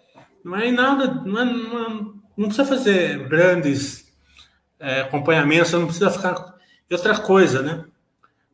não 0.43 0.55
é 0.55 0.71
nada, 0.71 1.07
não 1.07 1.41
é, 1.41 1.45
não 1.45 1.79
é 1.85 2.21
não 2.37 2.47
precisa 2.47 2.67
fazer 2.67 3.27
grandes 3.27 4.11
é, 4.79 5.01
acompanhamentos, 5.01 5.71
não 5.73 5.85
precisa 5.85 6.09
ficar. 6.09 6.55
E 6.89 6.93
outra 6.93 7.17
coisa, 7.19 7.61
né? 7.61 7.85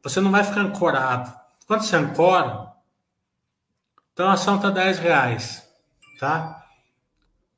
Você 0.04 0.20
não 0.20 0.32
vai 0.32 0.44
ficar 0.44 0.62
ancorado. 0.62 1.34
Quando 1.66 1.84
você 1.84 1.96
ancora, 1.96 2.72
então 4.14 4.30
a 4.30 4.34
ação 4.34 4.56
está 4.58 4.70
10 4.70 5.00
reais, 5.00 5.68
tá? 6.20 6.66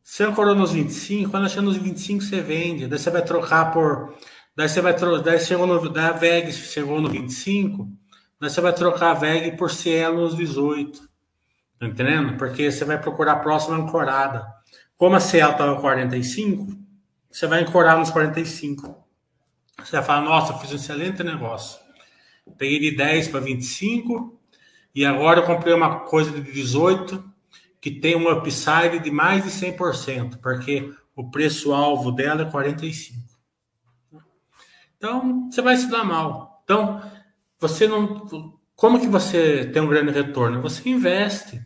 Você 0.04 0.24
ancorou 0.24 0.56
nos 0.56 0.72
25, 0.72 1.30
quando 1.30 1.46
achar 1.46 1.62
nos 1.62 1.78
25 1.78 2.24
você 2.24 2.42
vende, 2.42 2.88
daí 2.88 2.98
você 2.98 3.10
vai 3.10 3.24
trocar 3.24 3.72
por. 3.72 4.16
Daí 4.60 4.68
você 4.68 4.82
vai 4.82 4.94
trocar. 4.94 5.22
Daí 5.22 5.40
chegou 5.40 5.66
no. 5.66 5.90
Daí 5.90 6.04
a 6.04 6.12
VEG 6.12 6.52
chegou 6.52 7.00
no 7.00 7.08
25, 7.08 7.90
daí 8.42 8.50
você 8.50 8.60
vai 8.60 8.74
trocar 8.74 9.12
a 9.12 9.14
VEG 9.14 9.56
por 9.56 9.72
Cielo 9.72 10.20
nos 10.20 10.36
18. 10.36 11.00
Tá 11.80 11.88
entendendo? 11.88 12.36
Porque 12.36 12.70
você 12.70 12.84
vai 12.84 13.00
procurar 13.00 13.32
a 13.32 13.40
próxima 13.40 13.78
ancorada. 13.78 14.46
Como 14.98 15.16
a 15.16 15.22
CL 15.22 15.52
estava 15.52 15.80
45, 15.80 16.78
você 17.32 17.48
vai 17.48 17.62
ancorar 17.62 17.98
nos 17.98 18.10
45. 18.10 19.02
Você 19.82 19.96
vai 19.96 20.04
falar, 20.04 20.26
nossa, 20.26 20.54
fiz 20.56 20.74
um 20.74 20.76
excelente 20.76 21.24
negócio. 21.24 21.80
Peguei 22.58 22.82
de 22.82 22.98
10 22.98 23.30
para 23.30 23.40
25 23.40 24.38
e 24.94 25.06
agora 25.06 25.40
eu 25.40 25.46
comprei 25.46 25.74
uma 25.74 26.02
coisa 26.02 26.32
de 26.32 26.52
18 26.52 27.24
que 27.80 27.92
tem 27.92 28.18
um 28.18 28.30
upside 28.30 29.00
de 29.00 29.10
mais 29.10 29.42
de 29.42 29.52
100%, 29.52 30.42
porque 30.42 30.92
o 31.16 31.32
preço-alvo 31.32 32.12
dela 32.12 32.42
é 32.42 32.52
45. 32.52 33.29
Então, 35.00 35.50
você 35.50 35.62
vai 35.62 35.78
se 35.78 35.90
dar 35.90 36.04
mal. 36.04 36.62
Então, 36.66 37.02
você 37.58 37.88
não. 37.88 38.54
Como 38.76 39.00
que 39.00 39.08
você 39.08 39.66
tem 39.66 39.82
um 39.82 39.88
grande 39.88 40.12
retorno? 40.12 40.62
Você 40.62 40.90
investe 40.90 41.66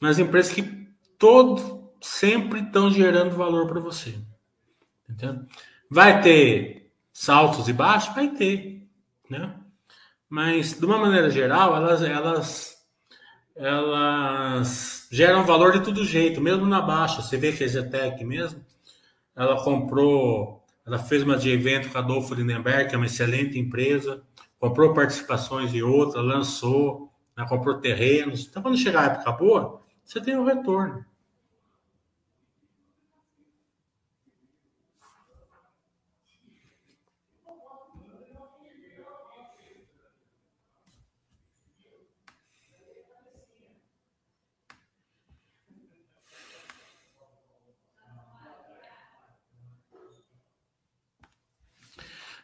nas 0.00 0.18
empresas 0.18 0.52
que 0.52 0.62
todo 1.18 1.90
sempre 2.00 2.60
estão 2.60 2.90
gerando 2.90 3.36
valor 3.36 3.66
para 3.66 3.80
você. 3.80 4.16
Entendeu? 5.08 5.44
Vai 5.90 6.20
ter 6.20 6.92
saltos 7.12 7.68
e 7.68 7.72
baixos? 7.72 8.14
Vai 8.14 8.28
ter, 8.30 8.86
né? 9.28 9.54
Mas, 10.28 10.78
de 10.78 10.84
uma 10.84 10.98
maneira 10.98 11.30
geral, 11.30 11.76
elas, 11.76 12.02
elas, 12.02 12.76
elas 13.54 15.08
geram 15.10 15.44
valor 15.44 15.72
de 15.72 15.84
todo 15.84 16.04
jeito, 16.04 16.40
mesmo 16.40 16.66
na 16.66 16.80
baixa. 16.80 17.22
Você 17.22 17.36
vê 17.36 17.52
que 17.52 17.64
a 17.64 17.68
Zetec 17.68 18.24
mesmo, 18.24 18.64
ela 19.34 19.62
comprou, 19.62 20.55
ela 20.86 20.98
fez 20.98 21.22
uma 21.22 21.36
de 21.36 21.50
evento 21.50 21.90
com 21.90 21.98
a 21.98 22.00
Adolfo 22.00 22.32
Lindenberg, 22.32 22.88
que 22.88 22.94
é 22.94 22.98
uma 22.98 23.06
excelente 23.06 23.58
empresa, 23.58 24.22
comprou 24.58 24.94
participações 24.94 25.72
de 25.72 25.82
outra, 25.82 26.20
lançou, 26.20 27.10
né, 27.36 27.44
comprou 27.48 27.78
terrenos. 27.78 28.46
Então, 28.48 28.62
quando 28.62 28.78
chegar 28.78 29.02
a 29.02 29.12
época 29.14 29.32
boa, 29.32 29.82
você 30.04 30.20
tem 30.20 30.36
o 30.36 30.42
um 30.42 30.44
retorno. 30.44 31.04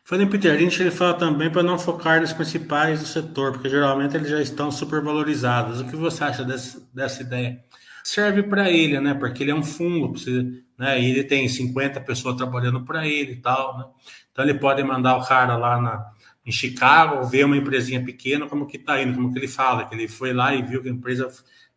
Falando 0.05 0.27
em 0.27 0.31
Peter 0.31 0.59
Lynch, 0.59 0.83
ele 0.83 0.91
fala 0.91 1.15
também 1.15 1.49
para 1.49 1.63
não 1.63 1.79
focar 1.79 2.21
nos 2.21 2.33
principais 2.33 3.01
do 3.01 3.07
setor, 3.07 3.53
porque 3.53 3.69
geralmente 3.69 4.17
eles 4.17 4.29
já 4.29 4.41
estão 4.41 4.71
supervalorizados. 4.71 5.81
O 5.81 5.85
que 5.87 5.95
você 5.95 6.25
acha 6.25 6.45
desse, 6.45 6.85
dessa 6.93 7.23
ideia? 7.23 7.65
Serve 8.03 8.43
para 8.43 8.69
ele, 8.69 8.99
né? 8.99 9.15
Porque 9.15 9.45
ele 9.45 9.53
é 9.53 9.55
um 9.55 9.63
fundo, 9.63 10.13
né? 10.77 11.01
E 11.01 11.11
ele 11.11 11.23
tem 11.23 11.49
50 11.49 12.01
pessoas 12.01 12.37
trabalhando 12.37 12.85
para 12.85 13.07
ele 13.07 13.35
e 13.35 13.41
tal, 13.41 13.79
né? 13.79 13.85
Então 14.33 14.45
ele 14.45 14.55
pode 14.55 14.83
mandar 14.83 15.17
o 15.19 15.25
cara 15.25 15.57
lá 15.57 15.81
na, 15.81 16.11
em 16.45 16.51
Chicago, 16.51 17.25
ver 17.25 17.45
uma 17.45 17.57
empresinha 17.57 18.05
pequena, 18.05 18.49
como 18.49 18.67
que 18.67 18.79
tá 18.79 19.01
indo, 19.01 19.15
como 19.15 19.33
que 19.33 19.39
ele 19.39 19.47
fala, 19.47 19.85
que 19.85 19.95
ele 19.95 20.09
foi 20.09 20.33
lá 20.33 20.53
e 20.53 20.63
viu 20.63 20.83
que 20.83 20.89
a 20.89 20.93
empresa 20.93 21.29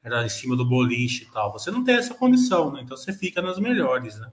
era 0.04 0.26
em 0.26 0.30
cima 0.30 0.56
do 0.56 0.66
boliche 0.68 1.26
e 1.26 1.32
tal. 1.32 1.52
Você 1.52 1.70
não 1.70 1.84
tem 1.84 1.96
essa 1.96 2.16
condição, 2.16 2.72
né? 2.72 2.82
Então 2.84 2.98
você 2.98 3.14
fica 3.14 3.40
nas 3.40 3.60
melhores, 3.60 4.20
né? 4.20 4.32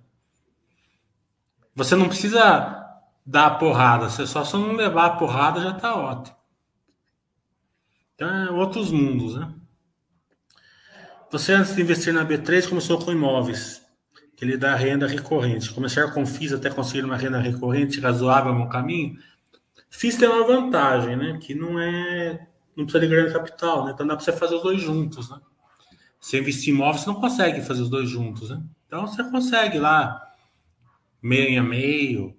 Você 1.74 1.94
não 1.94 2.08
precisa 2.08 2.81
dar 3.24 3.46
a 3.46 3.54
porrada. 3.54 4.08
Você 4.08 4.26
só 4.26 4.44
se 4.44 4.54
não 4.54 4.72
levar 4.72 5.06
a 5.06 5.16
porrada 5.16 5.60
já 5.60 5.72
tá 5.72 5.94
ótimo. 5.94 6.36
Então 8.14 8.28
é 8.28 8.50
outros 8.50 8.90
mundos, 8.90 9.36
né? 9.36 9.52
Você 11.30 11.52
antes 11.52 11.74
de 11.74 11.80
investir 11.80 12.12
na 12.12 12.24
B3 12.24 12.68
começou 12.68 12.98
com 12.98 13.10
imóveis, 13.10 13.82
que 14.36 14.44
lhe 14.44 14.56
dá 14.56 14.74
renda 14.74 15.06
recorrente. 15.06 15.72
Começar 15.72 16.12
com 16.12 16.26
FIS 16.26 16.52
até 16.52 16.68
conseguir 16.68 17.04
uma 17.04 17.16
renda 17.16 17.38
recorrente 17.38 18.00
razoável 18.00 18.54
no 18.54 18.68
caminho. 18.68 19.16
FIS 19.88 20.16
tem 20.16 20.28
uma 20.28 20.46
vantagem, 20.46 21.16
né? 21.16 21.38
Que 21.40 21.54
não 21.54 21.80
é. 21.80 22.46
Não 22.76 22.84
precisa 22.84 23.06
de 23.06 23.14
grande 23.14 23.32
capital, 23.32 23.84
né? 23.84 23.92
Então 23.92 24.06
dá 24.06 24.14
para 24.14 24.24
você 24.24 24.32
fazer 24.32 24.56
os 24.56 24.62
dois 24.62 24.80
juntos, 24.80 25.30
né? 25.30 25.38
Você 26.20 26.38
investir 26.38 26.72
em 26.72 26.76
imóveis, 26.76 27.02
você 27.02 27.10
não 27.10 27.20
consegue 27.20 27.62
fazer 27.62 27.82
os 27.82 27.90
dois 27.90 28.08
juntos, 28.08 28.50
né? 28.50 28.62
Então 28.86 29.06
você 29.06 29.24
consegue 29.24 29.78
lá 29.78 30.22
meio 31.20 31.60
a 31.60 31.62
meio, 31.64 32.36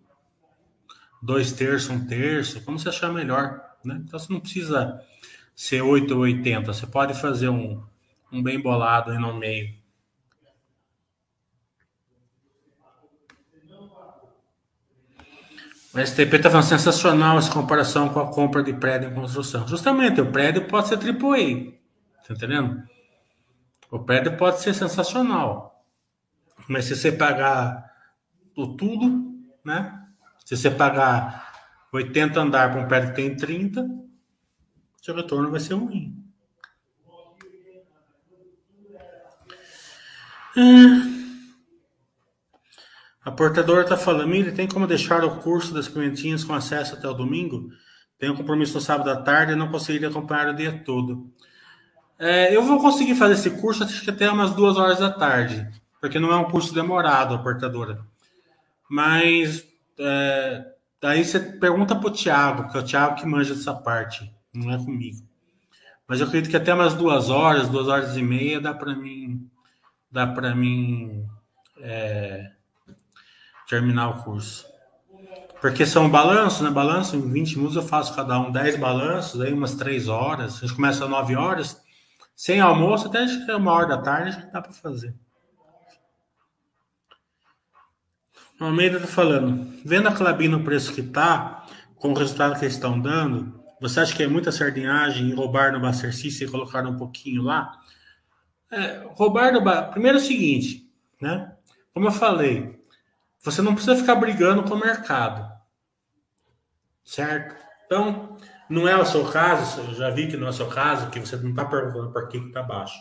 dois 1.23 1.53
terços, 1.53 1.89
um 1.89 2.05
terço, 2.05 2.61
como 2.63 2.77
você 2.77 2.89
achar 2.89 3.11
melhor. 3.11 3.61
Né? 3.83 4.01
Então 4.03 4.19
você 4.19 4.31
não 4.31 4.41
precisa 4.41 5.01
ser 5.55 5.81
8 5.81 6.13
ou 6.13 6.21
80, 6.21 6.73
você 6.73 6.85
pode 6.85 7.13
fazer 7.13 7.47
um, 7.47 7.81
um 8.31 8.43
bem 8.43 8.61
bolado 8.61 9.11
aí 9.11 9.17
no 9.17 9.33
meio. 9.33 9.81
O 15.93 15.99
STP 15.99 16.37
está 16.37 16.49
falando 16.49 16.65
sensacional 16.65 17.37
essa 17.37 17.53
comparação 17.53 18.09
com 18.09 18.19
a 18.19 18.33
compra 18.33 18.63
de 18.63 18.73
prédio 18.73 19.11
em 19.11 19.13
construção. 19.13 19.67
Justamente, 19.67 20.19
o 20.19 20.31
prédio 20.31 20.67
pode 20.67 20.87
ser 20.87 20.95
AAA. 20.95 21.71
Tá 22.27 22.33
entendendo? 22.33 22.83
O 23.91 23.99
prédio 23.99 24.35
pode 24.35 24.59
ser 24.59 24.73
sensacional, 24.73 25.85
mas 26.67 26.85
se 26.85 26.95
você 26.95 27.11
pagar 27.11 27.91
o 28.57 28.75
tudo, 28.75 29.39
né? 29.63 30.02
Se 30.43 30.57
você 30.57 30.69
pagar 30.69 31.51
80 31.91 32.39
andar 32.39 32.71
para 32.71 32.81
um 32.81 32.87
prédio 32.87 33.09
que 33.09 33.15
tem 33.15 33.35
30, 33.35 33.87
seu 35.01 35.15
retorno 35.15 35.51
vai 35.51 35.59
ser 35.59 35.75
ruim. 35.75 36.23
É. 40.55 41.13
A 43.25 43.31
portadora 43.31 43.83
está 43.83 43.95
falando, 43.95 44.27
Miri, 44.27 44.51
tem 44.51 44.67
como 44.67 44.85
deixar 44.85 45.23
o 45.23 45.37
curso 45.37 45.73
das 45.73 45.87
pimentinhas 45.87 46.43
com 46.43 46.53
acesso 46.53 46.95
até 46.95 47.07
o 47.07 47.13
domingo? 47.13 47.69
Tenho 48.19 48.35
compromisso 48.35 48.75
no 48.75 48.81
sábado 48.81 49.09
à 49.09 49.15
tarde 49.15 49.53
e 49.53 49.55
não 49.55 49.71
conseguiria 49.71 50.09
acompanhar 50.09 50.49
o 50.49 50.55
dia 50.55 50.81
todo. 50.85 51.31
É, 52.19 52.55
eu 52.55 52.61
vou 52.63 52.79
conseguir 52.79 53.15
fazer 53.15 53.33
esse 53.33 53.49
curso 53.61 53.83
acho 53.83 54.03
que 54.03 54.09
até 54.09 54.29
umas 54.29 54.53
duas 54.53 54.77
horas 54.77 54.99
da 54.99 55.09
tarde, 55.09 55.67
porque 55.99 56.19
não 56.19 56.31
é 56.31 56.35
um 56.37 56.49
curso 56.49 56.73
demorado, 56.73 57.33
a 57.33 57.39
portadora. 57.39 58.05
Mas 58.89 59.65
é, 59.99 60.65
daí 61.01 61.23
você 61.23 61.39
pergunta 61.39 61.95
para 61.95 62.07
o 62.07 62.11
Thiago, 62.11 62.71
que 62.71 62.77
é 62.77 62.79
o 62.79 62.83
Thiago 62.83 63.15
que 63.15 63.25
manja 63.25 63.53
dessa 63.53 63.73
parte, 63.73 64.33
não 64.53 64.71
é 64.73 64.77
comigo. 64.77 65.25
Mas 66.07 66.19
eu 66.19 66.27
acredito 66.27 66.49
que 66.51 66.57
até 66.57 66.73
umas 66.73 66.93
duas 66.93 67.29
horas, 67.29 67.69
duas 67.69 67.87
horas 67.87 68.17
e 68.17 68.21
meia, 68.21 68.59
dá 68.59 68.73
para 68.73 68.95
mim, 68.95 69.49
dá 70.11 70.27
para 70.27 70.53
mim 70.53 71.25
é, 71.79 72.51
terminar 73.67 74.09
o 74.09 74.23
curso. 74.23 74.65
Porque 75.61 75.85
são 75.85 76.09
balanços, 76.09 76.61
né? 76.61 76.69
Balanço, 76.69 77.15
em 77.15 77.31
20 77.31 77.55
minutos 77.55 77.77
eu 77.77 77.83
faço 77.83 78.13
cada 78.13 78.37
um 78.37 78.51
10 78.51 78.77
balanços, 78.77 79.39
aí 79.39 79.53
umas 79.53 79.75
3 79.75 80.09
horas. 80.09 80.57
A 80.57 80.59
gente 80.67 80.75
começa 80.75 81.05
às 81.05 81.09
9 81.09 81.35
horas, 81.37 81.81
sem 82.35 82.59
almoço, 82.59 83.07
até 83.07 83.19
acho 83.19 83.45
que 83.45 83.51
é 83.51 83.55
uma 83.55 83.71
hora 83.71 83.87
da 83.87 83.97
tarde, 83.99 84.29
acho 84.29 84.45
que 84.45 84.51
dá 84.51 84.61
para 84.61 84.73
fazer. 84.73 85.15
O 88.63 88.67
Almeida 88.67 88.97
tá 88.97 89.07
falando, 89.07 89.77
vendo 89.83 90.07
a 90.07 90.13
Clabin 90.13 90.47
no 90.47 90.63
preço 90.63 90.93
que 90.93 91.03
tá, 91.03 91.65
com 91.97 92.11
o 92.11 92.17
resultado 92.17 92.57
que 92.57 92.63
eles 92.63 92.75
estão 92.75 92.97
dando, 92.97 93.61
você 93.81 93.99
acha 93.99 94.15
que 94.15 94.23
é 94.23 94.27
muita 94.27 94.53
sardinhagem 94.53 95.33
roubar 95.33 95.73
no 95.73 95.81
Bacercice 95.81 96.45
e 96.45 96.47
colocar 96.47 96.87
um 96.87 96.95
pouquinho 96.95 97.41
lá? 97.41 97.77
É, 98.71 99.05
roubar 99.15 99.51
no 99.51 99.61
Primeiro 99.91 100.17
é 100.17 100.21
o 100.21 100.23
seguinte, 100.23 100.89
né? 101.21 101.53
Como 101.93 102.07
eu 102.07 102.11
falei, 102.13 102.81
você 103.41 103.61
não 103.61 103.75
precisa 103.75 103.97
ficar 103.97 104.15
brigando 104.15 104.63
com 104.63 104.75
o 104.75 104.79
mercado. 104.79 105.45
Certo? 107.03 107.57
Então, 107.85 108.37
não 108.69 108.87
é 108.87 108.95
o 108.95 109.05
seu 109.05 109.29
caso, 109.29 109.81
eu 109.81 109.93
já 109.93 110.09
vi 110.09 110.29
que 110.29 110.37
não 110.37 110.47
é 110.47 110.51
o 110.51 110.53
seu 110.53 110.67
caso, 110.67 111.09
que 111.09 111.19
você 111.19 111.35
não 111.35 111.49
está 111.49 111.65
perguntando 111.65 112.13
por 112.13 112.29
que 112.29 112.37
está 112.37 112.63
baixo. 112.63 112.97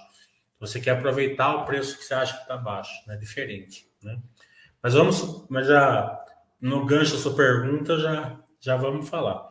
Você 0.59 0.81
quer 0.81 0.99
aproveitar 0.99 1.55
o 1.55 1.65
preço 1.65 1.97
que 1.97 2.05
você 2.05 2.15
acha 2.15 2.35
que 2.35 2.43
está 2.43 2.57
baixo, 2.57 2.93
né? 3.07 3.17
diferente. 3.17 3.87
Né? 4.03 4.19
Mas 4.83 4.95
vamos, 4.95 5.45
mas 5.49 5.67
já 5.67 6.19
no 6.61 6.85
gancho 6.85 7.13
da 7.13 7.19
sua 7.19 7.35
pergunta, 7.35 7.99
já, 7.99 8.37
já 8.61 8.77
vamos 8.77 9.09
falar. 9.09 9.51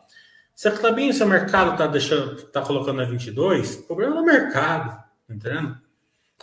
Se 0.54 0.68
a 0.68 0.72
Clabinho, 0.72 1.12
se 1.12 1.22
o 1.22 1.26
mercado 1.26 1.72
está 1.72 1.86
deixando, 1.86 2.34
está 2.34 2.60
colocando 2.60 3.00
a 3.00 3.04
22, 3.04 3.78
o 3.78 3.82
problema 3.86 4.16
é 4.16 4.20
o 4.20 4.24
mercado, 4.24 4.90
tá 5.26 5.34
entendendo? 5.34 5.78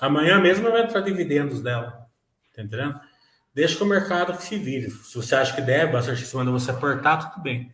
Amanhã 0.02 0.40
mesmo 0.40 0.72
vai 0.72 0.84
entrar 0.84 1.02
dividendos 1.02 1.62
dela, 1.62 2.08
tá 2.56 2.64
entendendo? 2.64 3.00
Deixa 3.54 3.76
que 3.76 3.84
o 3.84 3.86
mercado 3.86 4.36
que 4.38 4.44
se 4.44 4.58
vire. 4.58 4.90
Se 4.90 5.16
você 5.16 5.36
acha 5.36 5.54
que 5.54 5.62
deve, 5.62 5.96
o 5.96 6.02
System 6.02 6.40
manda 6.40 6.52
você 6.52 6.72
apertar, 6.72 7.32
tudo 7.32 7.44
bem. 7.44 7.74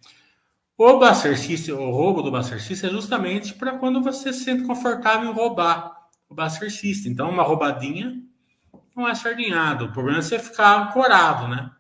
O 0.78 1.14
System, 1.14 1.76
o 1.76 1.92
roubo 1.92 2.22
do 2.22 2.44
System 2.44 2.90
é 2.90 2.94
justamente 2.94 3.54
para 3.54 3.78
quando 3.78 4.02
você 4.02 4.34
se 4.34 4.44
sente 4.44 4.64
confortável 4.64 5.30
em 5.30 5.34
roubar 5.34 6.10
o 6.30 6.70
System. 6.70 7.12
Então, 7.12 7.30
uma 7.30 7.44
roubadinha 7.44 8.22
não 8.96 9.08
é 9.08 9.14
sardinhado. 9.14 9.86
O 9.86 9.92
problema 9.92 10.20
é 10.20 10.22
você 10.22 10.40
ficar 10.40 10.82
ancorado, 10.82 11.48
né? 11.48 11.72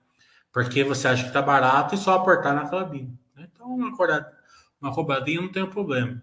Porque 0.51 0.83
você 0.83 1.07
acha 1.07 1.23
que 1.23 1.29
está 1.29 1.41
barato 1.41 1.95
e 1.95 1.97
só 1.97 2.15
apertar 2.15 2.53
na 2.53 2.69
cabine. 2.69 3.17
Então, 3.37 3.67
uma, 3.67 3.91
uma 4.81 4.91
roubadinha 4.91 5.41
não 5.41 5.51
tem 5.51 5.65
problema. 5.65 6.21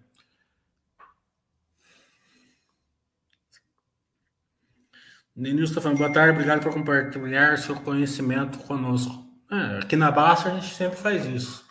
Denilson 5.34 5.70
está 5.70 5.80
falando, 5.80 5.98
boa 5.98 6.12
tarde, 6.12 6.32
obrigado 6.32 6.62
por 6.62 6.74
compartilhar 6.74 7.56
seu 7.56 7.74
conhecimento 7.76 8.58
conosco. 8.58 9.26
É, 9.50 9.78
aqui 9.78 9.96
na 9.96 10.10
Basta 10.10 10.50
a 10.50 10.54
gente 10.54 10.74
sempre 10.74 10.98
faz 10.98 11.24
isso. 11.24 11.64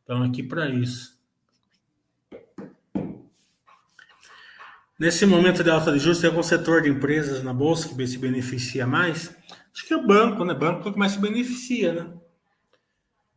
Estamos 0.00 0.28
aqui 0.28 0.42
para 0.42 0.68
isso. 0.68 1.13
Nesse 4.98 5.26
momento 5.26 5.64
de 5.64 5.70
alta 5.70 5.92
de 5.92 5.98
juros, 5.98 6.20
tem 6.20 6.30
algum 6.30 6.42
setor 6.42 6.82
de 6.82 6.88
empresas 6.88 7.42
na 7.42 7.52
Bolsa 7.52 7.88
que 7.88 8.06
se 8.06 8.16
beneficia 8.16 8.86
mais? 8.86 9.34
Acho 9.74 9.86
que 9.86 9.92
é 9.92 9.96
o 9.96 10.06
banco, 10.06 10.44
né? 10.44 10.54
Banco 10.54 10.88
é 10.88 10.92
que 10.92 10.98
mais 10.98 11.12
se 11.12 11.18
beneficia, 11.18 11.92
né? 11.92 12.12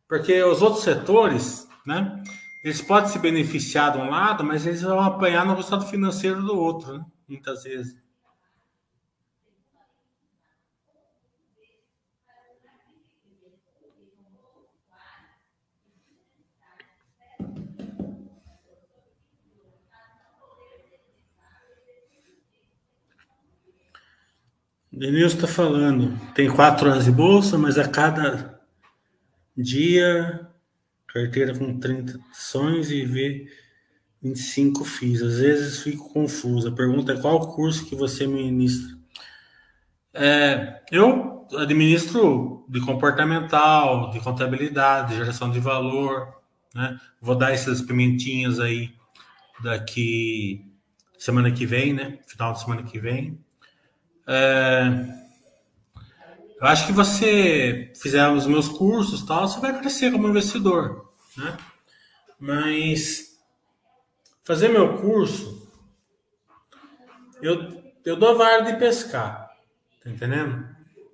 Porque 0.08 0.40
os 0.42 0.62
outros 0.62 0.84
setores, 0.84 1.66
né? 1.84 2.22
Eles 2.64 2.80
podem 2.80 3.10
se 3.10 3.18
beneficiar 3.18 3.92
de 3.92 3.98
um 3.98 4.08
lado, 4.08 4.44
mas 4.44 4.66
eles 4.66 4.82
vão 4.82 5.00
apanhar 5.00 5.44
no 5.44 5.54
resultado 5.54 5.86
financeiro 5.86 6.42
do 6.42 6.56
outro, 6.56 6.96
né? 6.96 7.04
Muitas 7.28 7.64
vezes. 7.64 7.96
Denilson 24.98 25.36
está 25.36 25.46
falando, 25.46 26.18
tem 26.34 26.50
quatro 26.50 26.90
anos 26.90 27.04
de 27.04 27.12
bolsa, 27.12 27.56
mas 27.56 27.78
a 27.78 27.88
cada 27.88 28.60
dia 29.56 30.48
carteira 31.06 31.56
com 31.56 31.78
30 31.78 32.18
ações 32.30 32.90
e 32.90 33.04
vê 33.04 33.46
25 34.22 34.84
FIIs. 34.84 35.22
Às 35.22 35.38
vezes 35.38 35.82
fico 35.82 36.12
confuso. 36.12 36.68
A 36.68 36.72
pergunta 36.72 37.12
é 37.12 37.20
qual 37.20 37.54
curso 37.54 37.86
que 37.86 37.94
você 37.94 38.26
ministra? 38.26 38.96
É, 40.12 40.82
eu 40.90 41.46
administro 41.56 42.66
de 42.68 42.80
comportamental, 42.80 44.10
de 44.10 44.20
contabilidade, 44.20 45.10
de 45.10 45.16
geração 45.16 45.50
de 45.50 45.60
valor. 45.60 46.28
Né? 46.74 46.98
Vou 47.20 47.34
dar 47.34 47.52
essas 47.52 47.80
pimentinhas 47.80 48.60
aí 48.60 48.92
daqui 49.62 50.64
semana 51.18 51.50
que 51.50 51.66
vem, 51.66 51.92
né? 51.92 52.18
Final 52.26 52.52
de 52.52 52.60
semana 52.60 52.82
que 52.82 52.98
vem. 52.98 53.38
É, 54.30 55.08
eu 56.60 56.66
acho 56.66 56.86
que 56.86 56.92
você 56.92 57.90
fizer 57.96 58.28
os 58.28 58.46
meus 58.46 58.68
cursos 58.68 59.22
tal, 59.22 59.48
você 59.48 59.58
vai 59.58 59.78
crescer 59.78 60.12
como 60.12 60.28
investidor, 60.28 61.10
né? 61.34 61.56
Mas 62.38 63.38
fazer 64.42 64.68
meu 64.68 64.98
curso, 64.98 65.66
eu, 67.40 67.82
eu 68.04 68.16
dou 68.16 68.36
vara 68.36 68.70
de 68.70 68.78
pescar, 68.78 69.50
tá 70.04 70.10
entendendo? 70.10 70.68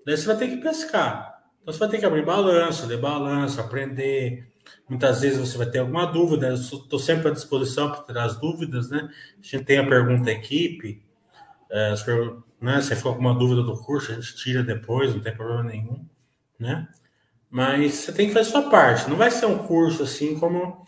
Daí 0.04 0.16
você 0.16 0.26
vai 0.26 0.36
ter 0.36 0.48
que 0.48 0.56
pescar. 0.56 1.40
Então 1.62 1.72
você 1.72 1.78
vai 1.78 1.88
ter 1.88 1.98
que 1.98 2.06
abrir 2.06 2.24
balanço, 2.24 2.86
ler 2.86 2.98
balanço, 2.98 3.60
aprender. 3.60 4.52
Muitas 4.88 5.20
vezes 5.20 5.38
você 5.38 5.56
vai 5.56 5.70
ter 5.70 5.78
alguma 5.78 6.04
dúvida, 6.04 6.48
eu 6.48 6.54
estou 6.54 6.98
sempre 6.98 7.28
à 7.28 7.30
disposição 7.30 7.92
para 7.92 8.02
tirar 8.02 8.24
as 8.24 8.40
dúvidas, 8.40 8.90
né? 8.90 9.08
A 9.38 9.42
gente 9.42 9.64
tem 9.64 9.78
a 9.78 9.88
pergunta 9.88 10.32
equipe, 10.32 11.03
é, 11.70 11.90
as 11.90 12.02
perguntas 12.02 12.44
né? 12.64 12.80
Se 12.80 12.96
for 12.96 13.10
alguma 13.10 13.34
dúvida 13.34 13.62
do 13.62 13.76
curso, 13.76 14.10
a 14.10 14.14
gente 14.14 14.36
tira 14.36 14.62
depois, 14.62 15.14
não 15.14 15.20
tem 15.20 15.36
problema 15.36 15.64
nenhum, 15.64 16.02
né? 16.58 16.88
Mas 17.50 17.92
você 17.92 18.12
tem 18.12 18.28
que 18.28 18.32
fazer 18.32 18.50
sua 18.50 18.70
parte. 18.70 19.08
Não 19.08 19.18
vai 19.18 19.30
ser 19.30 19.44
um 19.44 19.58
curso 19.58 20.02
assim 20.02 20.38
como 20.38 20.82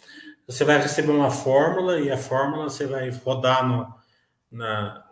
você 0.46 0.64
vai 0.64 0.80
receber 0.80 1.12
uma 1.12 1.30
fórmula 1.30 2.00
e 2.00 2.10
a 2.10 2.16
fórmula 2.16 2.70
você 2.70 2.86
vai 2.86 3.10
rodar 3.10 3.68
no, 3.68 3.94
na, 4.50 5.04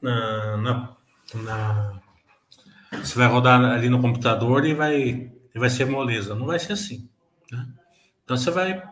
na, 0.00 0.56
na, 0.56 0.96
na 1.34 2.00
você 2.92 3.18
vai 3.18 3.28
rodar 3.28 3.62
ali 3.62 3.90
no 3.90 4.00
computador 4.00 4.64
e 4.64 4.72
vai, 4.72 5.30
e 5.54 5.58
vai 5.58 5.68
ser 5.68 5.84
moleza. 5.84 6.34
Não 6.34 6.46
vai 6.46 6.58
ser 6.58 6.72
assim. 6.72 7.10
Né? 7.52 7.66
Então 8.24 8.38
você 8.38 8.50
vai, 8.50 8.82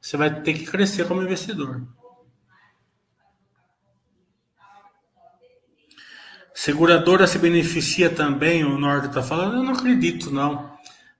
você 0.00 0.16
vai 0.16 0.42
ter 0.42 0.54
que 0.54 0.66
crescer 0.66 1.06
como 1.06 1.22
investidor. 1.22 1.86
Seguradora 6.62 7.26
se 7.26 7.40
beneficia 7.40 8.08
também, 8.08 8.62
o 8.62 8.78
Norte 8.78 9.08
está 9.08 9.20
falando? 9.20 9.56
Eu 9.56 9.64
não 9.64 9.72
acredito, 9.72 10.30
não. 10.30 10.70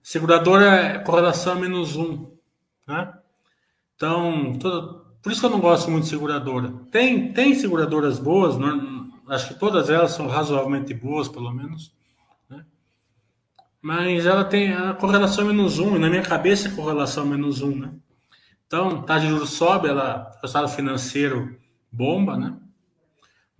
Seguradora 0.00 0.66
é 0.66 0.98
correlação 1.00 1.58
menos 1.58 1.96
um. 1.96 2.30
Né? 2.86 3.12
Então, 3.96 4.56
todo, 4.60 5.04
por 5.20 5.32
isso 5.32 5.40
que 5.40 5.46
eu 5.48 5.50
não 5.50 5.58
gosto 5.58 5.90
muito 5.90 6.04
de 6.04 6.10
seguradora. 6.10 6.72
Tem, 6.92 7.32
tem 7.32 7.56
seguradoras 7.56 8.20
boas, 8.20 8.56
não, 8.56 9.10
acho 9.30 9.48
que 9.48 9.54
todas 9.58 9.90
elas 9.90 10.12
são 10.12 10.28
razoavelmente 10.28 10.94
boas, 10.94 11.26
pelo 11.26 11.50
menos. 11.50 11.92
Né? 12.48 12.64
Mas 13.82 14.24
ela 14.24 14.44
tem 14.44 14.72
a 14.72 14.94
correlação 14.94 15.44
menos 15.44 15.80
um, 15.80 15.96
e 15.96 15.98
na 15.98 16.08
minha 16.08 16.22
cabeça 16.22 16.68
é 16.68 16.70
correlação 16.70 17.26
menos 17.26 17.62
um. 17.62 17.80
Né? 17.80 17.90
Então, 18.64 19.02
taxa 19.02 19.26
de 19.26 19.32
juros 19.32 19.50
sobe, 19.50 19.88
ela, 19.88 20.30
o 20.40 20.46
estado 20.46 20.68
financeiro 20.68 21.58
bomba, 21.90 22.38
né? 22.38 22.61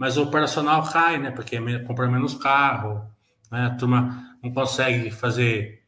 Mas 0.02 0.16
o 0.16 0.24
operacional 0.24 0.82
cai, 0.90 1.16
né? 1.16 1.30
Porque 1.30 1.56
compra 1.86 2.10
menos 2.10 2.34
carro, 2.34 3.08
né? 3.52 3.66
A 3.66 3.76
turma 3.76 4.36
não 4.42 4.52
consegue 4.52 5.12
fazer, 5.12 5.84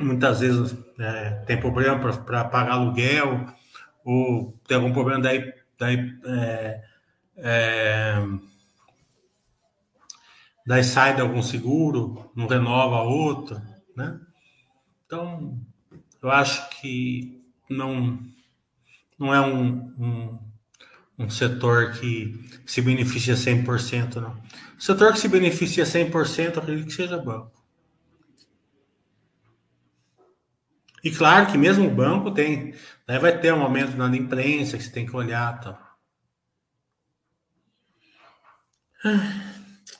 muitas 0.00 0.40
vezes 0.40 0.74
é, 0.98 1.32
tem 1.44 1.60
problema 1.60 1.98
para 1.98 2.44
pagar 2.46 2.72
aluguel, 2.72 3.44
ou 4.02 4.58
tem 4.66 4.78
algum 4.78 4.90
problema 4.90 5.20
daí, 5.20 5.52
daí, 5.78 6.18
é, 6.24 6.82
é, 7.36 8.14
daí 10.66 10.82
sai 10.82 11.14
de 11.14 11.20
algum 11.20 11.42
seguro, 11.42 12.32
não 12.34 12.46
renova 12.46 13.02
outro, 13.02 13.60
né? 13.94 14.18
Então, 15.04 15.60
eu 16.22 16.30
acho 16.30 16.70
que 16.70 17.44
não, 17.68 18.18
não 19.18 19.34
é 19.34 19.42
um, 19.42 19.94
um, 19.98 20.38
um 21.22 21.30
setor 21.30 21.92
que 21.92 22.48
se 22.66 22.80
beneficia 22.80 23.34
100%, 23.34 24.16
não. 24.16 24.42
O 24.76 24.80
setor 24.80 25.12
que 25.12 25.18
se 25.18 25.28
beneficia 25.28 25.84
100%, 25.84 26.56
eu 26.56 26.62
acredito 26.62 26.86
que 26.86 26.92
seja 26.94 27.18
banco. 27.18 27.52
E 31.04 31.10
claro 31.10 31.50
que 31.50 31.58
mesmo 31.58 31.88
o 31.88 31.94
banco 31.94 32.30
tem, 32.30 32.74
né, 33.08 33.18
vai 33.18 33.36
ter 33.38 33.52
um 33.52 33.62
aumento 33.62 33.96
na 33.96 34.14
imprensa 34.16 34.76
que 34.76 34.84
você 34.84 34.90
tem 34.90 35.04
que 35.04 35.16
olhar, 35.16 35.60
tá? 35.60 35.92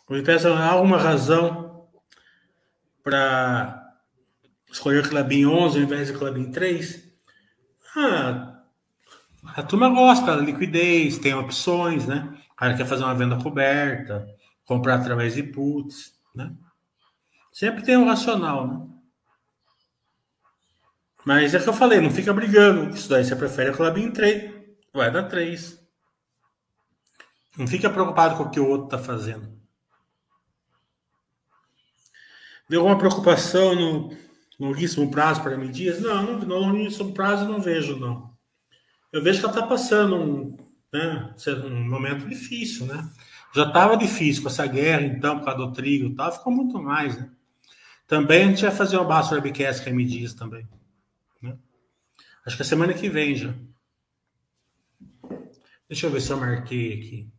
Me 0.08 0.22
peço 0.22 0.48
há 0.48 0.66
alguma 0.66 0.98
razão 0.98 1.88
para 3.02 3.82
escolher 4.70 5.08
Clabin 5.08 5.46
11 5.46 5.78
ao 5.78 5.84
invés 5.84 6.08
de 6.08 6.18
Clabin 6.18 6.52
3? 6.52 7.02
Ah, 7.96 8.51
a 9.45 9.62
turma 9.62 9.88
gosta 9.88 10.36
liquidez, 10.36 11.18
tem 11.18 11.34
opções, 11.34 12.07
né? 12.07 12.32
O 12.53 12.55
cara 12.55 12.76
quer 12.76 12.86
fazer 12.86 13.03
uma 13.03 13.14
venda 13.14 13.43
coberta, 13.43 14.26
comprar 14.64 14.97
através 14.97 15.34
de 15.34 15.43
puts, 15.43 16.14
né? 16.34 16.53
Sempre 17.53 17.82
tem 17.82 17.97
um 17.97 18.07
racional, 18.07 18.66
né? 18.66 18.86
Mas 21.24 21.55
é 21.55 21.61
que 21.61 21.68
eu 21.68 21.72
falei, 21.72 22.01
não 22.01 22.11
fica 22.11 22.32
brigando. 22.32 22.95
Isso 22.95 23.09
daí 23.09 23.24
você 23.24 23.36
prefere 23.36 23.70
a 23.70 23.72
Clabin 23.72 24.11
3. 24.11 24.53
Vai 24.93 25.11
dar 25.11 25.24
3. 25.24 25.80
Não 27.57 27.66
fica 27.66 27.88
preocupado 27.88 28.36
com 28.36 28.45
o 28.45 28.51
que 28.51 28.59
o 28.59 28.68
outro 28.68 28.86
está 28.86 28.99
fazendo. 28.99 29.53
Vê 32.68 32.76
alguma 32.76 32.99
preocupação 32.99 33.74
no, 33.74 34.16
longuíssimo 34.59 35.11
prazo 35.11 35.43
para 35.43 35.57
Dias? 35.57 36.01
Não, 36.01 36.22
no, 36.22 36.38
no 36.38 36.59
longuíssimo 36.59 37.12
prazo 37.12 37.45
não 37.45 37.61
vejo, 37.61 37.97
não. 37.99 38.31
Eu 39.12 39.22
vejo 39.22 39.40
que 39.40 39.44
ela 39.44 39.54
está 39.54 39.66
passando 39.66 40.16
um, 40.16 40.56
né, 40.92 41.34
um 41.66 41.88
momento 41.88 42.26
difícil, 42.26 42.86
né? 42.86 43.12
Já 43.54 43.66
estava 43.66 43.96
difícil 43.96 44.42
com 44.42 44.48
essa 44.48 44.66
guerra, 44.66 45.02
então, 45.02 45.38
por 45.38 45.44
causa 45.44 45.58
do 45.58 45.72
trigo 45.72 46.08
e 46.08 46.14
tal, 46.14 46.32
ficou 46.32 46.52
muito 46.52 46.80
mais, 46.80 47.18
né? 47.18 47.30
Também 48.06 48.44
a 48.44 48.48
gente 48.48 48.62
vai 48.62 48.70
fazer 48.70 48.96
uma 48.96 49.04
base 49.04 49.34
webcast 49.34 49.84
com 49.84 49.90
a 49.90 50.02
Dias 50.02 50.34
também. 50.34 50.66
Né? 51.40 51.56
Acho 52.46 52.56
que 52.56 52.62
é 52.62 52.64
semana 52.64 52.94
que 52.94 53.08
vem 53.08 53.34
já. 53.34 53.54
Deixa 55.88 56.06
eu 56.06 56.10
ver 56.10 56.20
se 56.22 56.30
eu 56.30 56.38
marquei 56.38 56.94
aqui. 56.94 57.32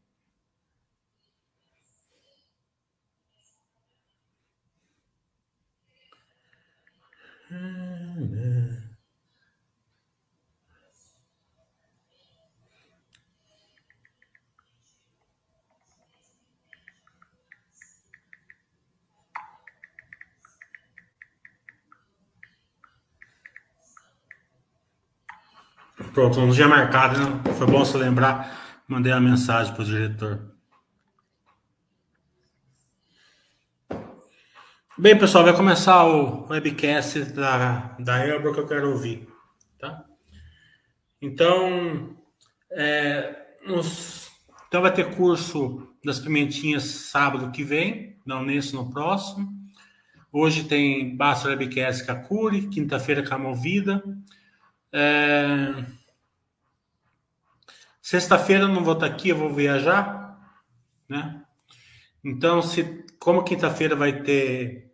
Pronto, 26.14 26.40
um 26.40 26.52
dia 26.52 26.68
marcado, 26.68 27.20
né? 27.20 27.42
Foi 27.58 27.66
bom 27.66 27.80
você 27.80 27.98
lembrar. 27.98 28.84
Mandei 28.88 29.12
a 29.12 29.20
mensagem 29.20 29.74
para 29.74 29.82
o 29.82 29.86
diretor. 29.86 30.54
Bem, 34.96 35.18
pessoal, 35.18 35.44
vai 35.44 35.56
começar 35.56 36.06
o 36.06 36.46
webcast 36.48 37.20
da, 37.34 37.96
da 37.98 38.28
Elbro 38.28 38.54
que 38.54 38.60
eu 38.60 38.68
quero 38.68 38.92
ouvir, 38.92 39.28
tá? 39.80 40.06
Então, 41.20 42.16
é, 42.72 43.36
então 44.68 44.84
vai 44.84 44.94
ter 44.94 45.16
curso 45.16 45.88
das 46.06 46.20
pimentinhas 46.20 46.84
sábado 46.84 47.50
que 47.50 47.64
vem, 47.64 48.20
não 48.24 48.46
nesse, 48.46 48.76
no 48.76 48.88
próximo. 48.92 49.52
Hoje 50.32 50.66
tem 50.66 51.18
Basta 51.18 51.48
Webcast 51.48 52.06
com 52.06 52.12
a 52.12 52.16
Curi, 52.16 52.68
quinta-feira 52.68 53.28
com 53.28 53.34
a 53.34 53.40
Movida. 53.40 54.04
É, 54.92 56.03
Sexta-feira 58.04 58.66
eu 58.66 58.68
não 58.68 58.84
vou 58.84 58.96
estar 58.96 59.06
aqui, 59.06 59.30
eu 59.30 59.38
vou 59.38 59.54
viajar, 59.54 60.38
né? 61.08 61.42
Então, 62.22 62.62
se 62.62 63.06
como 63.18 63.46
quinta-feira 63.46 63.96
vai 63.96 64.22
ter 64.22 64.92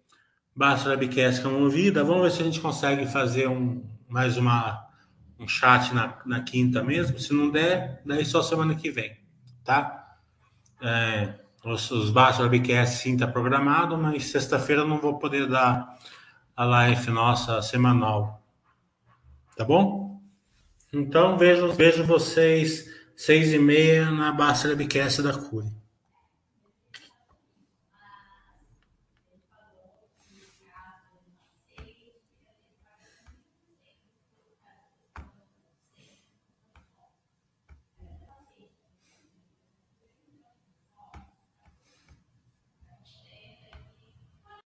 Basta 0.55 0.89
Webcast 0.89 1.41
com 1.41 1.49
movida, 1.49 2.03
vamos 2.03 2.21
ver 2.21 2.31
se 2.31 2.41
a 2.43 2.45
gente 2.45 2.61
consegue 2.61 3.07
fazer 3.07 3.49
um 3.49 3.83
mais 4.07 4.37
uma 4.37 4.87
um 5.39 5.47
chat 5.47 5.91
na, 5.91 6.19
na 6.23 6.41
quinta 6.41 6.83
mesmo. 6.83 7.17
Se 7.17 7.33
não 7.33 7.49
der, 7.49 7.99
daí 8.05 8.23
só 8.23 8.43
semana 8.43 8.75
que 8.75 8.91
vem, 8.91 9.17
tá? 9.63 10.15
É, 10.79 11.33
os, 11.65 11.89
os 11.89 12.11
Basta 12.11 12.43
Webcast 12.43 12.97
sim 12.97 13.17
tá 13.17 13.25
programado, 13.25 13.97
mas 13.97 14.25
sexta-feira 14.25 14.83
eu 14.83 14.87
não 14.87 14.99
vou 14.99 15.17
poder 15.17 15.47
dar 15.47 15.97
a 16.55 16.63
live 16.63 17.09
nossa 17.09 17.59
semanal, 17.63 18.43
tá 19.57 19.65
bom? 19.65 20.21
Então 20.93 21.39
vejo 21.39 21.71
vejo 21.71 22.03
vocês 22.03 22.88
seis 23.19 23.51
e 23.51 23.59
meia 23.59 24.09
na 24.11 24.31
Basta 24.31 24.69
Webcast 24.69 25.21
da 25.21 25.33
Cure. 25.37 25.78